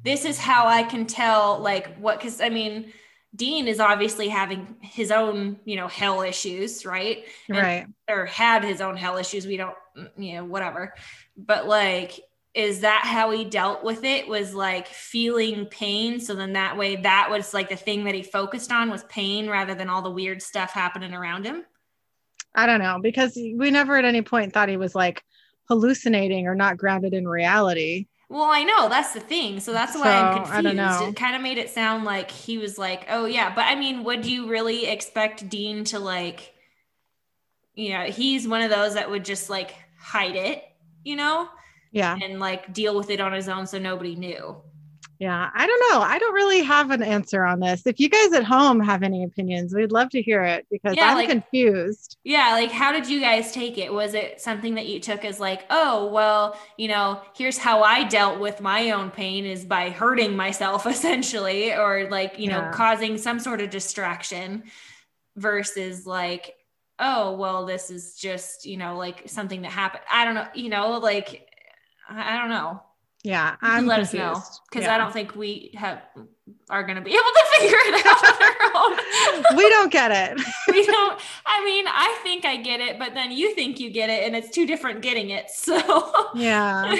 this 0.04 0.24
is 0.24 0.38
how 0.38 0.68
I 0.68 0.84
can 0.84 1.04
tell 1.04 1.58
like 1.58 1.96
what 1.96 2.20
because 2.20 2.40
I 2.40 2.48
mean, 2.48 2.92
Dean 3.34 3.68
is 3.68 3.78
obviously 3.78 4.28
having 4.28 4.76
his 4.80 5.10
own, 5.10 5.58
you 5.64 5.76
know, 5.76 5.88
hell 5.88 6.22
issues, 6.22 6.86
right? 6.86 7.24
And, 7.48 7.58
right. 7.58 7.86
Or 8.08 8.26
had 8.26 8.64
his 8.64 8.80
own 8.80 8.96
hell 8.96 9.16
issues. 9.16 9.46
We 9.46 9.56
don't, 9.56 9.76
mm, 9.96 10.10
you 10.16 10.34
know, 10.34 10.44
whatever. 10.44 10.94
But 11.36 11.66
like, 11.66 12.20
is 12.54 12.80
that 12.80 13.02
how 13.04 13.30
he 13.30 13.44
dealt 13.44 13.84
with 13.84 14.02
it? 14.04 14.26
Was 14.26 14.54
like 14.54 14.88
feeling 14.88 15.66
pain. 15.66 16.18
So 16.18 16.34
then 16.34 16.54
that 16.54 16.76
way, 16.76 16.96
that 16.96 17.28
was 17.30 17.52
like 17.52 17.68
the 17.68 17.76
thing 17.76 18.04
that 18.04 18.14
he 18.14 18.22
focused 18.22 18.72
on 18.72 18.90
was 18.90 19.04
pain 19.04 19.48
rather 19.48 19.74
than 19.74 19.88
all 19.88 20.02
the 20.02 20.10
weird 20.10 20.42
stuff 20.42 20.72
happening 20.72 21.12
around 21.14 21.44
him. 21.44 21.64
I 22.54 22.66
don't 22.66 22.80
know 22.80 22.98
because 23.00 23.36
we 23.36 23.70
never 23.70 23.96
at 23.96 24.04
any 24.04 24.22
point 24.22 24.52
thought 24.52 24.68
he 24.68 24.76
was 24.78 24.94
like 24.94 25.22
hallucinating 25.68 26.46
or 26.46 26.54
not 26.54 26.78
grounded 26.78 27.12
in 27.12 27.28
reality. 27.28 28.06
Well, 28.30 28.44
I 28.50 28.62
know 28.62 28.88
that's 28.88 29.12
the 29.14 29.20
thing. 29.20 29.58
So 29.60 29.72
that's 29.72 29.94
why 29.96 30.02
So, 30.04 30.10
I'm 30.10 30.42
I 30.52 30.62
confused. 30.62 30.76
know. 30.76 31.06
It 31.08 31.16
kind 31.16 31.34
of 31.34 31.40
made 31.42 31.56
it 31.58 31.70
sound 31.70 32.04
like 32.04 32.30
he 32.30 32.58
was 32.58 32.76
like, 32.78 33.06
oh, 33.08 33.24
yeah. 33.24 33.54
But 33.54 33.62
I 33.66 33.74
mean, 33.74 34.04
would 34.04 34.26
you 34.26 34.48
really 34.48 34.86
expect 34.86 35.48
Dean 35.48 35.84
to 35.84 35.98
like, 35.98 36.52
you 37.74 37.90
know, 37.90 38.04
he's 38.04 38.46
one 38.46 38.62
of 38.62 38.70
those 38.70 38.94
that 38.94 39.08
would 39.10 39.24
just 39.24 39.48
like 39.48 39.74
hide 39.98 40.36
it, 40.36 40.62
you 41.04 41.16
know, 41.16 41.48
Yeah. 41.92 42.18
and 42.22 42.38
like 42.40 42.72
deal 42.72 42.96
with 42.96 43.10
it 43.10 43.20
on 43.20 43.32
his 43.32 43.48
own 43.48 43.66
so 43.66 43.78
nobody 43.78 44.14
knew. 44.14 44.56
Yeah. 45.18 45.50
I 45.52 45.66
don't 45.66 45.80
know. 45.90 46.00
I 46.00 46.18
don't 46.18 46.32
really 46.34 46.62
have 46.62 46.90
an 46.92 47.02
answer 47.02 47.44
on 47.44 47.58
this. 47.58 47.86
If 47.86 47.98
you 47.98 48.08
guys 48.08 48.32
at 48.32 48.44
home 48.44 48.78
have 48.78 49.02
any 49.02 49.24
opinions, 49.24 49.74
we'd 49.74 49.90
love 49.90 50.10
to 50.10 50.22
hear 50.22 50.42
it 50.44 50.66
because 50.70 50.94
Yeah, 50.96 51.08
I'm 51.08 51.16
like- 51.16 51.28
confused. 51.28 52.16
Yeah. 52.22 52.52
Like, 52.52 52.70
how 52.70 52.92
did 52.92 53.08
you 53.08 53.20
guys 53.20 53.50
take 53.52 53.78
it? 53.78 53.92
Was 53.92 54.14
it 54.14 54.40
something 54.40 54.76
that 54.76 54.86
you 54.86 55.00
took 55.00 55.24
as 55.24 55.40
like, 55.40 55.64
oh, 55.70 56.06
well, 56.06 56.56
you 56.76 56.86
know, 56.88 57.20
here's 57.36 57.58
how 57.58 57.82
I 57.82 58.04
dealt 58.04 58.38
with 58.38 58.60
my 58.60 58.90
own 58.92 59.10
pain 59.10 59.44
is 59.44 59.64
by 59.64 59.90
hurting 59.90 60.36
myself 60.36 60.86
essentially, 60.94 61.72
or 61.72 62.08
like, 62.10 62.38
you 62.38 62.48
know, 62.48 62.70
causing 62.72 63.18
some 63.18 63.40
sort 63.40 63.60
of 63.60 63.70
distraction 63.70 64.64
versus 65.36 66.06
like, 66.06 66.54
oh, 67.00 67.36
well, 67.36 67.66
this 67.66 67.90
is 67.90 68.14
just, 68.16 68.66
you 68.66 68.76
know, 68.76 68.96
like 68.96 69.28
something 69.28 69.62
that 69.62 69.70
happened. 69.72 70.02
I 70.10 70.24
don't 70.24 70.34
know, 70.34 70.46
you 70.54 70.68
know, 70.68 70.98
like, 70.98 71.48
I 72.08 72.38
don't 72.38 72.50
know. 72.50 72.82
Yeah. 73.28 73.56
I'm 73.60 73.84
let 73.86 73.96
confused. 74.00 74.14
us 74.24 74.36
know 74.36 74.42
because 74.70 74.84
Yeah. 74.86 74.94
I 74.94 74.98
don't 74.98 75.12
think 75.12 75.36
we 75.36 75.70
have 75.74 76.00
are 76.70 76.82
going 76.82 76.96
to 76.96 77.02
be 77.02 77.10
able 77.10 77.22
to 77.22 77.44
figure 77.58 77.76
it 77.80 78.06
out 78.06 78.24
on 78.24 78.42
our 78.42 79.48
own. 79.50 79.56
we 79.56 79.68
don't 79.68 79.92
get 79.92 80.10
it. 80.12 80.38
we 80.68 80.86
don't 80.86 81.20
i 81.44 81.62
mean 81.64 81.84
i 81.88 82.18
think 82.22 82.44
i 82.46 82.56
get 82.56 82.80
it 82.80 82.98
but 82.98 83.12
then 83.14 83.30
you 83.32 83.54
think 83.54 83.80
you 83.80 83.90
get 83.90 84.08
it 84.08 84.24
and 84.26 84.34
it's 84.36 84.48
two 84.50 84.66
different 84.66 85.02
getting 85.02 85.28
it 85.30 85.50
so 85.50 85.76
Yeah. 86.34 86.94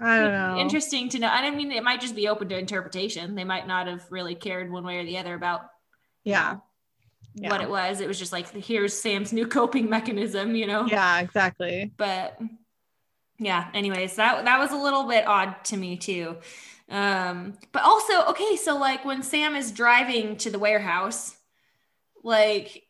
I 0.00 0.18
don't 0.20 0.32
know. 0.40 0.56
interesting 0.58 1.08
to 1.10 1.18
know 1.18 1.28
and 1.28 1.44
i 1.46 1.50
mean 1.50 1.70
it 1.72 1.82
might 1.84 2.00
just 2.00 2.14
be 2.16 2.28
open 2.28 2.48
to 2.50 2.58
interpretation 2.58 3.34
they 3.34 3.44
might 3.44 3.66
not 3.66 3.86
have 3.86 4.04
really 4.10 4.34
cared 4.34 4.70
one 4.72 4.84
way 4.84 4.98
or 4.98 5.04
the 5.04 5.18
other 5.18 5.34
about 5.34 5.62
Yeah. 6.24 6.56
what 7.34 7.60
it 7.60 7.68
was 7.68 8.00
it 8.00 8.08
was 8.08 8.18
just 8.18 8.32
like 8.32 8.48
here's 8.54 8.98
sam's 8.98 9.32
new 9.34 9.46
coping 9.46 9.90
mechanism 9.90 10.54
you 10.54 10.66
know 10.66 10.86
Yeah, 10.86 11.20
exactly. 11.20 11.92
but 11.96 12.38
yeah 13.38 13.68
anyways 13.74 14.16
that 14.16 14.44
that 14.44 14.58
was 14.58 14.70
a 14.72 14.76
little 14.76 15.04
bit 15.04 15.26
odd 15.26 15.54
to 15.64 15.76
me 15.76 15.96
too 15.96 16.36
um 16.90 17.54
but 17.72 17.82
also 17.82 18.24
okay 18.26 18.56
so 18.56 18.76
like 18.76 19.04
when 19.04 19.22
sam 19.22 19.56
is 19.56 19.72
driving 19.72 20.36
to 20.36 20.50
the 20.50 20.58
warehouse 20.58 21.36
like 22.22 22.82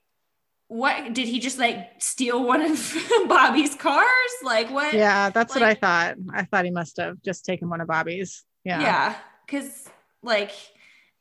what 0.69 1.13
did 1.13 1.29
he 1.29 1.39
just 1.41 1.59
like 1.59 1.91
steal 1.99 2.43
one 2.45 2.61
of 2.63 2.97
bobby's 3.29 3.75
cars 3.75 4.07
like 4.43 4.71
what 4.71 4.93
Yeah, 4.95 5.31
that's 5.31 5.55
what 5.55 5.63
I 5.63 5.75
thought. 5.75 6.17
I 6.33 6.45
thought 6.45 6.65
he 6.65 6.71
must 6.71 6.97
have 6.97 7.23
just 7.23 7.45
taken 7.45 7.69
one 7.69 7.81
of 7.83 7.87
Bobby's. 7.87 8.45
Yeah. 8.65 8.81
yeah 8.81 9.15
because 9.47 9.89
like 10.23 10.53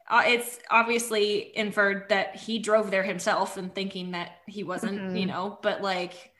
uh, 0.09 0.23
it's 0.25 0.59
obviously 0.71 1.55
inferred 1.57 2.07
that 2.09 2.35
he 2.35 2.57
drove 2.59 2.89
there 2.89 3.03
himself 3.03 3.57
and 3.57 3.73
thinking 3.75 4.11
that 4.11 4.31
he 4.47 4.63
wasn't 4.63 4.99
Mhm. 4.99 5.19
you 5.19 5.25
know 5.25 5.59
but 5.61 5.81
like 5.81 6.31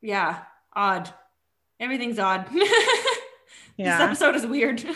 yeah 0.00 0.42
odd 0.74 1.12
everything's 1.80 2.18
odd 2.18 2.46
this 2.52 3.88
episode 3.88 4.36
is 4.36 4.46
weird 4.46 4.84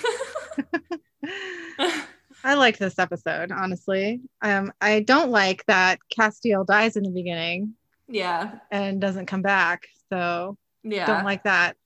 I 2.46 2.54
like 2.56 2.76
this 2.76 2.98
episode, 2.98 3.50
honestly. 3.50 4.20
Um, 4.42 4.70
I 4.78 5.00
don't 5.00 5.30
like 5.30 5.64
that 5.64 5.98
Castiel 6.14 6.66
dies 6.66 6.96
in 6.96 7.02
the 7.02 7.10
beginning 7.10 7.74
yeah 8.06 8.58
and 8.70 9.00
doesn't 9.00 9.26
come 9.26 9.40
back. 9.42 9.86
So 10.12 10.58
yeah 10.82 11.06
don't 11.06 11.24
like 11.24 11.44
that. 11.44 11.76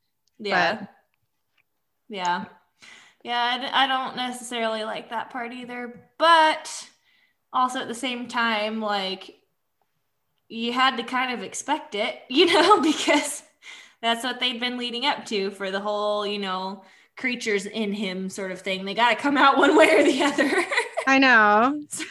yeah 0.40 0.86
yeah 2.08 2.46
yeah 3.22 3.70
I 3.72 3.86
don't 3.86 4.16
necessarily 4.16 4.82
like 4.84 5.10
that 5.10 5.30
part 5.30 5.52
either 5.52 6.00
but 6.18 6.88
also 7.52 7.80
at 7.80 7.88
the 7.88 7.94
same 7.94 8.26
time 8.26 8.80
like 8.80 9.36
you 10.48 10.72
had 10.72 10.96
to 10.96 11.04
kind 11.04 11.32
of 11.32 11.42
expect 11.44 11.94
it 11.94 12.20
you 12.28 12.46
know 12.46 12.80
because 12.80 13.42
that's 14.02 14.24
what 14.24 14.40
they'd 14.40 14.60
been 14.60 14.78
leading 14.78 15.06
up 15.06 15.24
to 15.26 15.50
for 15.50 15.70
the 15.70 15.80
whole 15.80 16.26
you 16.26 16.38
know 16.38 16.82
creatures 17.16 17.66
in 17.66 17.92
him 17.92 18.30
sort 18.30 18.52
of 18.52 18.60
thing 18.60 18.84
they 18.84 18.94
got 18.94 19.10
to 19.10 19.16
come 19.16 19.36
out 19.36 19.58
one 19.58 19.76
way 19.76 19.90
or 19.96 20.04
the 20.04 20.22
other 20.22 20.64
I 21.06 21.18
know. 21.18 21.82
so 21.88 22.04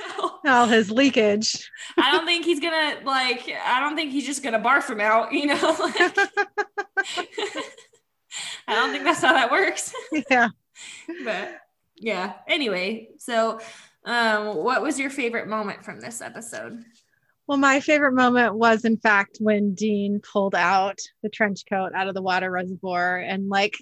All 0.46 0.66
his 0.66 0.90
leakage. 0.92 1.70
i 1.98 2.12
don't 2.12 2.26
think 2.26 2.46
he's 2.46 2.60
gonna 2.60 2.96
like 3.06 3.50
i 3.66 3.80
don't 3.80 3.96
think 3.96 4.12
he's 4.12 4.26
just 4.26 4.44
gonna 4.44 4.60
barf 4.60 4.90
him 4.90 5.00
out 5.00 5.32
you 5.32 5.46
know 5.46 5.76
like, 5.80 5.96
i 8.68 8.76
don't 8.76 8.92
think 8.92 9.04
that's 9.04 9.22
how 9.22 9.34
that 9.34 9.52
works 9.52 9.94
yeah. 10.30 10.50
but 11.24 11.62
yeah 11.96 12.34
anyway 12.48 13.10
so 13.18 13.60
um 14.06 14.56
what 14.58 14.82
was 14.82 15.00
your 15.00 15.10
favorite 15.10 15.48
moment 15.48 15.84
from 15.86 16.00
this 16.00 16.22
episode 16.22 16.84
Well, 17.48 17.58
my 17.58 17.80
favorite 17.80 18.14
moment 18.14 18.56
was, 18.56 18.84
in 18.84 18.98
fact, 18.98 19.38
when 19.40 19.74
Dean 19.74 20.20
pulled 20.20 20.54
out 20.56 21.00
the 21.24 21.30
trench 21.30 21.64
coat 21.70 21.92
out 21.96 22.08
of 22.10 22.14
the 22.14 22.22
water 22.22 22.52
reservoir 22.52 23.18
and 23.18 23.48
like, 23.50 23.76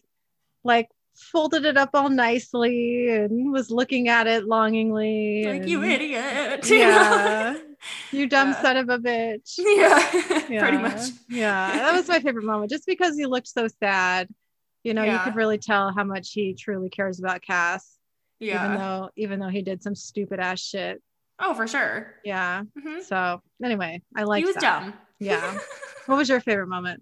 like 0.64 0.88
folded 1.16 1.66
it 1.66 1.76
up 1.78 1.90
all 1.94 2.10
nicely 2.10 3.10
and 3.10 3.52
was 3.52 3.72
looking 3.72 4.08
at 4.10 4.28
it 4.28 4.46
longingly. 4.46 5.46
like 5.46 5.68
you 5.68 5.84
idiot 5.84 6.66
Yeah. 6.70 7.58
You 8.12 8.28
dumb 8.28 8.50
Yeah. 8.50 8.62
son 8.62 8.78
of 8.78 8.90
a 8.90 8.98
bitch. 8.98 9.56
yeah, 9.60 10.46
Yeah. 10.50 10.62
pretty 10.62 10.78
much 10.78 11.10
Yeah. 11.30 11.72
That 11.78 11.94
was 11.94 12.08
my 12.08 12.20
favorite 12.20 12.46
moment 12.46 12.72
just 12.72 12.86
because 12.88 13.16
he 13.18 13.26
looked 13.26 13.48
so 13.48 13.68
sad. 13.80 14.28
You 14.84 14.94
know, 14.94 15.04
you 15.04 15.20
could 15.20 15.36
really 15.36 15.58
tell 15.58 15.92
how 15.94 16.04
much 16.04 16.32
he 16.32 16.54
truly 16.54 16.90
cares 16.90 17.20
about 17.20 17.42
Cass, 17.42 17.98
yeah 18.40 18.64
even 18.64 18.78
though 18.78 19.10
even 19.16 19.40
though 19.40 19.50
he 19.50 19.62
did 19.62 19.82
some 19.84 19.96
stupid 19.96 20.40
ass 20.40 20.60
shit. 20.62 21.02
Oh 21.40 21.54
for 21.54 21.68
sure 21.68 22.16
Yeah. 22.24 22.64
Mhm. 22.78 23.04
So 23.04 23.42
anyway, 23.64 24.02
I 24.16 24.24
like 24.24 24.42
he 24.42 24.46
was 24.46 24.56
dumb 24.56 24.94
Yeah. 25.20 25.58
What 26.06 26.18
was 26.18 26.30
your 26.30 26.40
favorite 26.40 26.68
moment? 26.68 27.02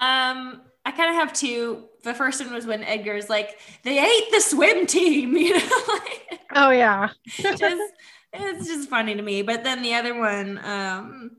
um 0.00 0.62
i 0.84 0.90
kind 0.90 1.10
of 1.10 1.14
have 1.16 1.32
two 1.32 1.84
the 2.02 2.12
first 2.14 2.42
one 2.44 2.52
was 2.52 2.66
when 2.66 2.82
edgar's 2.82 3.28
like 3.30 3.60
they 3.84 3.98
ate 4.02 4.30
the 4.32 4.40
swim 4.40 4.84
team 4.86 5.36
you 5.36 5.56
know 5.56 5.78
like, 5.88 6.40
Oh 6.54 6.70
yeah. 6.70 7.10
just 7.38 7.92
it's 8.32 8.66
just 8.66 8.88
funny 8.90 9.14
to 9.14 9.22
me. 9.22 9.42
But 9.42 9.62
then 9.64 9.82
the 9.82 9.94
other 9.94 10.18
one 10.18 10.58
um 10.64 11.30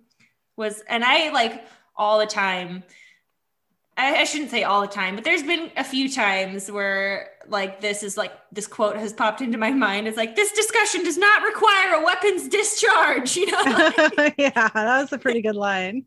was 0.56 0.82
and 0.88 1.04
I 1.04 1.32
like 1.32 1.66
all 1.96 2.20
the 2.20 2.26
time. 2.26 2.84
I, 3.96 4.22
I 4.22 4.24
shouldn't 4.24 4.50
say 4.50 4.64
all 4.64 4.82
the 4.82 4.88
time, 4.88 5.16
but 5.16 5.24
there's 5.24 5.44
been 5.44 5.70
a 5.78 5.84
few 5.84 6.12
times 6.12 6.72
where 6.72 7.30
like 7.48 7.80
this 7.82 8.02
is 8.02 8.18
like 8.18 8.32
this 8.52 8.66
quote 8.66 8.96
has 8.98 9.14
popped 9.14 9.42
into 9.42 9.58
my 9.58 9.70
mind. 9.72 10.08
It's 10.08 10.18
like 10.18 10.36
this 10.36 10.52
discussion 10.54 11.04
does 11.04 11.18
not 11.18 11.44
require 11.44 11.94
a 11.96 12.04
weapons 12.04 12.48
discharge, 12.48 13.36
you 13.38 13.52
know? 13.52 13.64
Yeah, 14.38 14.70
that 14.74 15.02
was 15.02 15.14
a 15.14 15.18
pretty 15.20 15.42
good 15.42 15.56
line. 15.56 16.06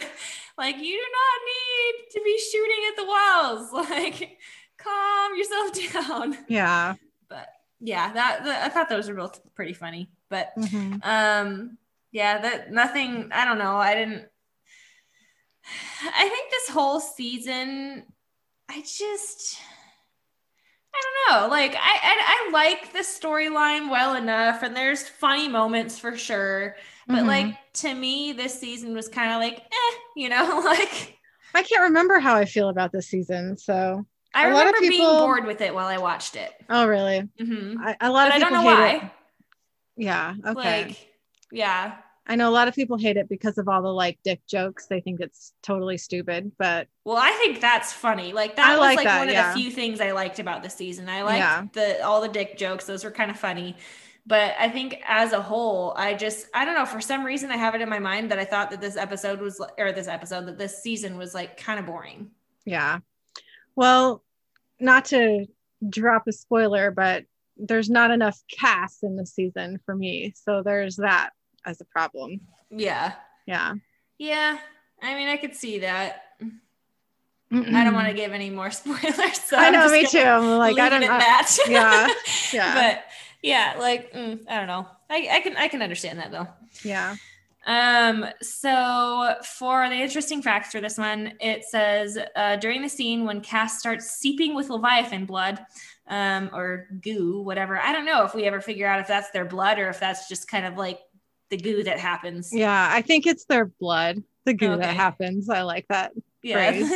like, 0.58 0.76
you 0.76 0.82
do 0.82 1.06
not 1.12 1.40
need 1.46 2.10
to 2.12 2.20
be 2.24 2.38
shooting 2.38 2.84
at 2.88 2.96
the 2.96 3.06
walls. 3.06 3.72
Like 3.90 4.38
calm 4.78 5.36
yourself 5.36 6.08
down. 6.08 6.38
Yeah. 6.48 6.94
But 7.28 7.48
yeah, 7.80 8.12
that, 8.12 8.44
that 8.44 8.64
I 8.64 8.68
thought 8.70 8.88
those 8.88 9.08
were 9.08 9.14
both 9.14 9.40
pretty 9.54 9.74
funny, 9.74 10.10
but 10.30 10.52
Mhm. 10.58 11.00
um, 11.04 11.78
yeah, 12.12 12.40
that 12.40 12.72
nothing. 12.72 13.30
I 13.32 13.44
don't 13.44 13.58
know. 13.58 13.76
I 13.76 13.94
didn't. 13.94 14.26
I 16.02 16.28
think 16.28 16.50
this 16.50 16.68
whole 16.70 17.00
season, 17.00 18.04
I 18.68 18.80
just. 18.80 19.58
I 20.92 21.00
don't 21.02 21.42
know. 21.42 21.48
Like 21.54 21.74
I, 21.76 21.78
I, 21.78 22.48
I 22.48 22.50
like 22.52 22.92
the 22.92 22.98
storyline 23.00 23.90
well 23.90 24.14
enough, 24.16 24.62
and 24.64 24.74
there's 24.76 25.08
funny 25.08 25.46
moments 25.48 25.98
for 25.98 26.16
sure. 26.16 26.74
But 27.06 27.22
Mhm. 27.24 27.26
like 27.26 27.54
to 27.74 27.94
me, 27.94 28.32
this 28.32 28.58
season 28.58 28.92
was 28.94 29.08
kind 29.08 29.30
of 29.32 29.38
like, 29.38 29.58
eh, 29.60 29.96
you 30.16 30.28
know, 30.28 30.60
like 30.64 31.16
I 31.54 31.62
can't 31.62 31.82
remember 31.82 32.18
how 32.18 32.34
I 32.34 32.44
feel 32.44 32.68
about 32.70 32.90
this 32.92 33.06
season. 33.08 33.56
So, 33.56 34.04
I 34.34 34.48
A 34.48 34.52
lot 34.52 34.66
of 34.66 34.72
remember 34.72 34.80
being 34.80 34.90
people- 34.92 35.18
bored 35.18 35.46
with 35.46 35.60
it 35.60 35.72
while 35.74 35.86
I 35.86 35.98
watched 35.98 36.34
it. 36.36 36.52
oh 36.68 36.86
really? 36.86 37.28
hmm 37.38 37.76
I, 37.80 37.96
a 38.00 38.10
lot 38.10 38.28
But 38.28 38.28
of 38.28 38.34
I 38.34 38.38
don't 38.40 38.52
know 38.52 38.62
why. 38.62 38.90
it. 38.96 39.02
Yeah. 39.96 40.34
Okay. 40.44 40.84
Like, 40.86 41.08
yeah, 41.52 41.96
I 42.30 42.36
know 42.36 42.48
a 42.48 42.52
lot 42.52 42.68
of 42.68 42.76
people 42.76 42.96
hate 42.96 43.16
it 43.16 43.28
because 43.28 43.58
of 43.58 43.68
all 43.68 43.82
the 43.82 43.92
like 43.92 44.18
dick 44.22 44.40
jokes. 44.46 44.86
They 44.86 45.00
think 45.00 45.18
it's 45.20 45.52
totally 45.62 45.98
stupid, 45.98 46.52
but 46.58 46.86
Well, 47.04 47.16
I 47.18 47.32
think 47.32 47.60
that's 47.60 47.92
funny. 47.92 48.32
Like 48.32 48.54
that 48.54 48.68
I 48.70 48.72
was 48.74 48.80
like 48.80 48.96
like 48.98 49.06
that, 49.06 49.18
one 49.18 49.28
of 49.28 49.34
yeah. 49.34 49.52
the 49.52 49.60
few 49.60 49.70
things 49.72 50.00
I 50.00 50.12
liked 50.12 50.38
about 50.38 50.62
the 50.62 50.70
season. 50.70 51.08
I 51.08 51.22
liked 51.22 51.38
Yeah. 51.38 51.66
the 51.72 52.04
all 52.06 52.20
the 52.20 52.28
dick 52.28 52.56
jokes; 52.56 52.84
those 52.86 53.02
were 53.02 53.10
kind 53.10 53.32
of 53.32 53.36
funny. 53.38 53.76
But 54.26 54.54
I 54.60 54.68
think 54.68 55.02
as 55.08 55.32
a 55.32 55.42
whole, 55.42 55.92
I 55.96 56.14
just 56.14 56.46
I 56.54 56.64
don't 56.64 56.74
know. 56.74 56.86
For 56.86 57.00
some 57.00 57.24
reason, 57.24 57.50
I 57.50 57.56
have 57.56 57.74
it 57.74 57.80
in 57.80 57.88
my 57.88 57.98
mind 57.98 58.30
that 58.30 58.38
I 58.38 58.44
thought 58.44 58.70
that 58.70 58.80
this 58.80 58.96
episode 58.96 59.40
was 59.40 59.60
or 59.76 59.90
this 59.90 60.06
episode 60.06 60.46
that 60.46 60.56
this 60.56 60.80
season 60.82 61.18
was 61.18 61.34
like 61.34 61.56
kind 61.56 61.80
of 61.80 61.86
boring. 61.86 62.30
yeah. 62.64 63.00
Well, 63.74 64.22
not 64.78 65.06
to 65.06 65.46
drop 65.88 66.28
a 66.28 66.32
spoiler, 66.32 66.90
but 66.90 67.24
there's 67.56 67.90
not 67.90 68.10
enough 68.10 68.40
cast 68.50 69.02
in 69.02 69.16
the 69.16 69.26
season 69.26 69.80
for 69.84 69.96
me. 69.96 70.32
So 70.36 70.62
there's 70.62 70.96
that 70.96 71.30
as 71.64 71.80
a 71.80 71.84
problem. 71.84 72.40
Yeah, 72.70 73.12
Yeah. 73.46 73.74
yeah. 74.18 74.58
I 75.02 75.14
mean, 75.14 75.28
I 75.28 75.36
could 75.36 75.54
see 75.54 75.80
that. 75.80 76.24
I 77.52 77.82
don't 77.84 77.94
want 77.94 78.06
to 78.06 78.14
give 78.14 78.32
any 78.32 78.48
more 78.50 78.70
spoilers. 78.70 79.40
So 79.40 79.56
I 79.56 79.70
know, 79.70 79.90
me 79.90 80.06
too. 80.06 80.18
I'm 80.20 80.58
like, 80.58 80.78
I 80.78 80.88
don't 80.88 81.00
know. 81.00 81.08
that. 81.08 81.56
Yeah, 81.68 82.08
yeah. 82.52 82.74
But 82.74 83.04
yeah, 83.42 83.74
like 83.78 84.12
mm, 84.12 84.38
I 84.48 84.56
don't 84.58 84.66
know. 84.68 84.86
I, 85.08 85.28
I 85.32 85.40
can 85.40 85.56
I 85.56 85.66
can 85.68 85.82
understand 85.82 86.18
that 86.20 86.30
though. 86.30 86.46
Yeah. 86.84 87.16
Um, 87.66 88.24
so 88.40 89.34
for 89.58 89.88
the 89.88 89.96
interesting 89.96 90.42
facts 90.42 90.70
for 90.72 90.80
this 90.80 90.96
one, 90.96 91.34
it 91.40 91.64
says 91.64 92.16
uh, 92.36 92.56
during 92.56 92.82
the 92.82 92.88
scene 92.88 93.24
when 93.24 93.40
Cass 93.40 93.78
starts 93.80 94.10
seeping 94.12 94.54
with 94.54 94.70
Leviathan 94.70 95.26
blood, 95.26 95.58
um, 96.08 96.50
or 96.54 96.86
goo, 97.02 97.42
whatever. 97.42 97.78
I 97.78 97.92
don't 97.92 98.06
know 98.06 98.24
if 98.24 98.34
we 98.34 98.44
ever 98.44 98.60
figure 98.60 98.86
out 98.86 99.00
if 99.00 99.08
that's 99.08 99.30
their 99.32 99.44
blood 99.44 99.78
or 99.78 99.88
if 99.88 99.98
that's 100.00 100.28
just 100.28 100.48
kind 100.48 100.64
of 100.64 100.76
like 100.76 101.00
the 101.50 101.56
goo 101.56 101.82
that 101.84 101.98
happens. 101.98 102.50
Yeah. 102.52 102.88
I 102.90 103.02
think 103.02 103.26
it's 103.26 103.44
their 103.44 103.66
blood, 103.66 104.22
the 104.46 104.54
goo 104.54 104.76
that 104.76 104.94
happens. 104.96 105.48
I 105.50 105.62
like 105.62 105.86
that. 105.88 106.12
Yeah. 106.42 106.88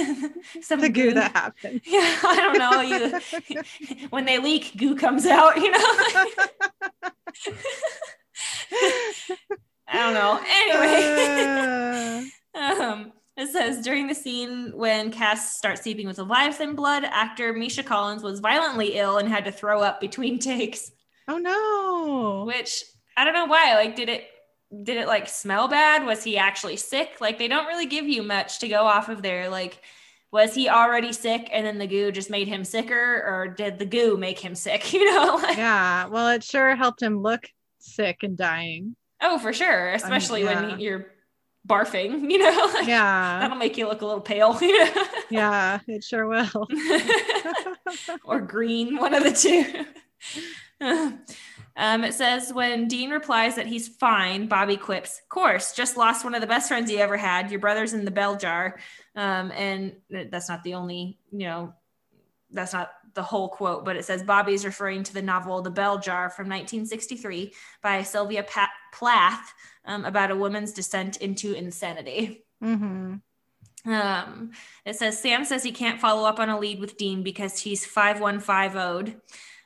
Some 0.63 0.81
The 0.81 0.89
goo 0.89 1.13
that 1.13 1.33
happens. 1.33 1.83
Yeah, 1.87 2.19
I 2.23 2.37
don't 2.37 2.59
know. 2.59 2.81
You, 2.81 3.61
when 4.11 4.25
they 4.25 4.39
leak, 4.39 4.77
goo 4.77 4.97
comes 4.97 5.27
out, 5.27 5.57
you 5.57 5.71
know? 5.71 5.79
I 9.89 9.93
don't 9.93 10.15
know. 10.15 10.41
Anyway. 10.49 12.31
Uh, 12.55 12.83
Um, 12.83 13.13
it 13.37 13.49
says 13.49 13.85
during 13.85 14.07
the 14.07 14.15
scene 14.15 14.71
when 14.75 15.11
Cass 15.11 15.57
starts 15.57 15.83
sleeping 15.83 16.07
with 16.07 16.19
Leviathan 16.19 16.75
blood, 16.77 17.05
actor 17.05 17.53
Misha 17.53 17.83
Collins 17.83 18.23
was 18.23 18.39
violently 18.41 18.97
ill 18.97 19.19
and 19.19 19.29
had 19.29 19.45
to 19.47 19.53
throw 19.53 19.81
up 19.83 20.01
between 20.01 20.39
takes. 20.39 20.91
oh 21.29 21.39
no. 21.39 22.45
Which 22.47 22.85
I 23.17 23.25
don't 23.25 23.35
know 23.35 23.47
why. 23.47 23.75
Like, 23.75 23.97
did 23.97 24.09
it 24.09 24.25
did 24.83 24.97
it 24.97 25.07
like 25.07 25.29
smell 25.29 25.69
bad? 25.69 26.05
Was 26.05 26.25
he 26.25 26.37
actually 26.39 26.77
sick? 26.77 27.21
Like, 27.21 27.39
they 27.39 27.49
don't 27.49 27.67
really 27.67 27.87
give 27.87 28.07
you 28.09 28.23
much 28.23 28.59
to 28.61 28.69
go 28.69 28.83
off 28.85 29.09
of 29.09 29.23
there. 29.23 29.49
Like, 29.49 29.81
was 30.33 30.55
he 30.55 30.69
already 30.69 31.13
sick 31.13 31.49
and 31.53 31.65
then 31.65 31.79
the 31.79 31.87
goo 31.87 32.11
just 32.11 32.29
made 32.31 32.49
him 32.49 32.65
sicker, 32.65 33.23
or 33.27 33.47
did 33.49 33.79
the 33.79 33.87
goo 33.87 34.17
make 34.17 34.39
him 34.39 34.55
sick? 34.55 34.93
You 34.93 35.05
know, 35.15 35.37
like, 35.43 35.57
Yeah. 35.57 36.07
Well, 36.09 36.29
it 36.31 36.43
sure 36.43 36.75
helped 36.75 37.01
him 37.03 37.21
look 37.23 37.47
sick 37.79 38.19
and 38.23 38.37
dying. 38.37 38.97
oh, 39.21 39.39
for 39.39 39.53
sure, 39.53 39.93
especially 39.93 40.43
yeah. 40.43 40.69
when 40.71 40.81
you're 40.81 41.07
barfing. 41.69 42.31
You 42.31 42.39
know, 42.39 42.71
like, 42.75 42.89
Yeah. 42.89 43.39
that'll 43.41 43.57
make 43.57 43.79
you 43.79 43.87
look 43.87 44.03
a 44.03 44.07
little 44.07 44.21
pale. 44.21 44.59
You 44.61 44.85
know? 44.85 45.05
Yeah. 45.31 45.79
It 45.87 46.03
sure 46.03 46.27
will. 46.27 46.69
or 48.25 48.41
green, 48.41 48.97
one 48.97 49.15
of 49.15 49.23
the 49.23 49.33
two. 49.33 49.87
Um, 51.77 52.05
it 52.05 52.15
says 52.15 52.53
when 52.53 52.87
Dean 52.87 53.11
replies 53.11 53.57
that 53.57 53.67
he's 53.67 53.89
fine, 53.89 54.47
Bobby 54.47 54.77
quips, 54.77 55.21
"Course, 55.29 55.75
just 55.75 55.97
lost 55.97 56.25
one 56.25 56.35
of 56.35 56.41
the 56.41 56.47
best 56.47 56.69
friends 56.69 56.91
you 56.91 56.99
ever 56.99 57.17
had. 57.17 57.51
Your 57.51 57.61
brother's 57.61 57.93
in 57.95 58.05
the 58.05 58.11
bell 58.11 58.37
jar." 58.37 58.79
Um, 59.17 59.51
and 59.53 59.97
that's 60.11 60.49
not 60.49 60.63
the 60.63 60.75
only, 60.75 61.19
you 61.33 61.47
know, 61.47 61.75
that's 62.51 62.73
not 62.73 62.93
the 63.15 63.23
whole 63.23 63.49
quote, 63.49 63.85
but 63.85 63.97
it 63.97 64.05
says 64.05 64.23
Bobby's 64.23 64.65
referring 64.65 65.03
to 65.05 65.15
the 65.15 65.23
novel 65.23 65.63
*The 65.63 65.71
Bell 65.71 65.99
Jar* 65.99 66.31
from 66.31 66.49
1963 66.49 67.53
by 67.83 68.03
Sylvia 68.03 68.43
Pat- 68.43 68.71
Plath 68.93 69.53
um, 69.85 70.05
about 70.05 70.31
a 70.31 70.37
woman's 70.37 70.73
descent 70.73 71.17
into 71.19 71.53
insanity. 71.55 72.45
hmm 72.61 73.17
Um, 73.87 74.53
it 74.87 74.97
says 74.97 75.19
Sam 75.21 75.45
says 75.45 75.63
he 75.63 75.73
can't 75.73 76.01
follow 76.01 76.27
up 76.27 76.39
on 76.39 76.49
a 76.49 76.59
lead 76.59 76.81
with 76.81 76.97
Dean 76.97 77.23
because 77.23 77.59
he's 77.61 77.87
5150'd. 77.87 79.17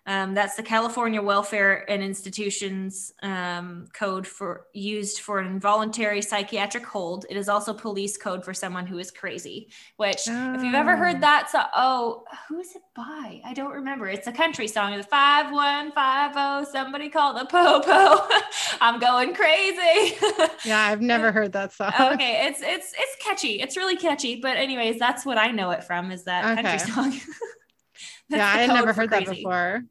Um, 0.09 0.33
that's 0.33 0.57
the 0.57 0.63
California 0.63 1.21
Welfare 1.21 1.85
and 1.91 2.03
Institutions 2.03 3.13
um, 3.23 3.89
code 3.93 4.27
for 4.27 4.65
used 4.73 5.21
for 5.21 5.39
an 5.39 5.47
involuntary 5.47 6.23
psychiatric 6.23 6.87
hold. 6.87 7.27
It 7.29 7.37
is 7.37 7.51
also 7.51 7.75
police 7.75 8.17
code 8.17 8.43
for 8.43 8.55
someone 8.55 8.87
who 8.87 8.99
is 8.99 9.11
crazy. 9.11 9.69
Which, 9.99 10.27
if 10.27 10.63
you've 10.65 10.75
ever 10.75 10.95
Oh. 10.95 10.97
heard 10.97 11.21
that, 11.21 11.51
so 11.51 11.61
oh, 11.77 12.25
who 12.49 12.59
is 12.59 12.75
it 12.75 12.81
by? 12.97 13.43
I 13.45 13.53
don't 13.53 13.73
remember. 13.73 14.09
It's 14.09 14.27
a 14.27 14.33
country 14.33 14.67
song. 14.67 14.95
It's 14.95 15.07
five 15.09 15.53
one 15.53 15.93
five 15.93 16.33
zero. 16.33 16.65
Somebody 16.73 17.11
call 17.11 17.35
the 17.35 17.45
popo. 17.45 18.27
I'm 18.81 18.99
going 18.99 19.35
crazy. 19.35 20.17
Yeah. 20.65 20.81
I've 20.81 21.01
never 21.03 21.31
heard 21.33 21.53
that 21.53 21.73
song. 21.73 21.93
okay 21.99 22.47
it's 22.49 22.61
it's 22.63 22.93
it's 22.99 23.17
catchy 23.25 23.61
it's 23.61 23.77
really 23.77 23.97
catchy 23.97 24.41
but 24.41 24.57
anyways 24.57 24.99
that's 24.99 25.25
what 25.25 25.39
i 25.39 25.51
know 25.51 25.71
it 25.71 25.85
from 25.85 26.11
is 26.11 26.25
that 26.25 26.43
country 26.57 26.79
song 26.79 27.13
yeah. 28.29 28.47
I 28.47 28.59
had 28.63 28.69
never 28.71 28.93
heard 28.93 29.11
that 29.11 29.27
before. 29.27 29.85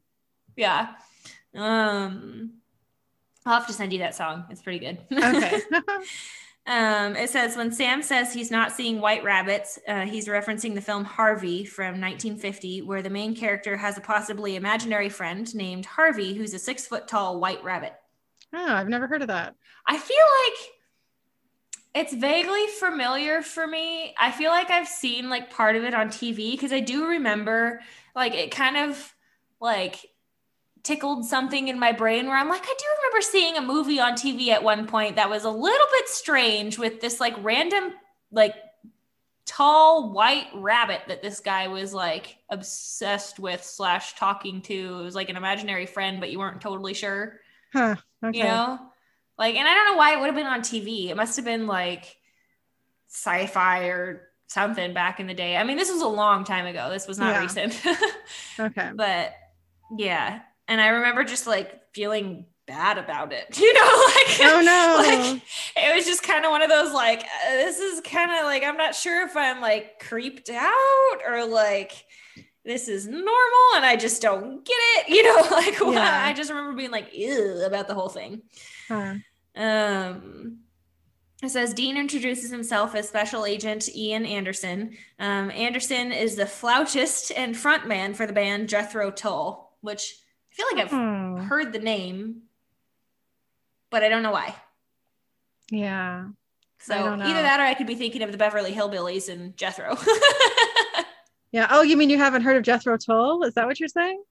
Yeah 0.58 0.88
um 1.56 2.52
i'll 3.46 3.54
have 3.54 3.66
to 3.66 3.72
send 3.72 3.92
you 3.92 4.00
that 4.00 4.14
song 4.14 4.44
it's 4.50 4.60
pretty 4.60 4.78
good 4.78 4.98
Okay. 5.10 5.60
um 6.66 7.16
it 7.16 7.30
says 7.30 7.56
when 7.56 7.72
sam 7.72 8.02
says 8.02 8.34
he's 8.34 8.50
not 8.50 8.72
seeing 8.72 9.00
white 9.00 9.24
rabbits 9.24 9.78
uh, 9.88 10.02
he's 10.02 10.28
referencing 10.28 10.74
the 10.74 10.82
film 10.82 11.04
harvey 11.04 11.64
from 11.64 12.00
1950 12.00 12.82
where 12.82 13.00
the 13.00 13.08
main 13.08 13.34
character 13.34 13.78
has 13.78 13.96
a 13.96 14.02
possibly 14.02 14.56
imaginary 14.56 15.08
friend 15.08 15.54
named 15.54 15.86
harvey 15.86 16.34
who's 16.34 16.52
a 16.52 16.58
six 16.58 16.86
foot 16.86 17.08
tall 17.08 17.40
white 17.40 17.64
rabbit 17.64 17.94
oh, 18.54 18.66
I've 18.66 18.88
never 18.88 19.06
heard 19.06 19.22
of 19.22 19.28
that. 19.28 19.54
I 19.86 19.98
feel 19.98 20.16
like 20.44 20.70
it's 21.94 22.14
vaguely 22.14 22.66
familiar 22.78 23.42
for 23.42 23.66
me. 23.66 24.14
I 24.18 24.30
feel 24.30 24.50
like 24.50 24.70
I've 24.70 24.88
seen 24.88 25.28
like 25.30 25.50
part 25.50 25.76
of 25.76 25.84
it 25.84 25.94
on 25.94 26.08
TV 26.08 26.52
because 26.52 26.72
I 26.72 26.80
do 26.80 27.06
remember 27.08 27.80
like 28.14 28.34
it 28.34 28.50
kind 28.50 28.76
of 28.76 29.14
like 29.60 30.06
tickled 30.82 31.24
something 31.24 31.68
in 31.68 31.78
my 31.78 31.92
brain 31.92 32.26
where 32.26 32.36
I'm 32.36 32.48
like, 32.48 32.62
I 32.64 32.74
do 32.78 32.84
remember 32.98 33.20
seeing 33.22 33.56
a 33.56 33.62
movie 33.62 34.00
on 34.00 34.14
TV 34.14 34.48
at 34.48 34.62
one 34.62 34.86
point 34.86 35.16
that 35.16 35.28
was 35.30 35.44
a 35.44 35.50
little 35.50 35.86
bit 35.92 36.08
strange 36.08 36.78
with 36.78 37.00
this 37.00 37.20
like 37.20 37.34
random, 37.42 37.92
like 38.32 38.54
tall 39.46 40.12
white 40.12 40.46
rabbit 40.54 41.00
that 41.08 41.22
this 41.22 41.40
guy 41.40 41.68
was 41.68 41.94
like 41.94 42.36
obsessed 42.50 43.38
with 43.38 43.64
slash 43.64 44.14
talking 44.14 44.60
to. 44.62 45.00
It 45.00 45.02
was 45.04 45.14
like 45.14 45.30
an 45.30 45.36
imaginary 45.36 45.86
friend, 45.86 46.20
but 46.20 46.30
you 46.30 46.38
weren't 46.38 46.60
totally 46.60 46.94
sure 46.94 47.40
Huh. 47.72 47.96
Okay. 48.24 48.38
you 48.38 48.44
know 48.44 48.78
like 49.38 49.54
and 49.56 49.68
i 49.68 49.74
don't 49.74 49.92
know 49.92 49.96
why 49.98 50.14
it 50.14 50.18
would 50.20 50.26
have 50.26 50.34
been 50.34 50.46
on 50.46 50.60
tv 50.62 51.10
it 51.10 51.16
must 51.16 51.36
have 51.36 51.44
been 51.44 51.66
like 51.66 52.16
sci-fi 53.08 53.84
or 53.88 54.28
something 54.46 54.94
back 54.94 55.20
in 55.20 55.26
the 55.26 55.34
day 55.34 55.56
i 55.56 55.64
mean 55.64 55.76
this 55.76 55.90
was 55.92 56.00
a 56.02 56.08
long 56.08 56.44
time 56.44 56.64
ago 56.66 56.88
this 56.90 57.06
was 57.06 57.18
not 57.18 57.34
Yeah. 57.34 57.40
recent 57.42 57.82
Okay. 58.58 58.90
but 58.94 59.32
yeah 59.96 60.40
and 60.68 60.80
i 60.80 60.88
remember 60.88 61.24
just 61.24 61.46
like 61.46 61.80
feeling 61.94 62.44
bad 62.66 62.98
about 62.98 63.32
it 63.32 63.58
you 63.60 63.72
know 63.74 63.80
like 63.80 64.38
Oh 64.40 64.60
no. 64.60 65.02
like 65.32 65.42
it 65.76 65.94
was 65.96 66.04
just 66.04 66.22
kind 66.22 66.44
of 66.44 66.50
one 66.50 66.62
of 66.62 66.68
those 66.68 66.92
like 66.92 67.20
uh, 67.22 67.50
this 67.52 67.78
is 67.78 68.00
kind 68.02 68.30
of 68.30 68.44
like 68.44 68.62
i'm 68.62 68.76
not 68.76 68.94
sure 68.94 69.24
if 69.26 69.36
i'm 69.36 69.60
like 69.60 69.98
creeped 70.00 70.50
out 70.50 71.18
or 71.26 71.46
like 71.46 71.92
this 72.64 72.88
is 72.88 73.06
normal 73.06 73.66
and 73.76 73.86
i 73.86 73.96
just 73.96 74.20
don't 74.20 74.64
get 74.66 74.76
it 74.76 75.08
you 75.08 75.22
know 75.22 75.48
like? 75.50 75.80
Yeah. 75.80 76.22
i 76.26 76.32
just 76.34 76.50
remember 76.50 76.74
being 76.74 76.90
like 76.90 77.14
ew 77.14 77.62
about 77.64 77.88
the 77.88 77.94
whole 77.94 78.10
thing 78.10 78.42
Huh. 78.88 79.14
um 79.56 80.58
it 81.40 81.50
says 81.50 81.72
Dean 81.72 81.96
introduces 81.96 82.50
himself 82.50 82.96
as 82.96 83.06
Special 83.08 83.46
Agent 83.46 83.88
Ian 83.94 84.26
Anderson. 84.26 84.96
Um, 85.20 85.52
Anderson 85.52 86.10
is 86.10 86.34
the 86.34 86.46
flautist 86.46 87.30
and 87.30 87.54
frontman 87.54 88.16
for 88.16 88.26
the 88.26 88.32
band 88.32 88.68
Jethro 88.68 89.12
Tull, 89.12 89.78
which, 89.80 90.18
feel 90.58 90.66
like 90.72 90.84
I've 90.86 90.90
Hmm. 90.90 91.36
heard 91.46 91.72
the 91.72 91.78
name, 91.78 92.42
but 93.90 94.02
I 94.02 94.08
don't 94.08 94.22
know 94.22 94.32
why. 94.32 94.54
Yeah. 95.70 96.26
So 96.80 96.94
either 96.94 97.42
that 97.42 97.60
or 97.60 97.64
I 97.64 97.74
could 97.74 97.86
be 97.86 97.94
thinking 97.94 98.22
of 98.22 98.32
the 98.32 98.38
Beverly 98.38 98.72
Hillbillies 98.72 99.28
and 99.32 99.56
Jethro. 99.56 99.96
Yeah. 101.50 101.66
Oh, 101.70 101.80
you 101.80 101.96
mean 101.96 102.10
you 102.10 102.18
haven't 102.18 102.42
heard 102.42 102.58
of 102.58 102.62
Jethro 102.62 102.98
Tull? 102.98 103.42
Is 103.42 103.54
that 103.54 103.66
what 103.66 103.80
you're 103.80 103.88
saying? 103.88 104.22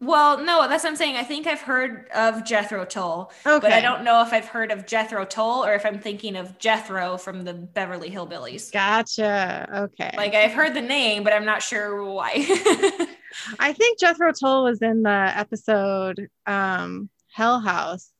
well, 0.00 0.38
no, 0.38 0.68
that's 0.68 0.84
what 0.84 0.90
I'm 0.90 0.96
saying. 0.96 1.16
I 1.16 1.24
think 1.24 1.48
I've 1.48 1.62
heard 1.62 2.08
of 2.14 2.44
Jethro 2.44 2.84
Tull, 2.84 3.32
Okay. 3.44 3.58
but 3.58 3.72
I 3.72 3.80
don't 3.80 4.04
know 4.04 4.22
if 4.22 4.32
I've 4.32 4.44
heard 4.46 4.70
of 4.70 4.86
Jethro 4.86 5.24
Tull 5.24 5.64
or 5.66 5.74
if 5.74 5.84
I'm 5.84 5.98
thinking 5.98 6.36
of 6.36 6.56
Jethro 6.60 7.16
from 7.18 7.42
the 7.42 7.52
Beverly 7.54 8.08
Hillbillies. 8.08 8.70
Gotcha. 8.70 9.68
Okay. 9.90 10.14
Like 10.16 10.34
I've 10.36 10.52
heard 10.52 10.74
the 10.74 10.80
name, 10.80 11.24
but 11.24 11.32
I'm 11.32 11.44
not 11.44 11.60
sure 11.60 12.04
why. 12.04 12.34
I 13.58 13.72
think 13.72 13.98
Jethro 13.98 14.32
Tull 14.32 14.64
was 14.64 14.82
in 14.82 15.02
the 15.02 15.32
episode 15.36 16.28
um, 16.46 17.08
Hell 17.32 17.60
House. 17.60 18.12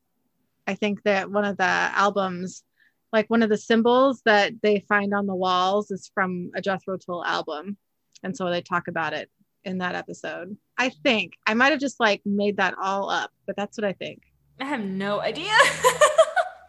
I 0.67 0.75
think 0.75 1.01
that 1.03 1.31
one 1.31 1.45
of 1.45 1.57
the 1.57 1.63
albums, 1.63 2.63
like 3.11 3.29
one 3.29 3.41
of 3.41 3.49
the 3.49 3.57
symbols 3.57 4.21
that 4.25 4.53
they 4.61 4.85
find 4.87 5.13
on 5.13 5.25
the 5.25 5.35
walls, 5.35 5.91
is 5.91 6.11
from 6.13 6.51
a 6.55 6.61
Jethro 6.61 6.97
Tull 6.97 7.25
album. 7.25 7.77
And 8.23 8.35
so 8.35 8.49
they 8.49 8.61
talk 8.61 8.87
about 8.87 9.13
it 9.13 9.29
in 9.63 9.79
that 9.79 9.95
episode. 9.95 10.55
I 10.77 10.89
think 10.89 11.33
I 11.47 11.53
might 11.53 11.71
have 11.71 11.79
just 11.79 11.99
like 11.99 12.21
made 12.25 12.57
that 12.57 12.75
all 12.81 13.09
up, 13.09 13.31
but 13.47 13.55
that's 13.55 13.77
what 13.77 13.85
I 13.85 13.93
think. 13.93 14.21
I 14.59 14.65
have 14.65 14.81
no 14.81 15.19
idea. 15.21 15.51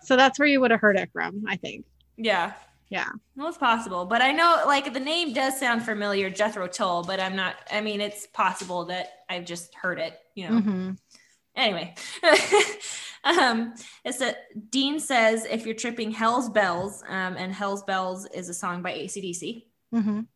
So 0.02 0.16
that's 0.16 0.38
where 0.38 0.48
you 0.48 0.60
would 0.60 0.70
have 0.70 0.80
heard 0.80 0.96
it 0.96 1.10
from, 1.12 1.44
I 1.46 1.56
think. 1.56 1.84
yeah. 2.16 2.54
Yeah. 2.90 3.08
Well, 3.36 3.48
it's 3.48 3.56
possible, 3.56 4.04
but 4.04 4.20
I 4.20 4.32
know 4.32 4.62
like 4.66 4.92
the 4.92 5.00
name 5.00 5.32
does 5.32 5.58
sound 5.58 5.84
familiar, 5.84 6.28
Jethro 6.28 6.66
Tull, 6.66 7.04
but 7.04 7.20
I'm 7.20 7.36
not. 7.36 7.54
I 7.70 7.80
mean, 7.80 8.00
it's 8.00 8.26
possible 8.26 8.84
that 8.86 9.06
I've 9.28 9.44
just 9.44 9.74
heard 9.74 9.98
it. 10.00 10.18
You 10.34 10.48
know. 10.48 10.60
Mhm. 10.60 10.98
Anyway, 11.56 11.94
um, 13.24 13.74
it's 14.04 14.18
that 14.18 14.46
Dean 14.70 14.98
says 14.98 15.44
if 15.44 15.66
you're 15.66 15.74
tripping 15.74 16.10
Hell's 16.10 16.48
Bells, 16.48 17.02
um, 17.08 17.36
and 17.36 17.52
Hell's 17.52 17.82
Bells 17.84 18.26
is 18.26 18.48
a 18.48 18.54
song 18.54 18.82
by 18.82 18.92
ACDC. 18.92 19.66
Mhm. 19.94 20.26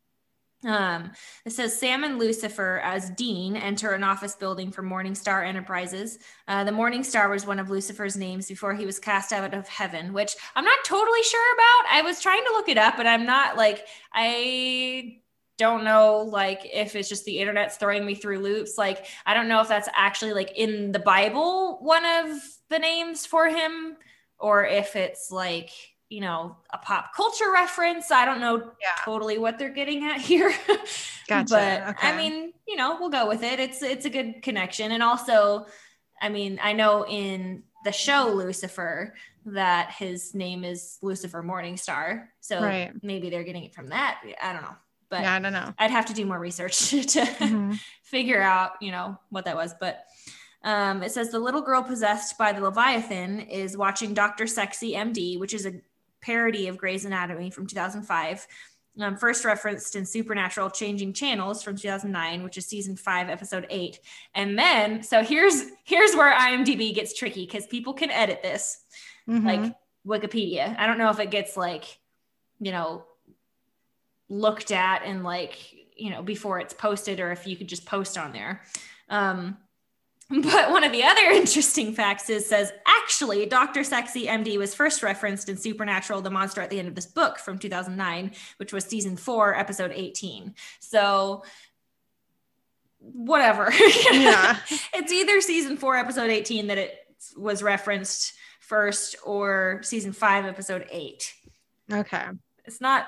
Um, 0.64 1.12
it 1.44 1.50
says 1.50 1.78
Sam 1.78 2.04
and 2.04 2.18
Lucifer 2.18 2.80
as 2.82 3.10
Dean 3.10 3.56
enter 3.56 3.92
an 3.92 4.02
office 4.02 4.34
building 4.34 4.70
for 4.70 4.82
Morningstar 4.82 5.46
Enterprises. 5.46 6.18
Uh, 6.48 6.64
the 6.64 6.70
Morningstar 6.70 7.28
was 7.28 7.46
one 7.46 7.58
of 7.58 7.70
Lucifer's 7.70 8.16
names 8.16 8.48
before 8.48 8.74
he 8.74 8.86
was 8.86 8.98
cast 8.98 9.32
out 9.32 9.52
of 9.52 9.68
heaven, 9.68 10.12
which 10.12 10.34
I'm 10.54 10.64
not 10.64 10.78
totally 10.84 11.22
sure 11.22 11.54
about. 11.54 11.92
I 11.92 12.02
was 12.02 12.20
trying 12.20 12.44
to 12.44 12.52
look 12.52 12.68
it 12.68 12.78
up, 12.78 12.96
but 12.96 13.06
I'm 13.06 13.26
not 13.26 13.56
like 13.56 13.86
I 14.12 15.18
don't 15.56 15.84
know 15.84 16.18
like 16.18 16.62
if 16.64 16.96
it's 16.96 17.08
just 17.08 17.24
the 17.24 17.38
internet's 17.38 17.76
throwing 17.76 18.04
me 18.04 18.14
through 18.14 18.40
loops. 18.40 18.78
Like 18.78 19.06
I 19.26 19.34
don't 19.34 19.48
know 19.48 19.60
if 19.60 19.68
that's 19.68 19.88
actually 19.94 20.32
like 20.32 20.56
in 20.56 20.92
the 20.92 20.98
Bible 20.98 21.78
one 21.80 22.04
of 22.04 22.38
the 22.70 22.78
names 22.78 23.26
for 23.26 23.48
him, 23.48 23.96
or 24.38 24.64
if 24.64 24.96
it's 24.96 25.30
like 25.30 25.70
you 26.14 26.20
know 26.20 26.56
a 26.72 26.78
pop 26.78 27.12
culture 27.14 27.50
reference. 27.52 28.10
I 28.12 28.24
don't 28.24 28.40
know 28.40 28.56
Yeah. 28.80 28.88
totally 29.04 29.36
what 29.38 29.58
they're 29.58 29.68
getting 29.80 30.04
at 30.04 30.20
here. 30.20 30.54
Gotcha. 31.28 31.48
But 31.54 31.88
Okay. 31.90 32.08
I 32.08 32.16
mean, 32.16 32.52
you 32.68 32.76
know, 32.76 32.96
we'll 33.00 33.10
go 33.10 33.26
with 33.26 33.42
it. 33.42 33.58
It's 33.58 33.82
it's 33.82 34.04
a 34.06 34.10
good 34.10 34.42
connection. 34.42 34.92
And 34.92 35.02
also, 35.02 35.66
I 36.20 36.28
mean, 36.28 36.60
I 36.62 36.72
know 36.72 37.04
in 37.06 37.64
the 37.84 37.92
show 37.92 38.28
Lucifer 38.34 39.14
that 39.46 39.90
his 39.98 40.34
name 40.34 40.64
is 40.64 40.98
Lucifer 41.02 41.42
Morningstar. 41.42 42.28
So 42.40 42.62
Right. 42.62 42.92
maybe 43.02 43.28
they're 43.28 43.42
getting 43.44 43.64
it 43.64 43.74
from 43.74 43.88
that. 43.88 44.20
I 44.42 44.52
don't 44.52 44.62
know. 44.62 44.76
But 45.10 45.22
yeah, 45.22 45.34
I 45.34 45.38
don't 45.40 45.52
know. 45.52 45.74
I'd 45.78 45.90
have 45.90 46.06
to 46.06 46.14
do 46.14 46.24
more 46.24 46.38
research 46.38 46.90
to 46.90 46.96
Mhm. 46.96 47.78
figure 48.04 48.40
out, 48.40 48.72
you 48.80 48.90
know, 48.92 49.18
what 49.30 49.44
that 49.46 49.56
was. 49.56 49.74
But 49.80 50.04
um, 50.62 51.02
it 51.02 51.12
says 51.12 51.30
the 51.30 51.38
little 51.38 51.60
girl 51.60 51.82
possessed 51.82 52.38
by 52.38 52.52
the 52.52 52.62
Leviathan 52.62 53.40
is 53.40 53.76
watching 53.76 54.14
Dr. 54.14 54.46
Sexy 54.46 54.92
MD, 54.94 55.38
which 55.38 55.52
is 55.52 55.66
a 55.66 55.74
parody 56.24 56.68
of 56.68 56.78
Grey's 56.78 57.04
Anatomy 57.04 57.50
from 57.50 57.66
2005. 57.66 58.46
Um, 59.00 59.16
first 59.16 59.44
referenced 59.44 59.96
in 59.96 60.06
Supernatural 60.06 60.70
Changing 60.70 61.12
Channels 61.12 61.62
from 61.64 61.76
2009, 61.76 62.44
which 62.44 62.56
is 62.56 62.66
season 62.66 62.96
five, 62.96 63.28
episode 63.28 63.66
eight. 63.68 63.98
And 64.34 64.56
then, 64.58 65.02
so 65.02 65.22
here's 65.22 65.64
here's 65.84 66.14
where 66.14 66.32
IMDb 66.32 66.94
gets 66.94 67.12
tricky 67.12 67.44
because 67.44 67.66
people 67.66 67.92
can 67.92 68.10
edit 68.10 68.40
this 68.42 68.84
Mhm. 69.28 69.44
like 69.44 69.74
Wikipedia. 70.06 70.78
I 70.78 70.86
don't 70.86 70.98
know 70.98 71.10
if 71.10 71.18
it 71.18 71.30
gets 71.32 71.56
like, 71.56 71.98
you 72.60 72.70
know, 72.70 73.04
looked 74.28 74.70
at 74.70 75.02
and 75.04 75.24
like, 75.24 75.58
you 75.96 76.10
know, 76.10 76.22
before 76.22 76.60
it's 76.60 76.74
posted 76.74 77.20
or 77.20 77.32
if 77.32 77.46
you 77.46 77.56
could 77.56 77.68
just 77.68 77.86
post 77.86 78.16
on 78.16 78.32
there. 78.32 78.62
Um, 79.08 79.58
but 80.30 80.70
one 80.70 80.84
of 80.84 80.92
the 80.92 81.04
other 81.04 81.22
interesting 81.32 81.92
facts 81.94 82.30
is 82.30 82.46
says 82.48 82.72
actually 82.86 83.46
Dr. 83.46 83.84
Sexy 83.84 84.26
MD 84.26 84.58
was 84.58 84.74
first 84.74 85.02
referenced 85.02 85.48
in 85.48 85.56
Supernatural 85.56 86.20
the 86.22 86.30
Monster 86.30 86.60
at 86.60 86.70
the 86.70 86.78
End 86.78 86.88
of 86.88 86.94
This 86.94 87.06
Book 87.06 87.38
from 87.38 87.58
2009, 87.58 88.32
which 88.56 88.72
was 88.72 88.84
season 88.84 89.16
4 89.16 89.54
episode 89.54 89.92
18. 89.94 90.54
So 90.80 91.44
whatever. 92.98 93.72
Yeah. 94.12 94.56
it's 94.94 95.12
either 95.12 95.40
season 95.40 95.76
4 95.76 95.96
episode 95.96 96.30
18 96.30 96.68
that 96.68 96.78
it 96.78 96.96
was 97.36 97.62
referenced 97.62 98.34
first 98.60 99.16
or 99.24 99.80
season 99.82 100.12
5 100.12 100.46
episode 100.46 100.86
8 100.90 101.34
Okay. 101.92 102.24
it's 102.64 102.80
not 102.80 103.06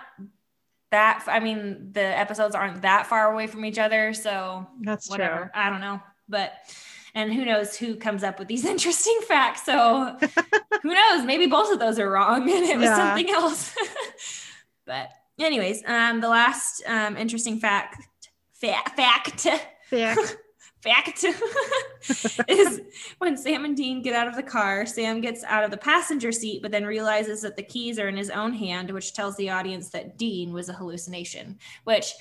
that 0.90 1.24
i 1.26 1.40
mean 1.40 1.92
the 1.92 2.00
episodes 2.00 2.54
aren't 2.54 2.82
that 2.82 3.06
far 3.06 3.32
away 3.32 3.46
from 3.46 3.64
each 3.64 3.78
other 3.78 4.12
so 4.12 4.66
That's 4.82 5.08
whatever 5.08 5.38
true. 5.44 5.50
i 5.54 5.70
don't 5.70 5.80
know 5.80 6.00
but 6.28 6.52
and 7.16 7.32
who 7.32 7.44
knows 7.44 7.74
who 7.76 7.96
comes 7.96 8.22
up 8.22 8.38
with 8.38 8.46
these 8.46 8.64
interesting 8.74 9.18
facts 9.26 9.64
so 9.64 10.16
who 10.82 10.94
knows 10.94 11.24
maybe 11.24 11.46
both 11.46 11.72
of 11.72 11.80
those 11.80 11.98
are 11.98 12.10
wrong 12.10 12.42
and 12.42 12.64
it 12.64 12.76
was 12.76 12.84
Yeah. 12.86 12.96
something 12.96 13.30
else 13.30 13.74
but 14.86 15.08
anyways 15.40 15.82
um 15.86 16.20
the 16.20 16.28
last 16.28 16.82
um 16.86 17.16
interesting 17.16 17.58
fact 17.58 17.96
fa- 18.54 18.84
fact 18.96 19.46
Yeah. 19.90 20.14
fact 20.82 21.24
is 22.48 22.80
when 23.18 23.36
Sam 23.36 23.64
and 23.64 23.76
Dean 23.76 24.02
get 24.02 24.14
out 24.14 24.28
of 24.28 24.36
the 24.36 24.42
car, 24.42 24.86
Sam 24.86 25.20
gets 25.20 25.42
out 25.42 25.64
of 25.64 25.72
the 25.72 25.76
passenger 25.76 26.30
seat, 26.30 26.62
but 26.62 26.70
then 26.70 26.84
realizes 26.86 27.42
that 27.42 27.56
the 27.56 27.62
keys 27.64 27.98
are 27.98 28.06
in 28.08 28.16
his 28.16 28.30
own 28.30 28.52
hand, 28.52 28.90
which 28.92 29.12
tells 29.12 29.36
the 29.36 29.50
audience 29.50 29.90
that 29.90 30.16
Dean 30.16 30.52
was 30.52 30.68
a 30.68 30.72
hallucination, 30.72 31.58
which 31.84 32.12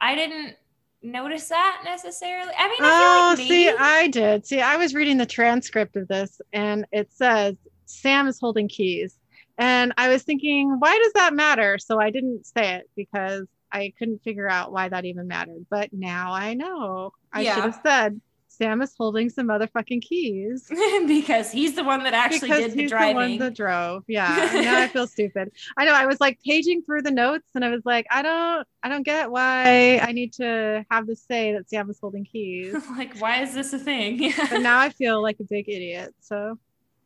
I 0.00 0.16
didn't 0.16 0.56
notice 1.02 1.48
that 1.48 1.82
necessarily. 1.84 2.52
I 2.56 2.68
mean, 2.68 2.78
I 2.82 3.26
Oh, 3.30 3.34
like 3.36 3.46
see, 3.46 3.68
I 3.70 4.08
did. 4.08 4.46
See, 4.46 4.60
I 4.60 4.76
was 4.76 4.94
reading 4.94 5.18
the 5.18 5.26
transcript 5.26 5.96
of 5.96 6.08
this 6.08 6.40
and 6.52 6.86
it 6.92 7.12
says 7.12 7.56
Sam 7.86 8.28
is 8.28 8.38
holding 8.40 8.68
keys. 8.68 9.16
And 9.58 9.92
I 9.98 10.08
was 10.08 10.22
thinking, 10.22 10.76
why 10.78 10.96
does 10.98 11.12
that 11.14 11.34
matter? 11.34 11.78
So 11.78 12.00
I 12.00 12.10
didn't 12.10 12.46
say 12.46 12.74
it 12.76 12.88
because 12.94 13.46
I 13.72 13.92
couldn't 13.98 14.22
figure 14.22 14.48
out 14.48 14.72
why 14.72 14.88
that 14.88 15.04
even 15.04 15.26
mattered. 15.26 15.66
But 15.68 15.90
now 15.92 16.32
I 16.32 16.54
know. 16.54 17.10
I 17.32 17.42
Yeah. 17.42 17.54
should 17.54 17.64
have 17.64 17.78
said 17.84 18.20
Sam 18.58 18.82
is 18.82 18.92
holding 18.98 19.30
some 19.30 19.46
motherfucking 19.46 20.02
keys. 20.02 20.68
because 21.06 21.52
he's 21.52 21.74
the 21.74 21.84
one 21.84 22.02
that 22.02 22.12
actually 22.12 22.48
because 22.48 22.64
did 22.64 22.72
the 22.72 22.82
he's 22.82 22.90
driving. 22.90 23.16
the 23.16 23.20
one 23.20 23.38
that 23.38 23.54
drove. 23.54 24.04
Yeah. 24.08 24.50
now 24.54 24.80
I 24.80 24.88
feel 24.88 25.06
stupid. 25.06 25.52
I 25.76 25.84
know. 25.84 25.92
I 25.92 26.06
was 26.06 26.20
like 26.20 26.40
paging 26.44 26.82
through 26.82 27.02
the 27.02 27.12
notes 27.12 27.48
and 27.54 27.64
I 27.64 27.70
was 27.70 27.82
like, 27.84 28.06
I 28.10 28.22
don't 28.22 28.66
I 28.82 28.88
don't 28.88 29.04
get 29.04 29.30
why 29.30 29.98
I 30.02 30.12
need 30.12 30.32
to 30.34 30.84
have 30.90 31.06
this 31.06 31.22
say 31.22 31.52
that 31.52 31.70
Sam 31.70 31.88
is 31.88 31.98
holding 32.00 32.24
keys. 32.24 32.74
like, 32.96 33.18
why 33.20 33.42
is 33.42 33.54
this 33.54 33.72
a 33.72 33.78
thing? 33.78 34.32
but 34.50 34.60
now 34.60 34.78
I 34.78 34.90
feel 34.90 35.22
like 35.22 35.38
a 35.40 35.44
big 35.44 35.68
idiot. 35.68 36.14
So 36.20 36.58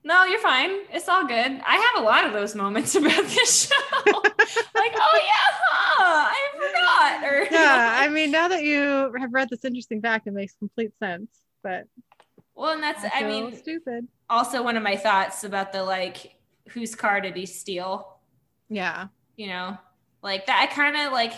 No, 0.04 0.24
you're 0.24 0.40
fine. 0.40 0.70
It's 0.90 1.08
all 1.08 1.26
good. 1.26 1.60
I 1.66 1.76
have 1.76 2.02
a 2.02 2.06
lot 2.06 2.24
of 2.24 2.32
those 2.32 2.54
moments 2.54 2.94
about 2.94 3.24
this 3.24 3.66
show. 3.68 3.74
like, 3.94 4.94
oh 4.96 5.20
yeah, 5.22 5.52
huh, 5.52 6.30
I 6.30 7.20
forgot. 7.20 7.30
Or 7.30 7.38
you 7.42 7.48
yeah, 7.50 7.76
know, 7.76 8.06
I 8.06 8.08
mean, 8.08 8.30
now 8.30 8.48
that 8.48 8.62
you 8.64 9.12
have 9.18 9.32
read 9.32 9.48
this 9.50 9.64
interesting 9.64 10.00
fact, 10.00 10.26
it 10.26 10.32
makes 10.32 10.54
complete 10.54 10.92
sense. 10.98 11.28
But 11.62 11.86
well, 12.54 12.72
and 12.72 12.82
that's 12.82 13.04
I, 13.04 13.20
I 13.20 13.22
mean, 13.24 13.54
stupid. 13.56 14.08
also 14.28 14.62
one 14.62 14.76
of 14.76 14.82
my 14.82 14.96
thoughts 14.96 15.44
about 15.44 15.72
the 15.72 15.82
like, 15.82 16.36
whose 16.68 16.94
car 16.94 17.20
did 17.20 17.36
he 17.36 17.46
steal? 17.46 18.18
Yeah, 18.68 19.08
You 19.36 19.48
know, 19.48 19.78
like 20.22 20.46
that. 20.46 20.60
I 20.60 20.72
kind 20.72 20.96
of 20.96 21.12
like, 21.12 21.34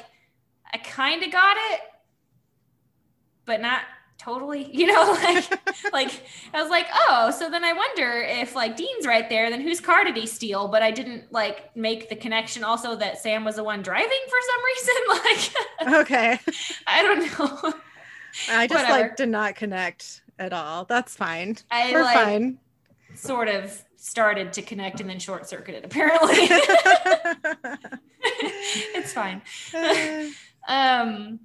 I 0.72 0.78
kind 0.78 1.22
of 1.22 1.32
got 1.32 1.56
it, 1.72 1.80
but 3.44 3.60
not 3.60 3.82
totally. 4.18 4.64
You 4.74 4.86
know, 4.86 5.12
like, 5.22 5.44
like 5.92 6.22
I 6.52 6.60
was 6.62 6.70
like, 6.70 6.86
oh, 6.92 7.30
so 7.30 7.50
then 7.50 7.64
I 7.64 7.72
wonder 7.72 8.22
if 8.22 8.54
like 8.54 8.76
Dean's 8.76 9.06
right 9.06 9.28
there, 9.28 9.50
then 9.50 9.60
whose 9.60 9.80
car 9.80 10.04
did 10.04 10.16
he 10.16 10.26
steal? 10.26 10.68
But 10.68 10.82
I 10.82 10.90
didn't 10.90 11.32
like 11.32 11.74
make 11.76 12.08
the 12.08 12.16
connection 12.16 12.64
also 12.64 12.96
that 12.96 13.18
Sam 13.18 13.44
was 13.44 13.56
the 13.56 13.64
one 13.64 13.82
driving 13.82 14.08
for 14.28 14.38
some 14.50 14.64
reason. 14.64 14.94
Like, 15.24 15.94
okay. 16.00 16.38
I 16.86 17.02
don't 17.02 17.38
know. 17.38 17.74
I 18.50 18.66
just 18.66 18.82
Whatever. 18.84 19.00
like 19.02 19.16
did 19.16 19.28
not 19.28 19.54
connect 19.56 20.22
at 20.38 20.52
all. 20.52 20.84
That's 20.84 21.14
fine. 21.16 21.56
I 21.70 21.92
We're 21.92 22.02
like 22.02 22.14
fine. 22.14 22.58
sort 23.14 23.48
of 23.48 23.82
started 23.96 24.52
to 24.54 24.62
connect 24.62 25.00
and 25.00 25.08
then 25.08 25.18
short 25.18 25.48
circuited. 25.48 25.84
Apparently, 25.84 26.34
it's 28.94 29.12
fine. 29.12 29.42
Um, 30.66 31.40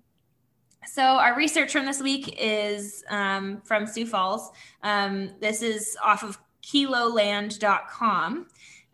So 0.88 1.02
our 1.04 1.36
research 1.36 1.74
from 1.74 1.86
this 1.86 2.02
week 2.02 2.36
is 2.40 3.04
um, 3.10 3.62
from 3.66 3.86
Sioux 3.86 4.06
Falls. 4.06 4.50
Um, 4.82 5.32
this 5.42 5.62
is 5.62 5.98
off 6.04 6.24
of 6.24 6.40
keloland.com. 6.64 8.48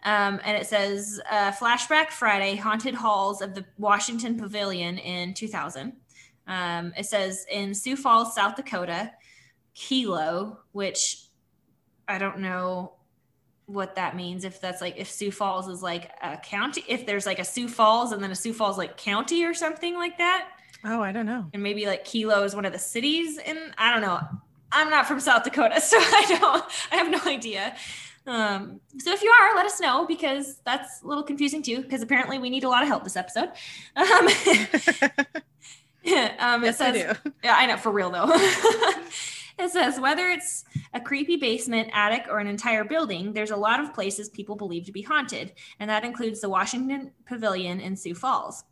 Um, 0.04 0.40
and 0.44 0.58
it 0.58 0.68
says 0.68 1.22
uh, 1.30 1.52
Flashback 1.52 2.10
Friday 2.10 2.56
Haunted 2.56 2.96
Halls 2.96 3.42
of 3.42 3.54
the 3.56 3.66
Washington 3.78 4.38
Pavilion 4.38 4.98
in 4.98 5.34
2000. 5.36 5.94
Um, 6.48 6.94
it 6.98 7.06
says 7.06 7.46
in 7.52 7.74
Sioux 7.74 7.96
Falls, 7.96 8.36
South 8.36 8.56
Dakota, 8.56 9.12
KELO, 9.76 10.58
which 10.72 11.24
I 12.08 12.18
don't 12.18 12.40
know 12.40 12.94
what 13.66 13.96
that 13.96 14.16
means. 14.16 14.46
If 14.46 14.62
that's 14.62 14.82
like, 14.82 14.96
if 14.98 15.10
Sioux 15.10 15.32
Falls 15.32 15.68
is 15.68 15.82
like 15.82 16.12
a 16.22 16.38
county, 16.38 16.84
if 16.88 17.06
there's 17.06 17.26
like 17.26 17.40
a 17.40 17.46
Sioux 17.46 17.68
Falls 17.68 18.12
and 18.12 18.24
then 18.24 18.32
a 18.32 18.36
Sioux 18.36 18.54
Falls 18.54 18.78
like 18.78 18.98
county 18.98 19.44
or 19.44 19.54
something 19.54 19.96
like 19.96 20.18
that. 20.18 20.50
Oh, 20.84 21.02
I 21.02 21.12
don't 21.12 21.26
know. 21.26 21.48
And 21.54 21.64
maybe 21.64 21.86
like 21.86 22.06
KELO 22.06 22.44
is 22.44 22.56
one 22.56 22.66
of 22.66 22.72
the 22.74 22.80
cities 22.80 23.38
in, 23.40 23.74
I 23.78 23.92
don't 23.92 24.02
know. 24.02 24.20
I'm 24.72 24.90
not 24.90 25.08
from 25.08 25.20
South 25.20 25.44
Dakota, 25.44 25.82
so 25.82 25.98
I 25.98 26.38
don't, 26.40 26.66
I 26.92 26.96
have 26.98 27.10
no 27.10 27.32
idea. 27.32 27.76
Um, 28.28 28.82
so 28.98 29.12
if 29.12 29.22
you 29.22 29.30
are, 29.30 29.56
let 29.56 29.66
us 29.66 29.80
know 29.80 30.06
because 30.06 30.58
that's 30.66 31.02
a 31.04 31.08
little 31.08 31.24
confusing 31.24 31.62
too, 31.62 31.82
because 31.82 32.02
apparently 32.02 32.40
we 32.40 32.50
need 32.50 32.64
a 32.64 32.70
lot 32.70 32.82
of 32.82 32.88
help 32.88 33.04
this 33.04 33.16
episode. 33.16 33.50
Um, 33.96 34.28
um, 36.40 36.64
yes, 36.64 36.76
it 36.76 36.78
says, 36.78 36.96
I 36.96 37.14
do. 37.14 37.32
yeah, 37.44 37.56
I 37.58 37.66
know 37.66 37.78
for 37.78 37.92
real 37.92 38.10
though. 38.10 38.28
it 39.60 39.70
says 39.70 40.00
whether 40.00 40.30
it's 40.30 40.64
a 40.94 41.00
creepy 41.00 41.38
basement, 41.38 41.90
attic, 41.94 42.26
or 42.30 42.40
an 42.40 42.48
entire 42.48 42.84
building, 42.84 43.34
there's 43.34 43.52
a 43.52 43.58
lot 43.58 43.80
of 43.80 43.94
places 43.94 44.30
people 44.30 44.56
believe 44.56 44.86
to 44.86 44.92
be 44.92 45.02
haunted, 45.02 45.54
and 45.80 45.90
that 45.90 46.04
includes 46.04 46.42
the 46.42 46.50
Washington 46.50 47.12
Pavilion 47.26 47.80
in 47.80 47.96
Sioux 47.96 48.14
Falls. 48.14 48.64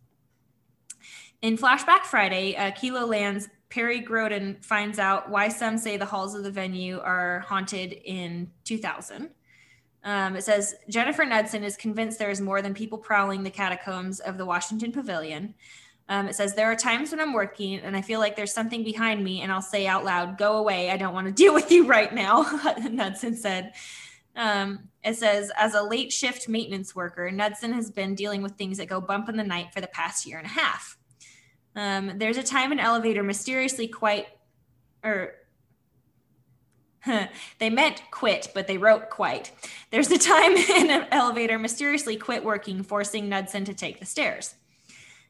In 1.42 1.58
Flashback 1.58 2.04
Friday, 2.04 2.56
uh, 2.56 2.72
KELOLAND's 2.72 3.50
Perry 3.70 4.02
Groten 4.02 4.64
finds 4.64 5.00
out 5.00 5.32
why 5.32 5.50
some 5.50 5.80
say 5.80 5.98
the 5.98 6.06
halls 6.06 6.36
of 6.36 6.44
the 6.44 6.52
venue 6.52 7.00
are 7.00 7.40
haunted 7.40 7.94
in 8.06 8.52
2000. 8.66 9.32
Um, 10.04 10.36
it 10.36 10.44
says 10.44 10.76
Jennifer 10.90 11.26
Knudsen 11.26 11.64
is 11.64 11.76
convinced 11.76 12.20
there 12.20 12.30
is 12.30 12.42
more 12.42 12.62
than 12.62 12.74
people 12.74 12.98
prowling 12.98 13.42
the 13.42 13.50
catacombs 13.50 14.20
of 14.20 14.38
the 14.38 14.46
Washington 14.46 14.92
Pavilion. 14.92 15.56
Um, 16.10 16.28
it 16.28 16.36
says 16.36 16.54
there 16.54 16.72
are 16.72 16.76
times 16.76 17.12
when 17.12 17.20
I'm 17.20 17.34
working 17.34 17.80
and 17.80 17.95
I 17.95 18.01
feel 18.01 18.20
like 18.20 18.36
there's 18.36 18.54
something 18.54 18.84
behind 18.84 19.24
me, 19.24 19.41
and 19.41 19.51
I'll 19.51 19.62
say 19.62 19.88
out 19.88 20.04
loud, 20.04 20.38
"Go 20.38 20.58
away! 20.58 20.91
I 20.91 20.97
don't 20.97 21.14
want 21.14 21.28
to 21.28 21.34
deal 21.43 21.54
with 21.54 21.72
you 21.72 21.86
right 21.86 22.14
now." 22.14 22.43
Knudsen 22.89 23.36
said. 23.36 23.74
Um, 24.36 24.89
it 25.04 25.16
says 25.16 25.51
as 25.56 25.76
a 25.76 25.84
late 25.84 26.12
shift 26.12 26.49
maintenance 26.49 26.95
worker, 26.95 27.30
Knudsen 27.30 27.72
has 27.74 27.91
been 27.91 28.16
dealing 28.16 28.41
with 28.41 28.54
things 28.54 28.80
that 28.80 28.88
go 28.88 28.99
bump 28.99 29.30
in 29.30 29.38
the 29.38 29.43
night 29.43 29.72
for 29.72 29.80
the 29.80 29.88
past 29.88 30.26
year 30.26 30.39
and 30.39 30.47
a 30.47 30.49
half. 30.49 30.97
Um, 31.76 32.18
there's 32.18 32.38
a 32.38 32.43
time 32.43 32.72
an 32.72 32.80
elevator 32.80 33.22
mysteriously 33.22 33.88
quite, 33.88 34.28
or 35.04 35.36
they 37.60 37.70
meant 37.70 38.01
quit, 38.12 38.49
but 38.54 38.68
they 38.68 38.78
wrote 38.78 39.10
quite. 39.10 39.51
There's 39.91 40.12
a 40.12 40.18
time 40.18 40.56
an 40.58 41.08
elevator 41.12 41.60
mysteriously 41.60 42.16
quit 42.16 42.43
working, 42.43 42.84
forcing 42.84 43.30
Knudsen 43.30 43.66
to 43.66 43.74
take 43.74 43.99
the 43.99 44.06
stairs. 44.06 44.56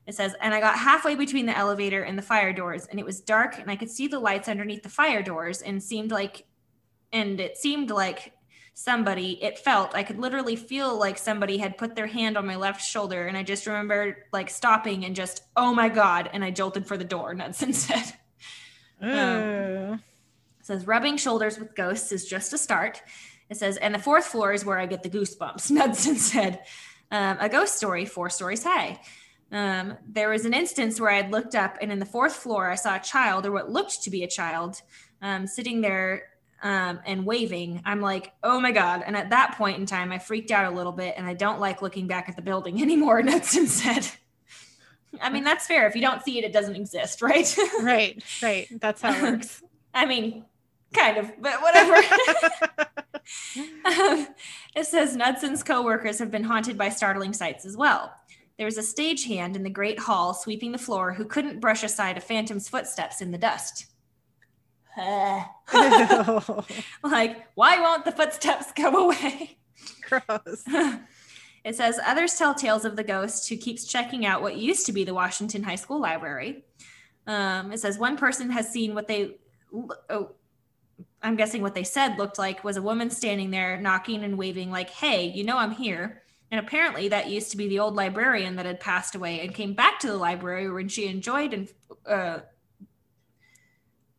It 0.05 0.15
says, 0.15 0.35
and 0.41 0.53
I 0.53 0.59
got 0.59 0.77
halfway 0.77 1.15
between 1.15 1.45
the 1.45 1.57
elevator 1.57 2.03
and 2.03 2.17
the 2.17 2.23
fire 2.23 2.51
doors, 2.51 2.85
and 2.87 2.99
it 2.99 3.05
was 3.05 3.21
dark, 3.21 3.57
and 3.57 3.71
I 3.71 3.75
could 3.75 3.89
see 3.89 4.07
the 4.07 4.19
lights 4.19 4.49
underneath 4.49 4.83
the 4.83 4.89
fire 4.89 5.23
doors, 5.23 5.61
and 5.61 5.81
seemed 5.81 6.11
like, 6.11 6.45
and 7.13 7.39
it 7.39 7.57
seemed 7.57 7.89
like 7.89 8.33
somebody, 8.73 9.41
it 9.41 9.59
felt, 9.59 9.95
I 9.95 10.03
could 10.03 10.19
literally 10.19 10.55
feel 10.55 10.97
like 10.97 11.17
somebody 11.17 11.57
had 11.57 11.77
put 11.77 11.95
their 11.95 12.07
hand 12.07 12.37
on 12.37 12.45
my 12.45 12.57
left 12.57 12.81
shoulder, 12.81 13.27
and 13.27 13.37
I 13.37 13.43
just 13.43 13.65
remember 13.65 14.25
like 14.33 14.49
stopping 14.49 15.05
and 15.05 15.15
just, 15.15 15.43
oh 15.55 15.73
my 15.73 15.89
God, 15.89 16.29
and 16.33 16.43
I 16.43 16.51
jolted 16.51 16.85
for 16.85 16.97
the 16.97 17.03
door, 17.05 17.33
Knudsen 17.35 17.73
said. 17.73 18.13
Oh. 19.01 19.93
It 19.93 20.65
says 20.65 20.87
rubbing 20.87 21.17
shoulders 21.17 21.59
with 21.59 21.75
ghosts 21.75 22.11
is 22.11 22.25
just 22.25 22.53
a 22.53 22.57
start. 22.57 23.01
It 23.49 23.57
says, 23.57 23.77
and 23.77 23.93
the 23.93 23.99
fourth 23.99 24.25
floor 24.25 24.53
is 24.53 24.65
where 24.65 24.79
I 24.79 24.85
get 24.85 25.03
the 25.03 25.09
goosebumps. 25.09 25.69
Knudsen 25.71 26.15
said, 26.15 26.61
um, 27.11 27.37
a 27.39 27.47
ghost 27.47 27.75
story 27.77 28.05
four 28.05 28.29
stories 28.29 28.63
high. 28.63 28.99
Um, 29.53 29.97
there 30.07 30.29
was 30.29 30.45
an 30.45 30.53
instance 30.53 30.99
where 30.99 31.11
I 31.11 31.17
had 31.17 31.31
looked 31.31 31.55
up, 31.55 31.77
and 31.79 31.91
in 31.91 31.99
the 31.99 32.05
fourth 32.05 32.35
floor, 32.35 32.69
I 32.69 32.75
saw 32.75 32.95
a 32.95 32.99
child, 32.99 33.45
or 33.45 33.51
what 33.51 33.71
looked 33.71 34.03
to 34.03 34.09
be 34.09 34.23
a 34.23 34.27
child, 34.27 34.81
um, 35.21 35.45
sitting 35.45 35.79
there 35.81 36.23
um, 36.63 36.99
and 37.05 37.25
waving. 37.25 37.81
I'm 37.85 38.01
like, 38.01 38.33
oh 38.41 38.59
my 38.59 38.71
God. 38.71 39.03
And 39.05 39.15
at 39.15 39.29
that 39.29 39.55
point 39.57 39.77
in 39.77 39.85
time, 39.85 40.11
I 40.11 40.17
freaked 40.17 40.49
out 40.49 40.71
a 40.71 40.75
little 40.75 40.91
bit, 40.91 41.13
and 41.17 41.27
I 41.27 41.35
don't 41.35 41.59
like 41.59 41.83
looking 41.83 42.07
back 42.07 42.29
at 42.29 42.35
the 42.35 42.41
building 42.41 42.81
anymore, 42.81 43.21
Knudsen 43.21 43.67
said. 43.67 44.09
I 45.21 45.29
mean, 45.29 45.43
that's 45.43 45.67
fair. 45.67 45.87
If 45.87 45.95
you 45.95 46.01
don't 46.01 46.23
see 46.23 46.39
it, 46.39 46.43
it 46.43 46.53
doesn't 46.53 46.75
exist, 46.75 47.21
right? 47.21 47.55
right, 47.81 48.23
right. 48.41 48.67
That's 48.81 49.01
how 49.01 49.13
it 49.13 49.21
works. 49.21 49.61
I 49.93 50.07
mean, 50.07 50.45
kind 50.91 51.17
of, 51.17 51.31
but 51.39 51.61
whatever. 51.61 51.93
um, 53.85 54.27
it 54.75 54.85
says 54.85 55.15
Knudsen's 55.15 55.61
coworkers 55.61 56.17
have 56.17 56.31
been 56.31 56.43
haunted 56.43 56.79
by 56.79 56.89
startling 56.89 57.33
sights 57.33 57.63
as 57.63 57.77
well. 57.77 58.11
There 58.63 58.67
was 58.67 58.77
a 58.77 58.81
stagehand 58.81 59.57
in 59.57 59.63
the 59.63 59.69
great 59.69 59.99
hall 59.99 60.33
sweeping 60.33 60.71
the 60.71 60.77
floor 60.77 61.11
who 61.11 61.25
couldn't 61.25 61.59
brush 61.59 61.83
aside 61.83 62.17
a 62.17 62.21
phantom's 62.21 62.69
footsteps 62.69 63.19
in 63.19 63.31
the 63.31 63.37
dust. 63.37 63.87
like, 67.03 67.45
why 67.55 67.81
won't 67.81 68.05
the 68.05 68.13
footsteps 68.13 68.71
go 68.71 69.09
away? 69.09 69.57
Gross. 70.07 70.63
It 71.65 71.75
says 71.75 71.99
others 72.05 72.35
tell 72.35 72.55
tales 72.55 72.85
of 72.85 72.95
the 72.95 73.03
ghost 73.03 73.49
who 73.49 73.57
keeps 73.57 73.85
checking 73.85 74.25
out 74.25 74.41
what 74.41 74.55
used 74.55 74.85
to 74.85 74.93
be 74.93 75.03
the 75.03 75.13
Washington 75.13 75.63
High 75.63 75.75
School 75.75 75.99
library. 75.99 76.63
Um, 77.27 77.73
it 77.73 77.81
says 77.81 77.97
one 77.97 78.15
person 78.15 78.49
has 78.49 78.69
seen 78.69 78.95
what 78.95 79.09
they, 79.09 79.35
oh, 80.09 80.31
I'm 81.21 81.35
guessing 81.35 81.61
what 81.61 81.75
they 81.75 81.83
said 81.83 82.17
looked 82.17 82.37
like 82.37 82.63
was 82.63 82.77
a 82.77 82.81
woman 82.81 83.09
standing 83.09 83.51
there 83.51 83.79
knocking 83.79 84.23
and 84.23 84.37
waving, 84.37 84.71
like, 84.71 84.89
hey, 84.89 85.25
you 85.25 85.43
know, 85.43 85.57
I'm 85.57 85.71
here. 85.71 86.22
And 86.53 86.63
apparently 86.63 87.07
that 87.07 87.31
used 87.31 87.49
to 87.49 87.57
be 87.57 87.67
the 87.67 87.79
old 87.79 87.95
librarian 87.95 88.57
that 88.57 88.67
had 88.67 88.79
passed 88.79 89.15
away 89.15 89.39
and 89.39 89.55
came 89.55 89.73
back 89.73 89.99
to 90.01 90.07
the 90.07 90.17
library 90.17 90.69
when 90.71 90.87
she 90.87 91.07
enjoyed 91.07 91.51
and 91.51 91.67
uh, 92.05 92.41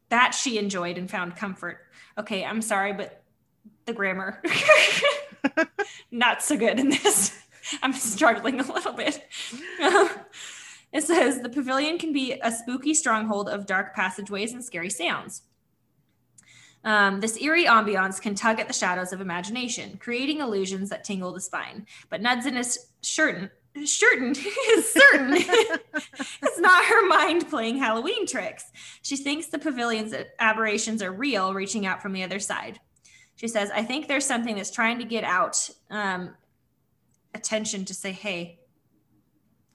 that 0.08 0.34
she 0.34 0.58
enjoyed 0.58 0.98
and 0.98 1.08
found 1.08 1.36
comfort. 1.36 1.78
Okay, 2.18 2.44
I'm 2.44 2.60
sorry, 2.60 2.92
but 2.92 3.22
the 3.84 3.92
grammar 3.92 4.42
not 6.10 6.42
so 6.42 6.56
good 6.56 6.80
in 6.80 6.88
this. 6.88 7.40
I'm 7.84 7.92
struggling 7.92 8.58
a 8.58 8.66
little 8.66 8.94
bit. 8.94 9.24
it 10.92 11.04
says 11.04 11.40
the 11.40 11.48
pavilion 11.48 11.98
can 11.98 12.12
be 12.12 12.32
a 12.42 12.50
spooky 12.50 12.94
stronghold 12.94 13.48
of 13.48 13.64
dark 13.64 13.94
passageways 13.94 14.52
and 14.52 14.64
scary 14.64 14.90
sounds. 14.90 15.42
Um, 16.84 17.20
this 17.20 17.40
eerie 17.40 17.64
ambiance 17.64 18.20
can 18.20 18.34
tug 18.34 18.60
at 18.60 18.68
the 18.68 18.74
shadows 18.74 19.12
of 19.12 19.20
imagination, 19.20 19.96
creating 19.98 20.40
illusions 20.40 20.90
that 20.90 21.04
tingle 21.04 21.32
the 21.32 21.40
spine. 21.40 21.86
But 22.10 22.20
Knudsen 22.20 22.56
is 22.56 22.78
certain, 23.00 23.50
certain 23.84 24.30
is 24.70 24.92
certain 24.92 25.34
it's 26.42 26.60
not 26.60 26.84
her 26.84 27.08
mind 27.08 27.48
playing 27.48 27.78
Halloween 27.78 28.26
tricks. 28.26 28.70
She 29.02 29.16
thinks 29.16 29.46
the 29.46 29.58
pavilion's 29.58 30.14
aberrations 30.38 31.02
are 31.02 31.12
real, 31.12 31.54
reaching 31.54 31.86
out 31.86 32.02
from 32.02 32.12
the 32.12 32.22
other 32.22 32.38
side. 32.38 32.80
She 33.36 33.48
says, 33.48 33.70
I 33.70 33.82
think 33.82 34.06
there's 34.06 34.26
something 34.26 34.56
that's 34.56 34.70
trying 34.70 34.98
to 34.98 35.04
get 35.04 35.24
out 35.24 35.68
um, 35.90 36.34
attention 37.34 37.84
to 37.86 37.94
say, 37.94 38.12
hey, 38.12 38.60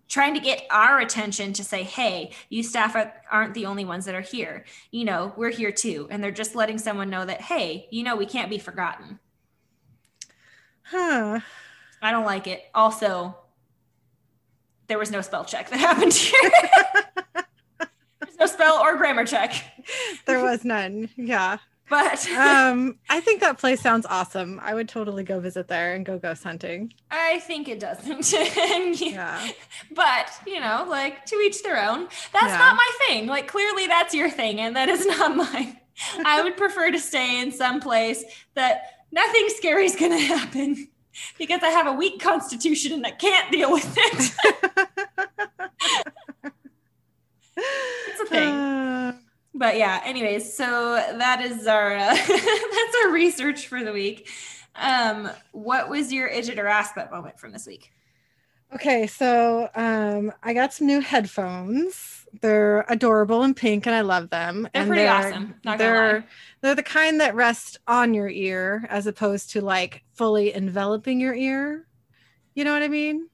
trying 0.09 0.33
to 0.33 0.39
get 0.39 0.65
our 0.71 0.99
attention 0.99 1.53
to 1.53 1.63
say, 1.63 1.83
hey, 1.83 2.31
you 2.49 2.63
staff 2.63 2.95
are, 2.95 3.13
aren't 3.31 3.53
the 3.53 3.67
only 3.67 3.85
ones 3.85 4.05
that 4.05 4.15
are 4.15 4.21
here. 4.21 4.65
You 4.91 5.05
know, 5.05 5.33
we're 5.37 5.51
here 5.51 5.71
too. 5.71 6.07
And 6.09 6.23
they're 6.23 6.31
just 6.31 6.55
letting 6.55 6.79
someone 6.79 7.09
know 7.09 7.25
that, 7.25 7.41
hey, 7.41 7.87
you 7.91 8.03
know, 8.03 8.15
we 8.15 8.25
can't 8.25 8.49
be 8.49 8.57
forgotten. 8.57 9.19
Huh. 10.81 11.39
I 12.01 12.11
don't 12.11 12.25
like 12.25 12.47
it. 12.47 12.63
Also, 12.73 13.37
there 14.87 14.97
was 14.97 15.11
no 15.11 15.21
spell 15.21 15.45
check 15.45 15.69
that 15.69 15.79
happened 15.79 16.13
here. 16.13 16.51
There's 18.19 18.39
no 18.39 18.45
spell 18.47 18.79
or 18.79 18.97
grammar 18.97 19.25
check. 19.25 19.53
There 20.25 20.43
was 20.43 20.65
none. 20.65 21.09
Yeah. 21.15 21.57
But 21.89 22.27
Um, 22.37 22.97
I 23.09 23.19
think 23.19 23.41
that 23.41 23.57
place 23.57 23.81
sounds 23.81 24.05
awesome. 24.05 24.59
I 24.63 24.73
would 24.73 24.87
totally 24.87 25.23
go 25.23 25.39
visit 25.39 25.67
there 25.67 25.95
and 25.95 26.05
go 26.05 26.19
ghost 26.19 26.43
hunting. 26.43 26.93
I 27.09 27.39
think 27.39 27.67
it 27.67 27.79
doesn't. 27.79 28.31
Yeah. 29.01 29.49
But, 29.95 30.31
you 30.45 30.59
know, 30.59 30.85
like 30.87 31.25
to 31.27 31.35
each 31.37 31.63
their 31.63 31.81
own. 31.89 32.07
That's 32.33 32.45
Yeah. 32.47 32.57
not 32.57 32.75
my 32.75 32.89
thing. 33.07 33.27
Like 33.27 33.47
clearly 33.47 33.87
that's 33.87 34.13
your 34.13 34.29
thing 34.29 34.59
and 34.59 34.75
that 34.75 34.89
is 34.89 35.05
not 35.17 35.35
mine. 35.35 35.77
I 36.25 36.41
would 36.41 36.55
prefer 36.57 36.91
to 36.91 36.99
stay 36.99 37.41
in 37.41 37.51
some 37.51 37.79
place 37.81 38.23
that 38.55 38.83
nothing 39.11 39.47
scary 39.49 39.85
is 39.85 39.95
going 39.95 40.11
to 40.11 40.17
happen 40.19 40.87
because 41.37 41.61
I 41.63 41.69
have 41.69 41.87
a 41.87 41.93
weak 41.93 42.21
constitution 42.21 42.93
and 42.93 43.05
I 43.05 43.11
can't 43.11 43.51
deal 43.51 43.71
with 43.71 43.93
it. 43.97 44.31
it's 47.57 48.21
a 48.21 48.25
thing. 48.27 48.49
Uh, 48.49 49.13
But 49.69 49.77
yeah, 49.77 50.01
anyways, 50.03 50.51
so 50.51 50.95
that 50.95 51.41
is 51.41 51.67
our 51.67 51.95
uh, 51.95 52.15
that's 52.27 52.95
our 53.03 53.11
research 53.11 53.67
for 53.67 53.83
the 53.83 53.93
week. 53.93 54.27
Um, 54.75 55.29
what 55.51 55.89
was 55.89 56.11
your 56.11 56.27
Idjit 56.27 56.57
or 56.57 56.63
Assbutt 56.63 57.11
moment 57.11 57.39
from 57.39 57.51
this 57.51 57.67
week? 57.67 57.91
okay, 58.73 59.05
so 59.05 59.69
um, 59.75 60.33
I 60.41 60.55
got 60.55 60.73
some 60.73 60.87
new 60.87 61.01
headphones 61.01 62.25
They're 62.41 62.83
adorable 62.89 63.43
and 63.43 63.55
pink, 63.55 63.85
and 63.85 63.93
I 63.95 64.01
love 64.01 64.31
them. 64.31 64.67
They're 64.73 64.81
and 64.81 64.89
pretty 64.89 65.05
awesome. 65.07 65.53
Not 65.63 65.77
they're 65.77 66.13
lie. 66.13 66.23
they're 66.61 66.73
the 66.73 66.81
kind 66.81 67.21
that 67.21 67.35
rest 67.35 67.77
on 67.87 68.15
your 68.15 68.27
ear 68.27 68.87
as 68.89 69.05
opposed 69.05 69.51
to 69.51 69.61
like 69.61 70.03
fully 70.15 70.51
enveloping 70.51 71.19
your 71.19 71.35
ear. 71.35 71.85
You 72.55 72.63
know 72.63 72.73
what 72.73 72.81
I 72.81 72.87
mean? 72.87 73.29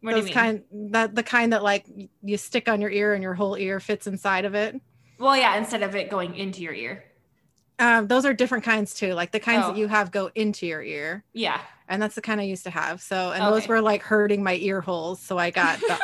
What 0.00 0.12
Those 0.12 0.26
do 0.26 0.30
you 0.30 0.36
mean? 0.36 0.44
kind 0.44 0.92
that 0.92 1.16
the 1.16 1.24
kind 1.24 1.52
that 1.52 1.64
like 1.64 1.86
you 2.22 2.36
stick 2.36 2.68
on 2.68 2.80
your 2.80 2.90
ear 2.90 3.14
and 3.14 3.22
your 3.24 3.34
whole 3.34 3.56
ear 3.56 3.80
fits 3.80 4.06
inside 4.06 4.44
of 4.44 4.54
it. 4.54 4.80
Well, 5.22 5.36
yeah, 5.36 5.56
instead 5.56 5.82
of 5.82 5.94
it 5.94 6.10
going 6.10 6.34
into 6.36 6.62
your 6.62 6.74
ear. 6.74 7.04
Um, 7.78 8.06
those 8.06 8.24
are 8.24 8.34
different 8.34 8.64
kinds 8.64 8.94
too. 8.94 9.14
Like 9.14 9.32
the 9.32 9.40
kinds 9.40 9.64
Oh. 9.64 9.68
that 9.72 9.78
you 9.78 9.88
have 9.88 10.10
go 10.10 10.30
into 10.34 10.66
your 10.66 10.82
ear, 10.82 11.24
Yeah. 11.32 11.60
and 11.88 12.00
that's 12.02 12.14
the 12.14 12.20
kind 12.22 12.40
I 12.40 12.44
used 12.44 12.64
to 12.64 12.70
have. 12.70 13.00
So, 13.02 13.32
and 13.32 13.42
those 13.42 13.66
were 13.66 13.80
like 13.80 14.02
hurting 14.02 14.42
my 14.42 14.54
ear 14.56 14.80
holes. 14.80 15.20
So 15.20 15.38
I 15.38 15.50
got 15.50 15.80
the 15.80 15.98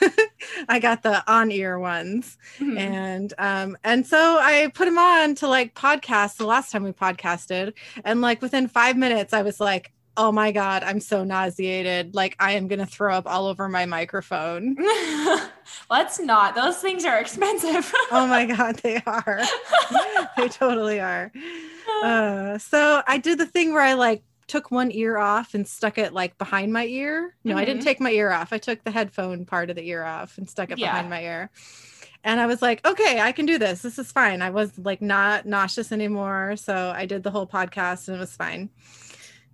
I 0.68 0.78
got 0.78 1.02
the 1.02 1.22
on 1.30 1.50
ear 1.52 1.78
ones. 1.78 2.38
Mhm. 2.58 2.78
and 2.78 3.34
um 3.38 3.76
and 3.84 4.06
so 4.06 4.38
i 4.40 4.70
put 4.74 4.86
them 4.86 4.98
on 4.98 5.34
to 5.36 5.46
like 5.46 5.74
podcast 5.74 6.36
the 6.38 6.46
last 6.46 6.72
time 6.72 6.82
we 6.84 6.92
podcasted 6.92 7.74
and 8.04 8.20
like 8.22 8.40
within 8.42 8.66
five 8.68 8.96
minutes 8.96 9.32
i 9.34 9.42
was 9.42 9.60
like 9.60 9.92
oh 10.22 10.30
my 10.30 10.52
god 10.52 10.82
i'm 10.82 11.00
so 11.00 11.24
nauseated. 11.24 12.14
Like 12.14 12.36
i 12.38 12.52
am 12.52 12.68
gonna 12.68 12.86
throw 12.86 13.14
up 13.14 13.26
all 13.26 13.46
over 13.46 13.68
my 13.68 13.86
microphone. 13.86 14.76
Let's 15.90 16.18
not. 16.20 16.54
Those 16.54 16.78
things 16.78 17.04
are 17.04 17.18
expensive. 17.18 17.92
oh 18.12 18.26
my 18.26 18.44
god 18.46 18.76
they 18.76 19.00
are. 19.06 19.40
They 20.36 20.48
totally 20.48 21.00
are. 21.00 21.32
Uh. 22.02 22.58
So 22.58 23.02
i 23.06 23.18
did 23.18 23.38
the 23.38 23.46
thing 23.46 23.72
where 23.72 23.82
i 23.82 23.94
like 23.94 24.22
took 24.46 24.70
one 24.70 24.90
ear 24.92 25.16
off 25.16 25.54
and 25.54 25.66
stuck 25.66 25.96
it 25.96 26.12
like 26.12 26.36
behind 26.36 26.72
my 26.72 26.84
ear. 26.86 27.34
No 27.44 27.56
i 27.56 27.64
didn't 27.64 27.80
Mhm. 27.82 27.84
take 27.84 28.00
my 28.00 28.10
ear 28.10 28.30
off. 28.32 28.52
I 28.52 28.58
took 28.58 28.84
the 28.84 28.90
headphone 28.90 29.44
part 29.46 29.70
of 29.70 29.76
the 29.76 29.86
ear 29.88 30.04
off 30.04 30.36
and 30.38 30.48
stuck 30.48 30.70
it 30.70 30.78
Yeah. 30.78 30.90
behind 30.92 31.08
my 31.10 31.22
ear. 31.22 31.50
And 32.24 32.38
i 32.40 32.46
was 32.46 32.60
like 32.60 32.84
okay 32.86 33.20
i 33.20 33.32
can 33.32 33.46
do 33.46 33.56
this. 33.58 33.80
This 33.82 33.98
is 33.98 34.12
fine. 34.12 34.42
I 34.42 34.50
was 34.50 34.70
like 34.78 35.00
not 35.00 35.46
nauseous 35.46 35.92
anymore. 35.92 36.56
So 36.56 36.92
i 36.94 37.06
did 37.06 37.22
the 37.22 37.30
whole 37.30 37.46
podcast 37.46 38.08
and 38.08 38.16
it 38.16 38.20
was 38.20 38.36
fine 38.36 38.68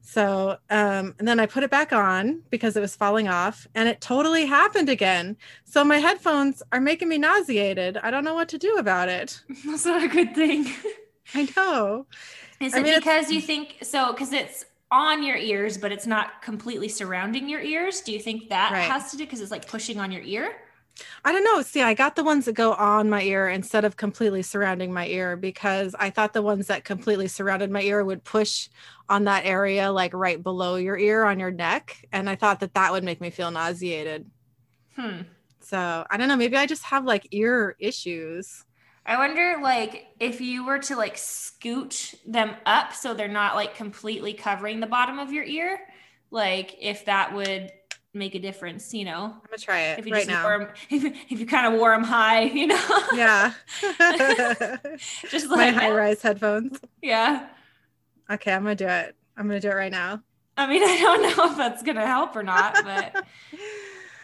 so 0.08 0.56
um 0.70 1.14
and 1.18 1.26
then 1.26 1.40
i 1.40 1.46
put 1.46 1.64
it 1.64 1.70
back 1.70 1.92
on 1.92 2.40
because 2.48 2.76
it 2.76 2.80
was 2.80 2.94
falling 2.94 3.26
off 3.26 3.66
and 3.74 3.88
it 3.88 4.00
totally 4.00 4.46
happened 4.46 4.88
again 4.88 5.36
so 5.64 5.82
my 5.82 5.98
headphones 5.98 6.62
are 6.70 6.80
making 6.80 7.08
me 7.08 7.18
nauseated 7.18 7.96
i 8.04 8.10
don't 8.10 8.22
know 8.24 8.34
what 8.34 8.48
to 8.48 8.56
do 8.56 8.76
about 8.76 9.08
it 9.08 9.42
That's 9.66 9.84
not 9.84 10.04
a 10.04 10.08
good 10.08 10.32
thing. 10.34 10.66
i 11.34 11.48
know 11.56 12.06
Is 12.60 12.74
I 12.74 12.78
it 12.78 12.84
mean, 12.84 12.94
because 13.00 13.32
you 13.32 13.40
think 13.40 13.78
so? 13.82 14.12
Because 14.12 14.32
it's 14.32 14.64
on 14.92 15.22
your 15.24 15.36
ears, 15.36 15.76
but 15.76 15.90
it's 15.90 16.06
not 16.06 16.40
completely 16.40 16.88
surrounding 16.88 17.48
your 17.48 17.60
ears. 17.60 18.00
Do 18.00 18.12
you 18.12 18.20
think 18.20 18.48
that 18.50 18.70
Right. 18.72 18.88
has 18.92 19.10
to 19.10 19.16
do 19.16 19.24
because 19.24 19.40
it's 19.40 19.50
like 19.50 19.66
pushing 19.66 19.98
on 19.98 20.12
your 20.12 20.22
ear? 20.22 20.56
I 21.24 21.32
don't 21.32 21.44
know. 21.44 21.62
See, 21.62 21.82
I 21.82 21.94
got 21.94 22.16
the 22.16 22.24
ones 22.24 22.46
that 22.46 22.54
go 22.54 22.72
on 22.72 23.10
my 23.10 23.22
ear 23.22 23.48
instead 23.48 23.84
of 23.84 23.96
completely 23.96 24.42
surrounding 24.42 24.92
my 24.92 25.06
ear 25.06 25.36
because 25.36 25.94
I 25.98 26.10
thought 26.10 26.32
the 26.32 26.42
ones 26.42 26.68
that 26.68 26.84
completely 26.84 27.28
surrounded 27.28 27.70
my 27.70 27.82
ear 27.82 28.04
would 28.04 28.24
push 28.24 28.68
on 29.08 29.24
that 29.24 29.44
area, 29.44 29.92
like 29.92 30.14
right 30.14 30.42
below 30.42 30.76
your 30.76 30.96
ear 30.96 31.24
on 31.24 31.38
your 31.38 31.50
neck. 31.50 32.06
And 32.12 32.30
I 32.30 32.36
thought 32.36 32.60
that 32.60 32.74
that 32.74 32.92
would 32.92 33.04
make 33.04 33.20
me 33.20 33.30
feel 33.30 33.50
nauseated. 33.50 34.30
Hmm. 34.94 35.22
So 35.60 36.06
I 36.08 36.16
don't 36.16 36.28
know. 36.28 36.36
Maybe 36.36 36.56
I 36.56 36.66
just 36.66 36.84
have 36.84 37.04
like 37.04 37.28
ear 37.30 37.76
issues. 37.78 38.64
I 39.04 39.18
wonder, 39.18 39.58
like, 39.62 40.08
if 40.18 40.40
you 40.40 40.66
were 40.66 40.80
to 40.80 40.96
like 40.96 41.16
scoot 41.16 42.14
them 42.26 42.56
up 42.66 42.92
so 42.92 43.14
they're 43.14 43.28
not 43.28 43.54
like 43.54 43.76
completely 43.76 44.32
covering 44.32 44.80
the 44.80 44.86
bottom 44.86 45.18
of 45.20 45.32
your 45.32 45.44
ear, 45.44 45.78
like 46.30 46.76
if 46.80 47.04
that 47.04 47.32
would 47.34 47.70
make 48.16 48.34
a 48.34 48.38
difference, 48.38 48.92
you 48.94 49.04
know? 49.04 49.24
I'm 49.24 49.40
gonna 49.48 49.58
try 49.58 49.80
it 49.80 49.98
If 49.98 50.06
you 50.06 50.12
right 50.12 50.26
just 50.26 50.30
now. 50.30 50.42
wore 50.44 50.54
'em- 50.62 50.68
if, 50.90 51.04
if 51.32 51.40
you 51.40 51.46
kind 51.46 51.72
of 51.72 51.78
wore 51.80 51.90
them 51.90 52.04
high, 52.04 52.42
you 52.60 52.66
know? 52.66 52.98
yeah. 53.14 53.52
just 55.30 55.48
my 55.48 55.56
like 55.70 55.74
high 55.74 55.90
rise 55.90 56.22
headphones. 56.22 56.78
yeah. 57.02 57.46
Okay, 58.30 58.52
I'm 58.52 58.62
gonna 58.62 58.74
do 58.74 58.88
it. 58.88 59.14
I'm 59.36 59.46
gonna 59.46 59.60
do 59.60 59.68
it 59.70 59.74
right 59.74 59.92
now. 59.92 60.22
I 60.56 60.66
mean, 60.66 60.82
I 60.82 60.96
don't 61.00 61.22
know 61.36 61.50
if 61.50 61.56
that's 61.56 61.82
gonna 61.82 62.06
help 62.06 62.34
or 62.34 62.42
not, 62.42 62.74
but 62.84 63.24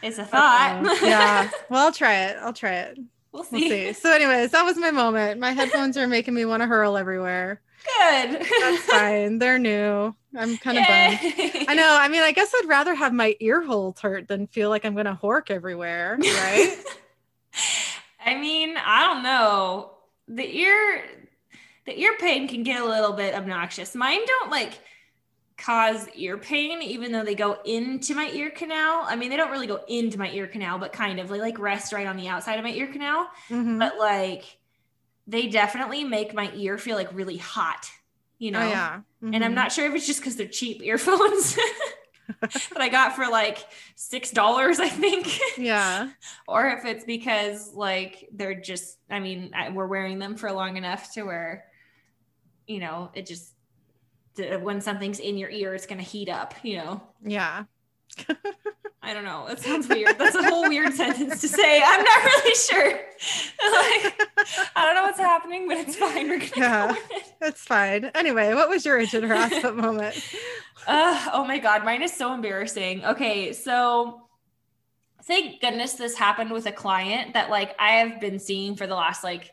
it's 0.01 0.17
a 0.17 0.25
thought. 0.25 0.81
Yeah. 1.03 1.49
Well, 1.69 1.85
I'll 1.85 1.91
try 1.93 2.25
it. 2.25 2.37
I'll 2.41 2.53
try 2.53 2.73
it. 2.75 2.97
we'll 3.31 3.43
We'll 3.51 3.61
see. 3.61 3.69
see. 3.69 3.93
So, 3.93 4.11
anyways, 4.11 4.51
that 4.51 4.63
was 4.63 4.77
my 4.77 4.91
moment. 4.91 5.39
My 5.39 5.51
headphones 5.51 5.95
are 5.97 6.07
making 6.07 6.33
me 6.33 6.43
want 6.45 6.61
to 6.61 6.67
hurl 6.67 6.97
everywhere. 6.97 7.61
Good. 7.85 8.41
That's 8.61 8.83
fine. 8.91 9.39
They're 9.39 9.59
new. 9.59 10.15
I'm 10.35 10.57
kind 10.57 10.77
of 10.77 10.87
bummed. 10.87 11.65
I 11.67 11.75
know. 11.75 11.97
I 11.99 12.07
mean, 12.07 12.23
I 12.23 12.31
guess 12.31 12.51
I'd 12.55 12.67
rather 12.67 12.95
have 12.95 13.13
my 13.13 13.35
ear 13.39 13.61
holes 13.61 13.99
hurt 13.99 14.27
than 14.27 14.47
feel 14.47 14.69
like 14.69 14.85
I'm 14.85 14.93
going 14.93 15.05
to 15.05 15.19
hork 15.21 15.51
everywhere, 15.51 16.17
right? 16.19 16.75
I 18.25 18.35
mean, 18.35 18.75
I 18.77 19.01
don't 19.01 19.23
know. 19.23 19.91
The 20.27 20.43
ear 20.57 21.03
the 21.85 21.99
ear 21.99 22.15
pain 22.17 22.47
can 22.47 22.63
get 22.63 22.81
a 22.81 22.85
little 22.85 23.11
bit 23.13 23.35
obnoxious. 23.35 23.93
Mine 23.93 24.25
don't 24.25 24.49
like 24.49 24.79
cause 25.57 26.07
ear 26.15 26.37
pain 26.37 26.81
even 26.81 27.11
though 27.11 27.23
they 27.23 27.35
go 27.35 27.57
into 27.65 28.15
my 28.15 28.29
ear 28.31 28.49
canal. 28.49 29.03
I 29.05 29.15
mean, 29.17 29.29
they 29.29 29.37
don't 29.37 29.51
really 29.51 29.67
go 29.67 29.81
into 29.87 30.17
my 30.17 30.31
ear 30.31 30.47
canal, 30.47 30.79
but 30.79 30.93
kind 30.93 31.19
of 31.19 31.27
they 31.29 31.39
like 31.41 31.59
rest 31.59 31.91
right 31.93 32.07
on 32.07 32.15
the 32.17 32.29
outside 32.29 32.55
of 32.57 32.63
my 32.63 32.71
ear 32.71 32.87
canal, 32.87 33.27
Mhm. 33.49 33.77
but 33.79 33.97
like 33.99 34.57
they 35.27 35.47
definitely 35.47 36.03
make 36.03 36.33
my 36.33 36.51
ear 36.55 36.77
feel 36.77 36.97
like 36.97 37.13
really 37.13 37.37
hot, 37.37 37.89
you 38.39 38.51
know. 38.51 38.59
Oh, 38.59 38.69
yeah. 38.69 39.01
And 39.31 39.43
I'm 39.43 39.51
Mhm. 39.51 39.55
not 39.55 39.71
sure 39.71 39.85
if 39.87 39.95
it's 39.95 40.07
just 40.07 40.19
because 40.19 40.35
they're 40.35 40.47
cheap 40.47 40.81
earphones 40.83 41.55
that 42.41 42.81
I 42.81 42.89
got 42.89 43.15
for 43.15 43.27
like 43.27 43.59
six 43.95 44.31
dollars, 44.31 44.79
I 44.79 44.89
think, 44.89 45.39
Yeah. 45.57 46.09
or 46.47 46.67
if 46.69 46.85
it's 46.85 47.05
because 47.05 47.73
like 47.73 48.27
they're 48.33 48.59
just. 48.59 48.97
I 49.09 49.19
mean, 49.19 49.51
I, 49.55 49.69
we're 49.69 49.87
wearing 49.87 50.19
them 50.19 50.35
for 50.35 50.51
long 50.51 50.77
enough 50.77 51.13
to 51.13 51.23
where, 51.23 51.65
you 52.67 52.79
know, 52.79 53.11
it 53.13 53.25
just 53.25 53.53
when 54.37 54.81
something's 54.81 55.19
in 55.19 55.37
your 55.37 55.49
ear, 55.49 55.73
it's 55.75 55.85
gonna 55.85 56.01
heat 56.03 56.29
up. 56.29 56.55
You 56.63 56.77
know, 56.77 57.03
Yeah. 57.21 57.65
I 59.05 59.13
don't 59.13 59.25
know. 59.25 59.47
It 59.47 59.59
sounds 59.59 59.89
weird. 59.89 60.17
That's 60.17 60.35
a 60.35 60.43
whole 60.43 60.67
weird 60.69 60.93
sentence 60.93 61.41
to 61.41 61.47
say. 61.49 61.81
I'm 61.83 62.03
not 62.03 62.23
really 62.23 62.55
sure. 62.55 62.91
like, 62.91 64.21
I 64.75 64.85
don't 64.85 64.95
know 64.95 65.03
what's 65.03 65.19
happening, 65.19 65.67
but 65.67 65.77
it's 65.77 65.97
fine. 65.97 66.29
We're 66.29 66.39
gonna 66.39 66.51
Yeah. 66.55 66.95
It's 67.41 67.65
fine. 67.65 68.05
Anyway, 68.15 68.53
what 68.53 68.69
was 68.69 68.85
your 68.85 68.97
instant 68.97 69.25
harassment 69.25 69.75
moment? 69.75 70.15
Uh, 70.87 71.29
oh 71.33 71.43
my 71.43 71.59
god, 71.59 71.83
mine 71.83 72.01
is 72.01 72.13
so 72.13 72.33
embarrassing. 72.33 73.03
Okay, 73.03 73.51
so 73.51 74.27
thank 75.23 75.61
goodness 75.61 75.93
this 75.93 76.17
happened 76.17 76.51
with 76.51 76.65
a 76.65 76.71
client 76.71 77.33
that 77.33 77.49
like 77.49 77.75
I 77.79 77.93
have 77.93 78.21
been 78.21 78.39
seeing 78.39 78.75
for 78.75 78.87
the 78.87 78.95
last 78.95 79.23
like 79.23 79.51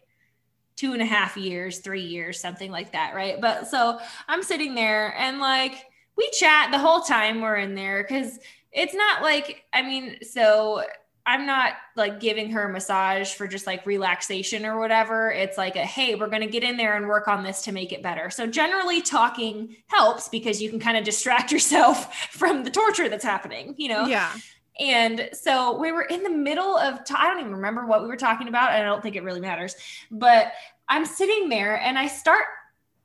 two 0.76 0.92
and 0.92 1.02
a 1.02 1.06
half 1.06 1.36
years, 1.36 1.80
three 1.80 2.04
years, 2.04 2.40
something 2.40 2.70
like 2.70 2.92
that, 2.92 3.14
right? 3.14 3.40
But 3.40 3.68
so 3.68 3.98
I'm 4.28 4.42
sitting 4.42 4.74
there 4.74 5.14
and 5.18 5.38
like 5.38 5.84
we 6.20 6.30
chat 6.32 6.70
the 6.70 6.78
whole 6.78 7.00
time 7.00 7.40
we're 7.40 7.56
in 7.56 7.74
there 7.74 8.02
because 8.02 8.38
it's 8.72 8.94
not 8.94 9.22
like 9.22 9.64
I 9.72 9.82
mean, 9.82 10.18
so 10.22 10.84
I'm 11.24 11.46
not 11.46 11.74
like 11.96 12.20
giving 12.20 12.50
her 12.50 12.68
a 12.68 12.72
massage 12.72 13.32
for 13.32 13.46
just 13.46 13.66
like 13.66 13.86
relaxation 13.86 14.66
or 14.66 14.78
whatever. 14.78 15.30
It's 15.30 15.56
like 15.56 15.76
a 15.76 15.84
hey, 15.84 16.14
we're 16.14 16.28
going 16.28 16.42
to 16.42 16.48
get 16.48 16.62
in 16.62 16.76
there 16.76 16.96
and 16.96 17.08
work 17.08 17.26
on 17.26 17.42
this 17.42 17.62
to 17.62 17.72
make 17.72 17.92
it 17.92 18.02
better. 18.02 18.28
So 18.28 18.46
generally 18.46 19.00
talking 19.00 19.76
helps 19.86 20.28
because 20.28 20.60
you 20.60 20.68
can 20.68 20.78
kind 20.78 20.98
of 20.98 21.04
distract 21.04 21.52
yourself 21.52 22.14
from 22.30 22.64
the 22.64 22.70
torture 22.70 23.08
that's 23.08 23.24
happening, 23.24 23.74
you 23.78 23.88
know? 23.88 24.06
Yeah. 24.06 24.30
And 24.78 25.30
so 25.32 25.78
we 25.78 25.92
were 25.92 26.02
in 26.02 26.22
the 26.22 26.30
middle 26.30 26.76
of, 26.76 27.04
t- 27.04 27.14
I 27.16 27.28
don't 27.28 27.40
even 27.40 27.52
remember 27.52 27.86
what 27.86 28.02
we 28.02 28.08
were 28.08 28.16
talking 28.16 28.48
about. 28.48 28.72
And 28.72 28.82
I 28.82 28.86
don't 28.86 29.02
think 29.02 29.16
it 29.16 29.22
really 29.22 29.40
matters. 29.40 29.74
But 30.10 30.52
I'm 30.88 31.06
sitting 31.06 31.48
there 31.48 31.76
and 31.76 31.98
I 31.98 32.08
start, 32.08 32.44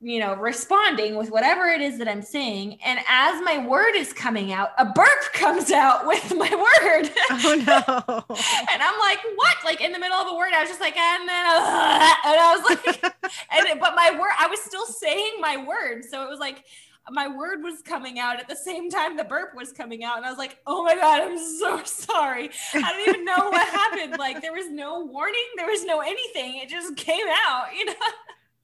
you 0.00 0.20
know, 0.20 0.34
responding 0.34 1.16
with 1.16 1.30
whatever 1.30 1.66
it 1.66 1.80
is 1.80 1.98
that 1.98 2.08
I'm 2.08 2.22
saying. 2.22 2.78
And 2.84 3.00
as 3.08 3.42
my 3.42 3.66
word 3.66 3.94
is 3.94 4.12
coming 4.12 4.52
out, 4.52 4.70
a 4.78 4.84
burp 4.84 5.08
comes 5.32 5.70
out 5.70 6.06
with 6.06 6.34
my 6.36 6.50
word. 6.50 7.10
Oh 7.38 7.54
no. 7.54 8.36
and 8.72 8.82
I'm 8.82 8.98
like, 8.98 9.18
what? 9.36 9.56
Like 9.64 9.80
in 9.80 9.92
the 9.92 9.98
middle 9.98 10.16
of 10.16 10.32
a 10.32 10.36
word, 10.36 10.52
I 10.54 10.60
was 10.60 10.68
just 10.68 10.80
like, 10.80 10.96
and 10.96 11.28
then, 11.28 11.46
uh, 11.46 12.14
and 12.24 12.40
I 12.40 12.56
was 12.56 12.70
like, 12.70 13.04
and 13.52 13.66
it, 13.66 13.80
but 13.80 13.94
my 13.94 14.10
word, 14.18 14.30
I 14.38 14.46
was 14.46 14.60
still 14.60 14.86
saying 14.86 15.34
my 15.40 15.56
word. 15.56 16.04
So 16.04 16.22
it 16.22 16.30
was 16.30 16.38
like, 16.38 16.64
my 17.10 17.28
word 17.28 17.62
was 17.62 17.82
coming 17.82 18.18
out 18.18 18.40
at 18.40 18.48
the 18.48 18.56
same 18.56 18.90
time 18.90 19.16
the 19.16 19.24
burp 19.24 19.54
was 19.54 19.72
coming 19.72 20.02
out. 20.02 20.16
And 20.16 20.26
I 20.26 20.30
was 20.30 20.38
like, 20.38 20.58
oh 20.66 20.84
my 20.84 20.94
God, 20.94 21.22
I'm 21.22 21.38
so 21.38 21.82
sorry. 21.84 22.50
I 22.74 22.80
don't 22.80 23.08
even 23.08 23.24
know 23.24 23.50
what 23.50 23.68
happened. 23.68 24.16
Like 24.18 24.40
there 24.40 24.52
was 24.52 24.70
no 24.70 25.04
warning, 25.04 25.46
there 25.56 25.66
was 25.66 25.84
no 25.84 26.00
anything. 26.00 26.58
It 26.58 26.68
just 26.68 26.96
came 26.96 27.26
out, 27.46 27.66
you 27.76 27.84
know? 27.86 27.94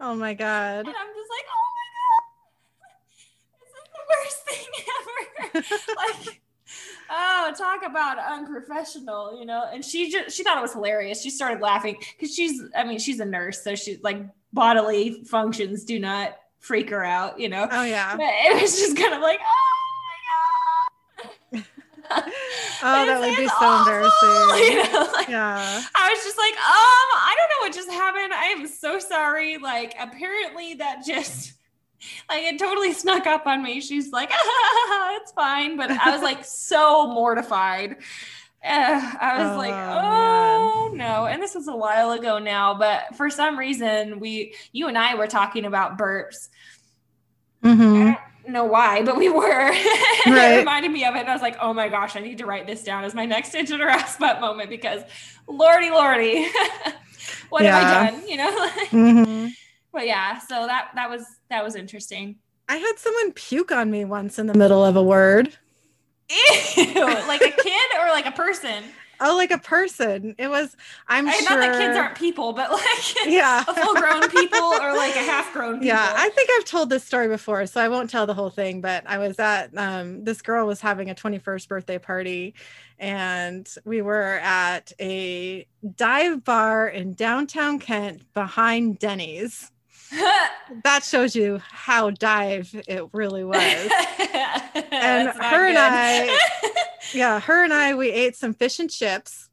Oh 0.03 0.15
my 0.15 0.35
god. 0.35 0.81
And 0.81 0.89
I'm 0.89 1.15
just 1.15 1.31
like, 1.31 1.47
oh 1.49 1.69
my 1.79 1.89
God, 1.99 2.93
this 3.63 3.73
is 3.79 3.87
the 3.95 4.03
worst 4.13 4.41
thing 4.49 5.65
ever. 5.87 5.97
like, 5.97 6.41
oh, 7.11 7.55
talk 7.57 7.89
about 7.89 8.19
unprofessional, 8.19 9.39
you 9.39 9.47
know? 9.47 9.65
And 9.73 9.85
she 9.85 10.11
just, 10.11 10.37
she 10.37 10.43
thought 10.43 10.59
it 10.59 10.63
was 10.63 10.73
hilarious. 10.73 11.23
She 11.23 11.31
started 11.31 11.61
laughing 11.61 11.97
because 12.19 12.35
she's, 12.35 12.63
I 12.77 12.85
mean, 12.85 12.99
she's 12.99 13.21
a 13.21 13.25
nurse. 13.25 13.63
So 13.63 13.75
she 13.75 13.99
like 14.03 14.23
bodily 14.53 15.25
functions 15.25 15.85
do 15.85 15.99
not 15.99 16.37
freak 16.59 16.91
her 16.91 17.05
out, 17.05 17.41
you 17.41 17.49
know? 17.49 17.67
Oh 17.71 17.85
yeah. 17.85 18.17
But 18.17 18.27
it 18.27 18.61
was 18.61 18.79
just 18.79 18.97
kind 18.97 19.15
of 19.15 19.21
like, 19.21 19.41
oh 19.41 19.82
that 22.83 23.21
would 23.21 23.37
be 23.37 23.47
so 23.49 23.55
awful, 23.55 23.93
embarrassing. 23.93 24.77
you 24.77 24.93
know, 24.93 25.11
like, 25.13 25.29
Yeah. 25.29 25.83
I 25.95 26.11
was 26.11 26.23
just 26.25 26.37
like, 26.39 26.55
um, 26.55 26.59
I 27.15 27.35
don't 27.37 27.49
know 27.49 27.67
what 27.67 27.75
just 27.75 27.91
happened. 27.91 28.33
I 28.35 28.45
am 28.47 28.67
so 28.67 28.99
sorry. 28.99 29.59
Like, 29.59 29.95
apparently 29.99 30.75
that 30.75 31.03
just 31.07 31.53
like 32.29 32.43
it 32.45 32.59
totally 32.59 32.93
snuck 32.93 33.27
up 33.27 33.47
on 33.47 33.63
me. 33.63 33.81
She's 33.81 34.11
like, 34.13 34.31
ah, 34.33 35.17
it's 35.21 35.33
fine. 35.33 35.77
But 35.77 35.91
I 35.91 36.11
was 36.11 36.23
like 36.23 36.45
so 36.45 37.07
mortified. 37.09 37.97
Uh, 38.65 39.17
I 39.21 39.39
was 39.43 39.53
Oh, 39.55 39.59
like, 39.59 39.71
man. 39.73 39.99
oh 40.05 40.93
no. 40.95 41.27
And 41.27 41.43
this 41.43 41.55
was 41.55 41.67
a 41.67 41.75
while 41.77 42.13
ago 42.13 42.39
now, 42.39 42.75
but 42.75 43.17
for 43.17 43.29
some 43.29 43.59
reason 43.59 44.21
we 44.21 44.55
you 44.73 44.87
and 44.89 44.97
I 44.97 45.17
were 45.17 45.27
talking 45.27 45.65
about 45.65 45.99
burps. 45.99 46.49
Mhm. 47.65 48.17
I 48.53 48.55
don't 48.55 48.67
know 48.67 48.71
why, 48.73 49.03
but 49.03 49.17
we 49.17 49.29
were. 49.31 49.73
And 50.25 50.35
Right. 50.37 50.53
it 50.53 50.59
reminded 50.59 50.93
me 50.93 51.05
of 51.05 51.17
it. 51.17 51.21
And 51.21 51.29
I 51.29 51.33
was 51.33 51.43
like, 51.43 51.57
oh 51.61 51.73
my 51.73 51.89
gosh, 51.89 52.15
I 52.17 52.21
need 52.21 52.39
to 52.39 52.47
write 52.47 52.67
this 52.67 52.85
down 52.85 53.03
as 53.03 53.13
my 53.15 53.25
next 53.27 53.55
idjit 53.55 53.81
or 53.81 53.89
assbutt 53.91 54.41
moment 54.41 54.69
because 54.71 55.03
lordy 55.49 55.91
lordy. 55.91 56.47
what 57.49 57.65
have 57.65 57.83
I 57.83 58.11
done? 58.11 58.29
You 58.29 58.37
know? 58.37 58.69
Mhm. 58.91 59.53
but 59.93 60.07
yeah, 60.07 60.39
so 60.39 60.67
that 60.67 60.91
that 60.95 61.09
was 61.11 61.25
that 61.49 61.65
was 61.65 61.75
interesting. 61.77 62.37
I 62.69 62.77
had 62.77 62.99
someone 62.99 63.33
puke 63.33 63.73
on 63.73 63.91
me 63.91 64.05
once 64.05 64.39
in 64.39 64.47
the 64.47 64.55
middle 64.55 64.85
of 64.85 64.97
a 64.97 65.03
word. 65.03 65.57
Ew, 66.29 66.95
like 67.27 67.41
a 67.41 67.51
kid 67.51 67.91
or 68.01 68.09
like 68.09 68.27
a 68.27 68.33
person. 68.33 68.85
Oh, 69.25 69.37
like 69.37 69.51
a 69.53 69.59
person. 69.59 70.35
It 70.39 70.49
was. 70.49 70.77
I'm 71.09 71.29
I, 71.29 71.33
sure. 71.33 71.51
Not 71.51 71.61
that 71.61 71.79
kids 71.79 71.97
aren't 71.97 72.17
people, 72.17 72.53
but 72.53 72.71
like 72.73 73.15
Yeah. 73.27 73.65
a 73.69 73.75
full 73.75 73.95
grown 73.95 74.29
people 74.29 74.59
or 74.59 74.97
like 74.97 75.15
a 75.15 75.21
half 75.23 75.53
grown 75.53 75.75
people. 75.75 75.87
Yeah, 75.87 76.13
I 76.17 76.29
think 76.31 76.51
I've 76.59 76.65
told 76.65 76.91
this 76.91 77.05
story 77.05 77.29
before, 77.29 77.65
so 77.67 77.81
I 77.81 77.89
won't 77.89 78.11
tell 78.11 78.27
the 78.27 78.35
whole 78.35 78.51
thing. 78.51 78.81
But 78.81 79.05
I 79.07 79.19
was 79.19 79.39
at 79.39 79.71
um, 79.79 80.25
this 80.25 80.43
girl 80.43 80.67
was 80.67 80.81
having 80.81 81.09
a 81.11 81.15
21st 81.15 81.69
birthday 81.69 81.99
party, 81.99 82.55
and 82.99 83.73
we 83.85 84.03
were 84.03 84.41
at 84.43 84.93
a 85.01 85.67
dive 85.97 86.43
bar 86.45 86.89
in 86.89 87.15
downtown 87.15 87.79
Kent 87.79 88.23
behind 88.35 88.99
Denny's. 88.99 89.71
That 90.85 91.05
shows 91.05 91.37
you 91.37 91.61
how 91.71 92.11
dive 92.11 92.75
it 92.89 93.05
really 93.13 93.45
was. 93.45 93.59
and 93.61 95.29
her 95.29 95.67
and 95.67 95.77
I- 95.79 96.39
yeah, 97.15 97.41
her 97.41 97.65
and 97.65 97.73
I 97.73 97.95
we 97.95 98.11
ate 98.11 98.37
some 98.37 98.55
fish 98.55 98.79
and 98.79 98.91
chips, 98.91 99.49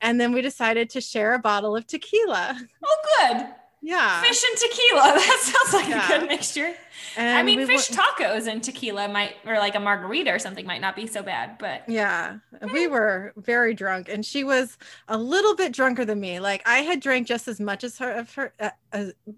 and 0.00 0.20
then 0.20 0.32
we 0.32 0.42
decided 0.42 0.90
to 0.90 1.00
share 1.00 1.34
a 1.34 1.38
bottle 1.38 1.76
of 1.76 1.86
tequila. 1.86 2.58
oh, 2.84 2.96
good. 3.18 3.46
Yeah, 3.82 4.20
Fish 4.20 4.42
and 4.50 4.58
tequila. 4.58 5.02
That 5.14 5.40
sounds 5.42 5.72
like 5.74 5.88
Yeah. 5.88 6.06
a 6.12 6.18
good 6.20 6.28
mixture. 6.28 6.74
and 7.16 7.38
I 7.38 7.42
mean, 7.44 7.58
we 7.60 7.66
fish 7.66 7.88
wa- 7.90 7.96
tacos 8.02 8.48
and 8.48 8.60
tequila 8.60 9.06
might, 9.06 9.36
or 9.46 9.58
like 9.58 9.76
a 9.76 9.80
margarita 9.80 10.32
or 10.32 10.40
something, 10.40 10.66
might 10.66 10.80
not 10.80 10.96
be 10.96 11.06
so 11.06 11.22
bad. 11.22 11.56
But 11.58 11.84
Yeah, 11.88 12.38
we 12.72 12.88
were 12.88 13.32
very 13.36 13.74
drunk, 13.74 14.08
and 14.08 14.26
she 14.26 14.42
was 14.42 14.76
a 15.06 15.16
little 15.16 15.54
bit 15.54 15.70
drunker 15.72 16.04
than 16.04 16.18
me. 16.18 16.40
Like 16.40 16.62
I 16.66 16.78
had 16.78 16.98
drank 17.00 17.28
just 17.28 17.46
as 17.46 17.60
much 17.60 17.84
as 17.84 17.96
her. 17.98 18.10
Of 18.10 18.34
her 18.34 18.52
uh, 18.58 18.70
as, 18.92 19.12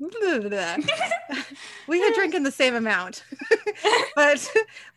we 1.88 2.00
had 2.00 2.14
drinking 2.14 2.44
the 2.44 2.52
same 2.52 2.74
amount, 2.74 3.24
but 4.16 4.50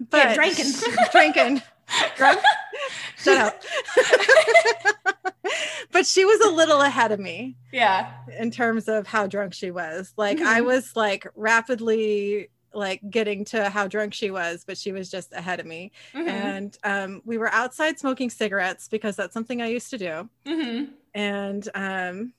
but 0.09 0.33
drinking. 0.35 0.71
drinking, 1.11 1.55
drunk. 1.55 1.63
Shut 3.17 3.37
up. 3.37 3.61
but 5.91 6.05
she 6.05 6.25
was 6.25 6.39
a 6.41 6.49
little 6.51 6.81
ahead 6.81 7.11
of 7.11 7.19
me 7.19 7.55
yeah, 7.71 8.11
in 8.39 8.51
terms 8.51 8.87
of 8.87 9.07
how 9.07 9.27
drunk 9.27 9.53
she 9.53 9.71
was. 9.71 10.13
Like 10.17 10.41
I 10.41 10.61
Mhm. 10.61 10.65
was 10.65 10.95
like 10.95 11.27
rapidly 11.35 12.49
like 12.73 13.01
getting 13.09 13.43
to 13.45 13.69
how 13.69 13.87
drunk 13.87 14.13
she 14.13 14.31
was, 14.31 14.63
but 14.65 14.77
she 14.77 14.91
was 14.93 15.09
just 15.11 15.33
ahead 15.33 15.59
of 15.59 15.65
me 15.65 15.91
Mhm. 16.13 16.27
and 16.27 16.77
um, 16.83 17.21
we 17.25 17.37
were 17.37 17.51
outside 17.51 17.99
smoking 17.99 18.29
cigarettes 18.29 18.87
because 18.87 19.15
that's 19.17 19.33
something 19.33 19.61
I 19.61 19.67
used 19.67 19.89
to 19.89 19.97
do. 19.97 20.29
Mhm. 20.45 20.89
And 21.13 21.67
um, 21.75 22.33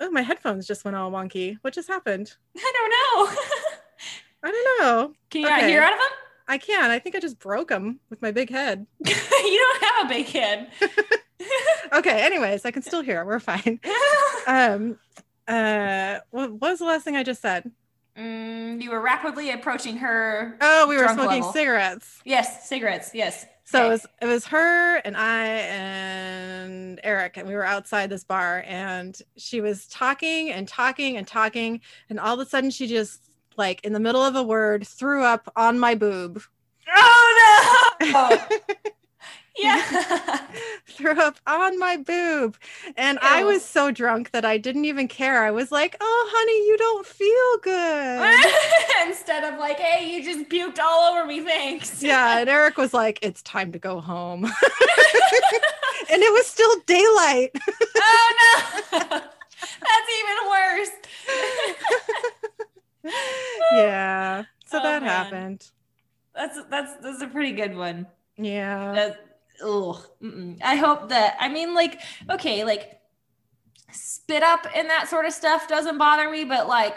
oh, 0.00 0.10
my 0.10 0.22
headphones 0.22 0.66
just 0.66 0.84
went 0.84 0.96
all 0.96 1.10
wonky. 1.10 1.56
What 1.62 1.72
just 1.74 1.88
happened? 1.88 2.34
I 2.56 2.72
don't 2.74 2.90
know. 2.90 3.42
I 4.42 4.50
don't 4.50 4.80
know. 4.80 5.14
Can 5.30 5.42
you 5.42 5.48
not 5.48 5.58
Okay. 5.60 5.68
hear 5.70 5.82
out 5.82 5.92
of 5.94 5.98
them? 5.98 6.08
I 6.50 6.58
can't. 6.58 6.90
I 6.90 6.98
think 6.98 7.14
I 7.14 7.20
just 7.20 7.38
broke 7.38 7.68
them 7.68 8.00
with 8.10 8.20
my 8.20 8.32
big 8.32 8.50
head. 8.50 8.84
you 9.06 9.14
don't 9.14 9.82
have 9.84 10.06
a 10.06 10.08
big 10.08 10.26
head. 10.26 10.70
Okay. 11.92 12.22
Anyways, 12.22 12.64
I 12.66 12.70
can 12.70 12.82
still 12.82 13.00
hear. 13.02 13.24
We're 13.24 13.40
fine. 13.40 13.80
Um, 14.46 14.98
uh, 15.48 16.18
what, 16.30 16.52
was 16.60 16.78
the 16.78 16.84
last 16.86 17.04
thing 17.04 17.16
I 17.16 17.22
just 17.22 17.42
said? 17.42 17.70
Mm, 18.16 18.82
you 18.82 18.90
were 18.90 19.00
rapidly 19.00 19.50
approaching 19.50 19.96
her. 19.98 20.56
Oh, 20.60 20.86
we 20.88 20.96
were 20.96 21.08
smoking 21.08 21.40
level. 21.40 21.52
cigarettes. 21.52 22.20
Yes, 22.24 22.68
cigarettes. 22.68 23.10
Yes. 23.14 23.46
So 23.64 23.78
Okay. 23.78 23.86
it 23.86 23.90
was 23.90 24.06
it 24.22 24.26
was 24.26 24.46
her 24.46 24.96
and 24.96 25.16
I 25.16 25.46
and 25.46 27.00
Eric, 27.04 27.36
and 27.36 27.46
we 27.48 27.54
were 27.54 27.64
outside 27.64 28.10
this 28.10 28.24
bar, 28.24 28.64
and 28.66 29.16
she 29.36 29.60
was 29.60 29.86
talking 29.86 30.50
and 30.50 30.66
talking 30.66 31.16
and 31.16 31.26
talking, 31.26 31.80
and 32.08 32.18
all 32.18 32.38
of 32.40 32.46
a 32.46 32.48
sudden 32.48 32.70
she 32.70 32.86
just 32.86 33.29
like 33.56 33.84
in 33.84 33.92
the 33.92 34.00
middle 34.00 34.22
of 34.24 34.36
a 34.36 34.42
word 34.42 34.86
threw 34.86 35.22
up 35.22 35.50
on 35.56 35.78
my 35.78 35.94
boob, 35.94 36.42
Oh 36.92 37.98
no! 38.00 38.38
yeah. 39.58 40.40
threw 40.86 41.20
up 41.20 41.36
on 41.46 41.78
my 41.78 41.96
boob, 41.96 42.56
and 42.96 43.18
I 43.20 43.44
was 43.44 43.64
so 43.64 43.90
drunk 43.90 44.30
that 44.32 44.44
I 44.44 44.58
didn't 44.58 44.84
even 44.86 45.08
care. 45.08 45.44
I 45.44 45.50
was 45.50 45.70
like, 45.70 45.96
"Oh, 46.00 46.30
honey, 46.32 46.66
you 46.66 46.76
don't 46.78 47.06
feel 47.06 47.58
good." 47.62 49.06
Instead 49.06 49.44
of 49.52 49.58
like, 49.58 49.78
hey, 49.78 50.10
you 50.12 50.24
just 50.24 50.48
puked 50.50 50.78
all 50.78 51.12
over 51.12 51.26
me. 51.26 51.40
Thanks. 51.40 52.02
yeah, 52.02 52.38
and 52.38 52.48
Eric 52.48 52.76
was 52.76 52.94
like, 52.94 53.18
"It's 53.22 53.42
time 53.42 53.72
to 53.72 53.78
go 53.78 54.00
home," 54.00 54.44
and 54.44 54.52
it 56.22 56.32
was 56.32 56.46
still 56.46 56.74
daylight. 56.86 57.50
oh 57.96 58.34
no. 58.92 59.20
That's 59.60 60.08
even 60.18 60.36
worse. 60.48 60.90
yeah. 63.72 64.44
So 64.66 64.78
Oh, 64.78 64.82
that 64.82 65.02
man. 65.02 65.10
happened. 65.10 65.70
That's 66.34 66.58
that's 66.70 66.96
that's 67.02 67.22
a 67.22 67.26
pretty 67.26 67.52
good 67.52 67.76
one. 67.76 68.06
Yeah. 68.36 68.92
That, 68.92 69.16
ugh. 69.64 70.00
I 70.62 70.76
hope 70.76 71.08
that 71.08 71.36
I 71.40 71.48
mean, 71.48 71.74
like, 71.74 72.00
okay, 72.30 72.64
like 72.64 73.00
spit 73.92 74.42
up 74.42 74.66
and 74.74 74.88
that 74.88 75.08
sort 75.08 75.26
of 75.26 75.32
stuff 75.32 75.66
doesn't 75.68 75.98
bother 75.98 76.30
me, 76.30 76.44
but 76.44 76.68
like 76.68 76.96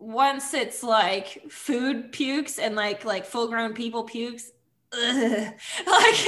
once 0.00 0.52
it's 0.54 0.82
like 0.82 1.42
food 1.50 2.10
pukes 2.12 2.58
and 2.58 2.74
like 2.74 3.04
like 3.04 3.24
full 3.24 3.48
grown 3.48 3.72
people 3.74 4.02
pukes, 4.04 4.50
ugh, 4.92 5.52
like 5.86 6.26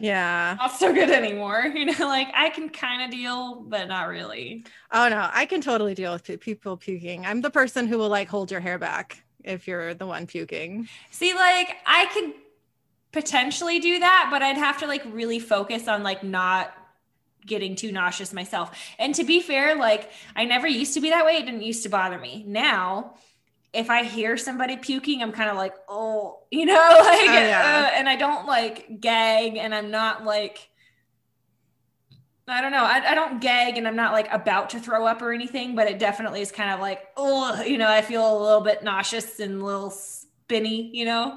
Yeah. 0.00 0.56
not 0.58 0.72
so 0.72 0.92
good 0.92 1.10
anymore. 1.10 1.72
You 1.74 1.86
know, 1.86 1.94
like 2.06 2.28
I 2.34 2.50
can 2.50 2.68
kind 2.68 3.02
of 3.02 3.10
deal, 3.10 3.56
but 3.56 3.88
not 3.88 4.08
really. 4.08 4.64
Oh 4.92 5.08
no, 5.08 5.28
I 5.32 5.46
can 5.46 5.60
totally 5.60 5.94
deal 5.94 6.12
with 6.12 6.40
people 6.40 6.76
puking. 6.76 7.26
I'm 7.26 7.40
the 7.40 7.50
person 7.50 7.86
who 7.86 7.98
will 7.98 8.08
like 8.08 8.28
hold 8.28 8.50
your 8.50 8.60
hair 8.60 8.78
back 8.78 9.22
if 9.44 9.66
you're 9.66 9.94
the 9.94 10.06
one 10.06 10.26
puking. 10.26 10.88
See, 11.10 11.34
like 11.34 11.76
I 11.86 12.06
could 12.06 12.34
potentially 13.12 13.78
do 13.80 13.98
that, 14.00 14.28
but 14.30 14.42
I'd 14.42 14.56
have 14.56 14.78
to 14.78 14.86
like 14.86 15.02
really 15.06 15.38
focus 15.38 15.88
on 15.88 16.02
like 16.02 16.22
not 16.22 16.74
getting 17.46 17.74
too 17.74 17.90
nauseous 17.90 18.32
myself. 18.32 18.78
And 18.98 19.14
to 19.14 19.24
be 19.24 19.40
fair, 19.40 19.74
like 19.74 20.10
I 20.36 20.44
never 20.44 20.68
used 20.68 20.94
to 20.94 21.00
be 21.00 21.10
that 21.10 21.24
way. 21.24 21.36
It 21.36 21.46
didn't 21.46 21.62
used 21.62 21.82
to 21.84 21.88
bother 21.88 22.18
me. 22.18 22.44
Now, 22.46 23.14
if 23.72 23.90
I 23.90 24.04
hear 24.04 24.36
somebody 24.36 24.76
puking, 24.76 25.22
I'm 25.22 25.32
kind 25.32 25.50
of 25.50 25.56
like, 25.56 25.74
oh, 25.88 26.40
you 26.50 26.66
know, 26.66 26.74
like, 26.74 27.26
yeah. 27.26 27.90
uh, 27.90 27.96
and 27.96 28.08
I 28.08 28.16
don't 28.16 28.46
like 28.46 29.00
gag, 29.00 29.56
and 29.56 29.74
I'm 29.74 29.90
not 29.90 30.24
like. 30.24 30.68
I 32.50 32.62
don't 32.62 32.72
know. 32.72 32.82
I, 32.82 33.10
I 33.10 33.14
don't 33.14 33.42
gag 33.42 33.76
and 33.76 33.86
I'm 33.86 33.94
not 33.94 34.12
like 34.12 34.32
about 34.32 34.70
to 34.70 34.80
throw 34.80 35.06
up 35.06 35.20
or 35.20 35.32
anything, 35.32 35.74
but 35.74 35.86
it 35.86 35.98
definitely 35.98 36.40
is 36.40 36.50
kind 36.50 36.70
of 36.70 36.80
like, 36.80 37.02
oh, 37.14 37.60
you 37.60 37.76
know, 37.76 37.90
I 37.90 38.00
feel 38.00 38.22
a 38.22 38.38
little 38.42 38.62
bit 38.62 38.82
nauseous 38.82 39.38
and 39.38 39.60
a 39.60 39.64
little 39.66 39.90
spinny, 39.90 40.88
you 40.94 41.04
know? 41.04 41.36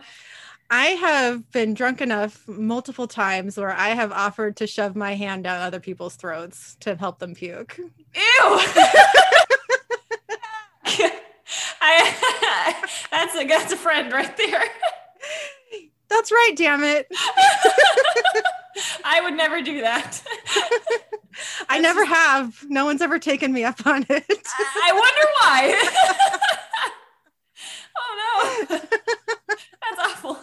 I 0.70 0.86
have 0.86 1.52
been 1.52 1.74
drunk 1.74 2.00
enough 2.00 2.48
multiple 2.48 3.08
times 3.08 3.58
where 3.58 3.74
I 3.74 3.90
have 3.90 4.14
offered 4.14 4.56
to 4.56 4.68
shove 4.68 4.96
my 4.96 5.16
hand 5.16 5.44
down 5.44 5.60
other 5.60 5.82
people's 5.82 6.16
throats 6.16 6.78
to 6.80 6.96
help 6.96 7.20
them 7.20 7.36
puke. 7.36 7.78
Ew. 7.78 8.60
I, 11.82 12.76
that's 13.12 13.36
a 13.36 13.46
that's 13.46 13.74
a 13.74 13.78
friend 13.78 14.12
right 14.14 14.36
there. 14.38 14.64
That's 16.10 16.30
right, 16.30 16.52
damn 16.58 16.84
it. 16.84 17.08
I 19.06 19.22
would 19.22 19.34
never 19.36 19.62
do 19.62 19.80
that. 19.80 20.22
I 21.70 21.80
never 21.80 22.04
have. 22.04 22.66
No 22.68 22.84
one's 22.84 23.02
ever 23.02 23.18
taken 23.18 23.54
me 23.54 23.64
up 23.64 23.88
on 23.88 24.06
it. 24.10 24.26
I 24.30 24.92
wonder 24.92 25.28
why. 25.40 26.38
oh 27.98 28.66
no. 28.70 28.78
That's 29.48 30.00
awful. 30.00 30.38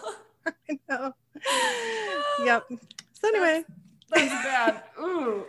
no. 0.89 1.13
Yep. 2.45 2.65
So 3.13 3.27
anyway, 3.27 3.63
That's 4.09 4.43
bad. 4.43 4.83
Ooh. 4.99 5.45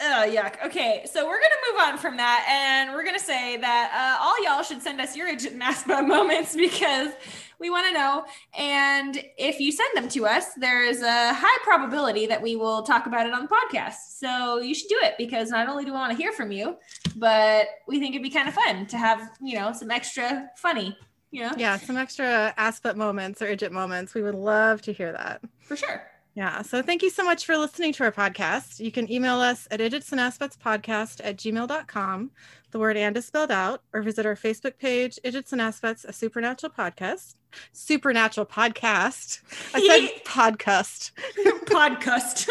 Oh, 0.00 0.24
yuck. 0.28 0.64
Okay, 0.64 1.04
so 1.12 1.26
we're 1.26 1.40
gonna 1.40 1.72
move 1.72 1.80
on 1.80 1.98
from 1.98 2.16
that, 2.18 2.46
and 2.48 2.94
we're 2.94 3.04
gonna 3.04 3.18
say 3.18 3.56
that 3.56 4.16
uh, 4.20 4.24
all 4.24 4.42
y'all 4.44 4.62
should 4.62 4.80
send 4.80 5.00
us 5.00 5.16
your 5.16 5.28
Idjit 5.28 5.52
and 5.52 5.62
Assbutt 5.62 6.06
moments 6.16 6.54
because 6.54 7.12
We 7.60 7.70
want 7.70 7.86
to 7.88 7.92
know. 7.92 8.24
And 8.56 9.20
if 9.36 9.58
you 9.58 9.72
send 9.72 9.88
them 9.96 10.08
to 10.10 10.26
us, 10.26 10.54
there 10.54 10.84
is 10.84 11.02
a 11.02 11.34
high 11.34 11.58
probability 11.64 12.26
that 12.26 12.40
we 12.40 12.54
will 12.54 12.82
talk 12.82 13.06
about 13.06 13.26
it 13.26 13.32
on 13.32 13.42
the 13.42 13.48
podcast. 13.48 14.18
So 14.18 14.58
you 14.58 14.74
should 14.74 14.88
do 14.88 14.98
it 15.02 15.14
because 15.18 15.50
not 15.50 15.68
only 15.68 15.84
do 15.84 15.90
we 15.90 15.96
want 15.98 16.12
to 16.12 16.16
hear 16.16 16.32
from 16.32 16.52
you, 16.52 16.76
but 17.16 17.66
we 17.88 17.98
think 17.98 18.14
it'd 18.14 18.22
be 18.22 18.30
kind 18.30 18.48
of 18.48 18.54
fun 18.54 18.86
to 18.86 18.96
have, 18.98 19.28
you 19.40 19.58
know, 19.58 19.72
some 19.72 19.90
extra 19.90 20.48
funny, 20.56 20.96
you 21.32 21.42
know? 21.42 21.52
Yeah, 21.56 21.76
some 21.78 21.96
extra 21.96 22.54
assbutt 22.56 22.94
moments 22.94 23.42
or 23.42 23.46
idjit 23.46 23.72
moments. 23.72 24.14
We 24.14 24.22
would 24.22 24.36
love 24.36 24.80
to 24.82 24.92
hear 24.92 25.10
that. 25.12 25.40
For 25.62 25.74
sure. 25.76 26.06
Yeah. 26.38 26.62
So 26.62 26.82
thank 26.82 27.02
you 27.02 27.10
so 27.10 27.24
much 27.24 27.44
for 27.44 27.56
listening 27.56 27.92
to 27.94 28.04
our 28.04 28.12
podcast. 28.12 28.78
You 28.78 28.92
can 28.92 29.10
email 29.10 29.40
us 29.40 29.66
at 29.72 29.80
idjits 29.80 30.12
and 30.12 30.20
assbutts 30.20 30.56
podcast 30.56 31.20
at 31.24 31.36
gmail.com. 31.36 32.30
The 32.70 32.78
word 32.78 32.96
and 32.96 33.16
is 33.16 33.26
spelled 33.26 33.50
out, 33.50 33.82
or 33.92 34.02
visit 34.02 34.24
our 34.24 34.36
Facebook 34.36 34.78
page, 34.78 35.18
Idjits 35.24 35.50
and 35.50 35.60
Assbutts, 35.60 36.04
a 36.04 36.12
supernatural 36.12 36.72
podcast. 36.72 37.34
Supernatural 37.72 38.46
podcast. 38.46 39.40
I 39.74 39.84
said 39.84 40.10
podcast. 40.24 41.10
podcast. 41.66 42.48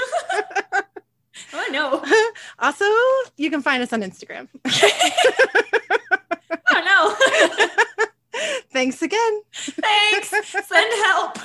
oh 1.53 1.67
no. 1.71 2.03
also, 2.59 2.83
you 3.37 3.49
can 3.49 3.61
find 3.61 3.81
us 3.81 3.93
on 3.93 4.01
Instagram. 4.01 4.49
oh 6.71 6.81
no. 6.83 7.15
Thanks 8.69 9.01
again. 9.01 9.41
Thanks. 9.53 10.27
Send 10.27 10.93
help. 11.05 11.37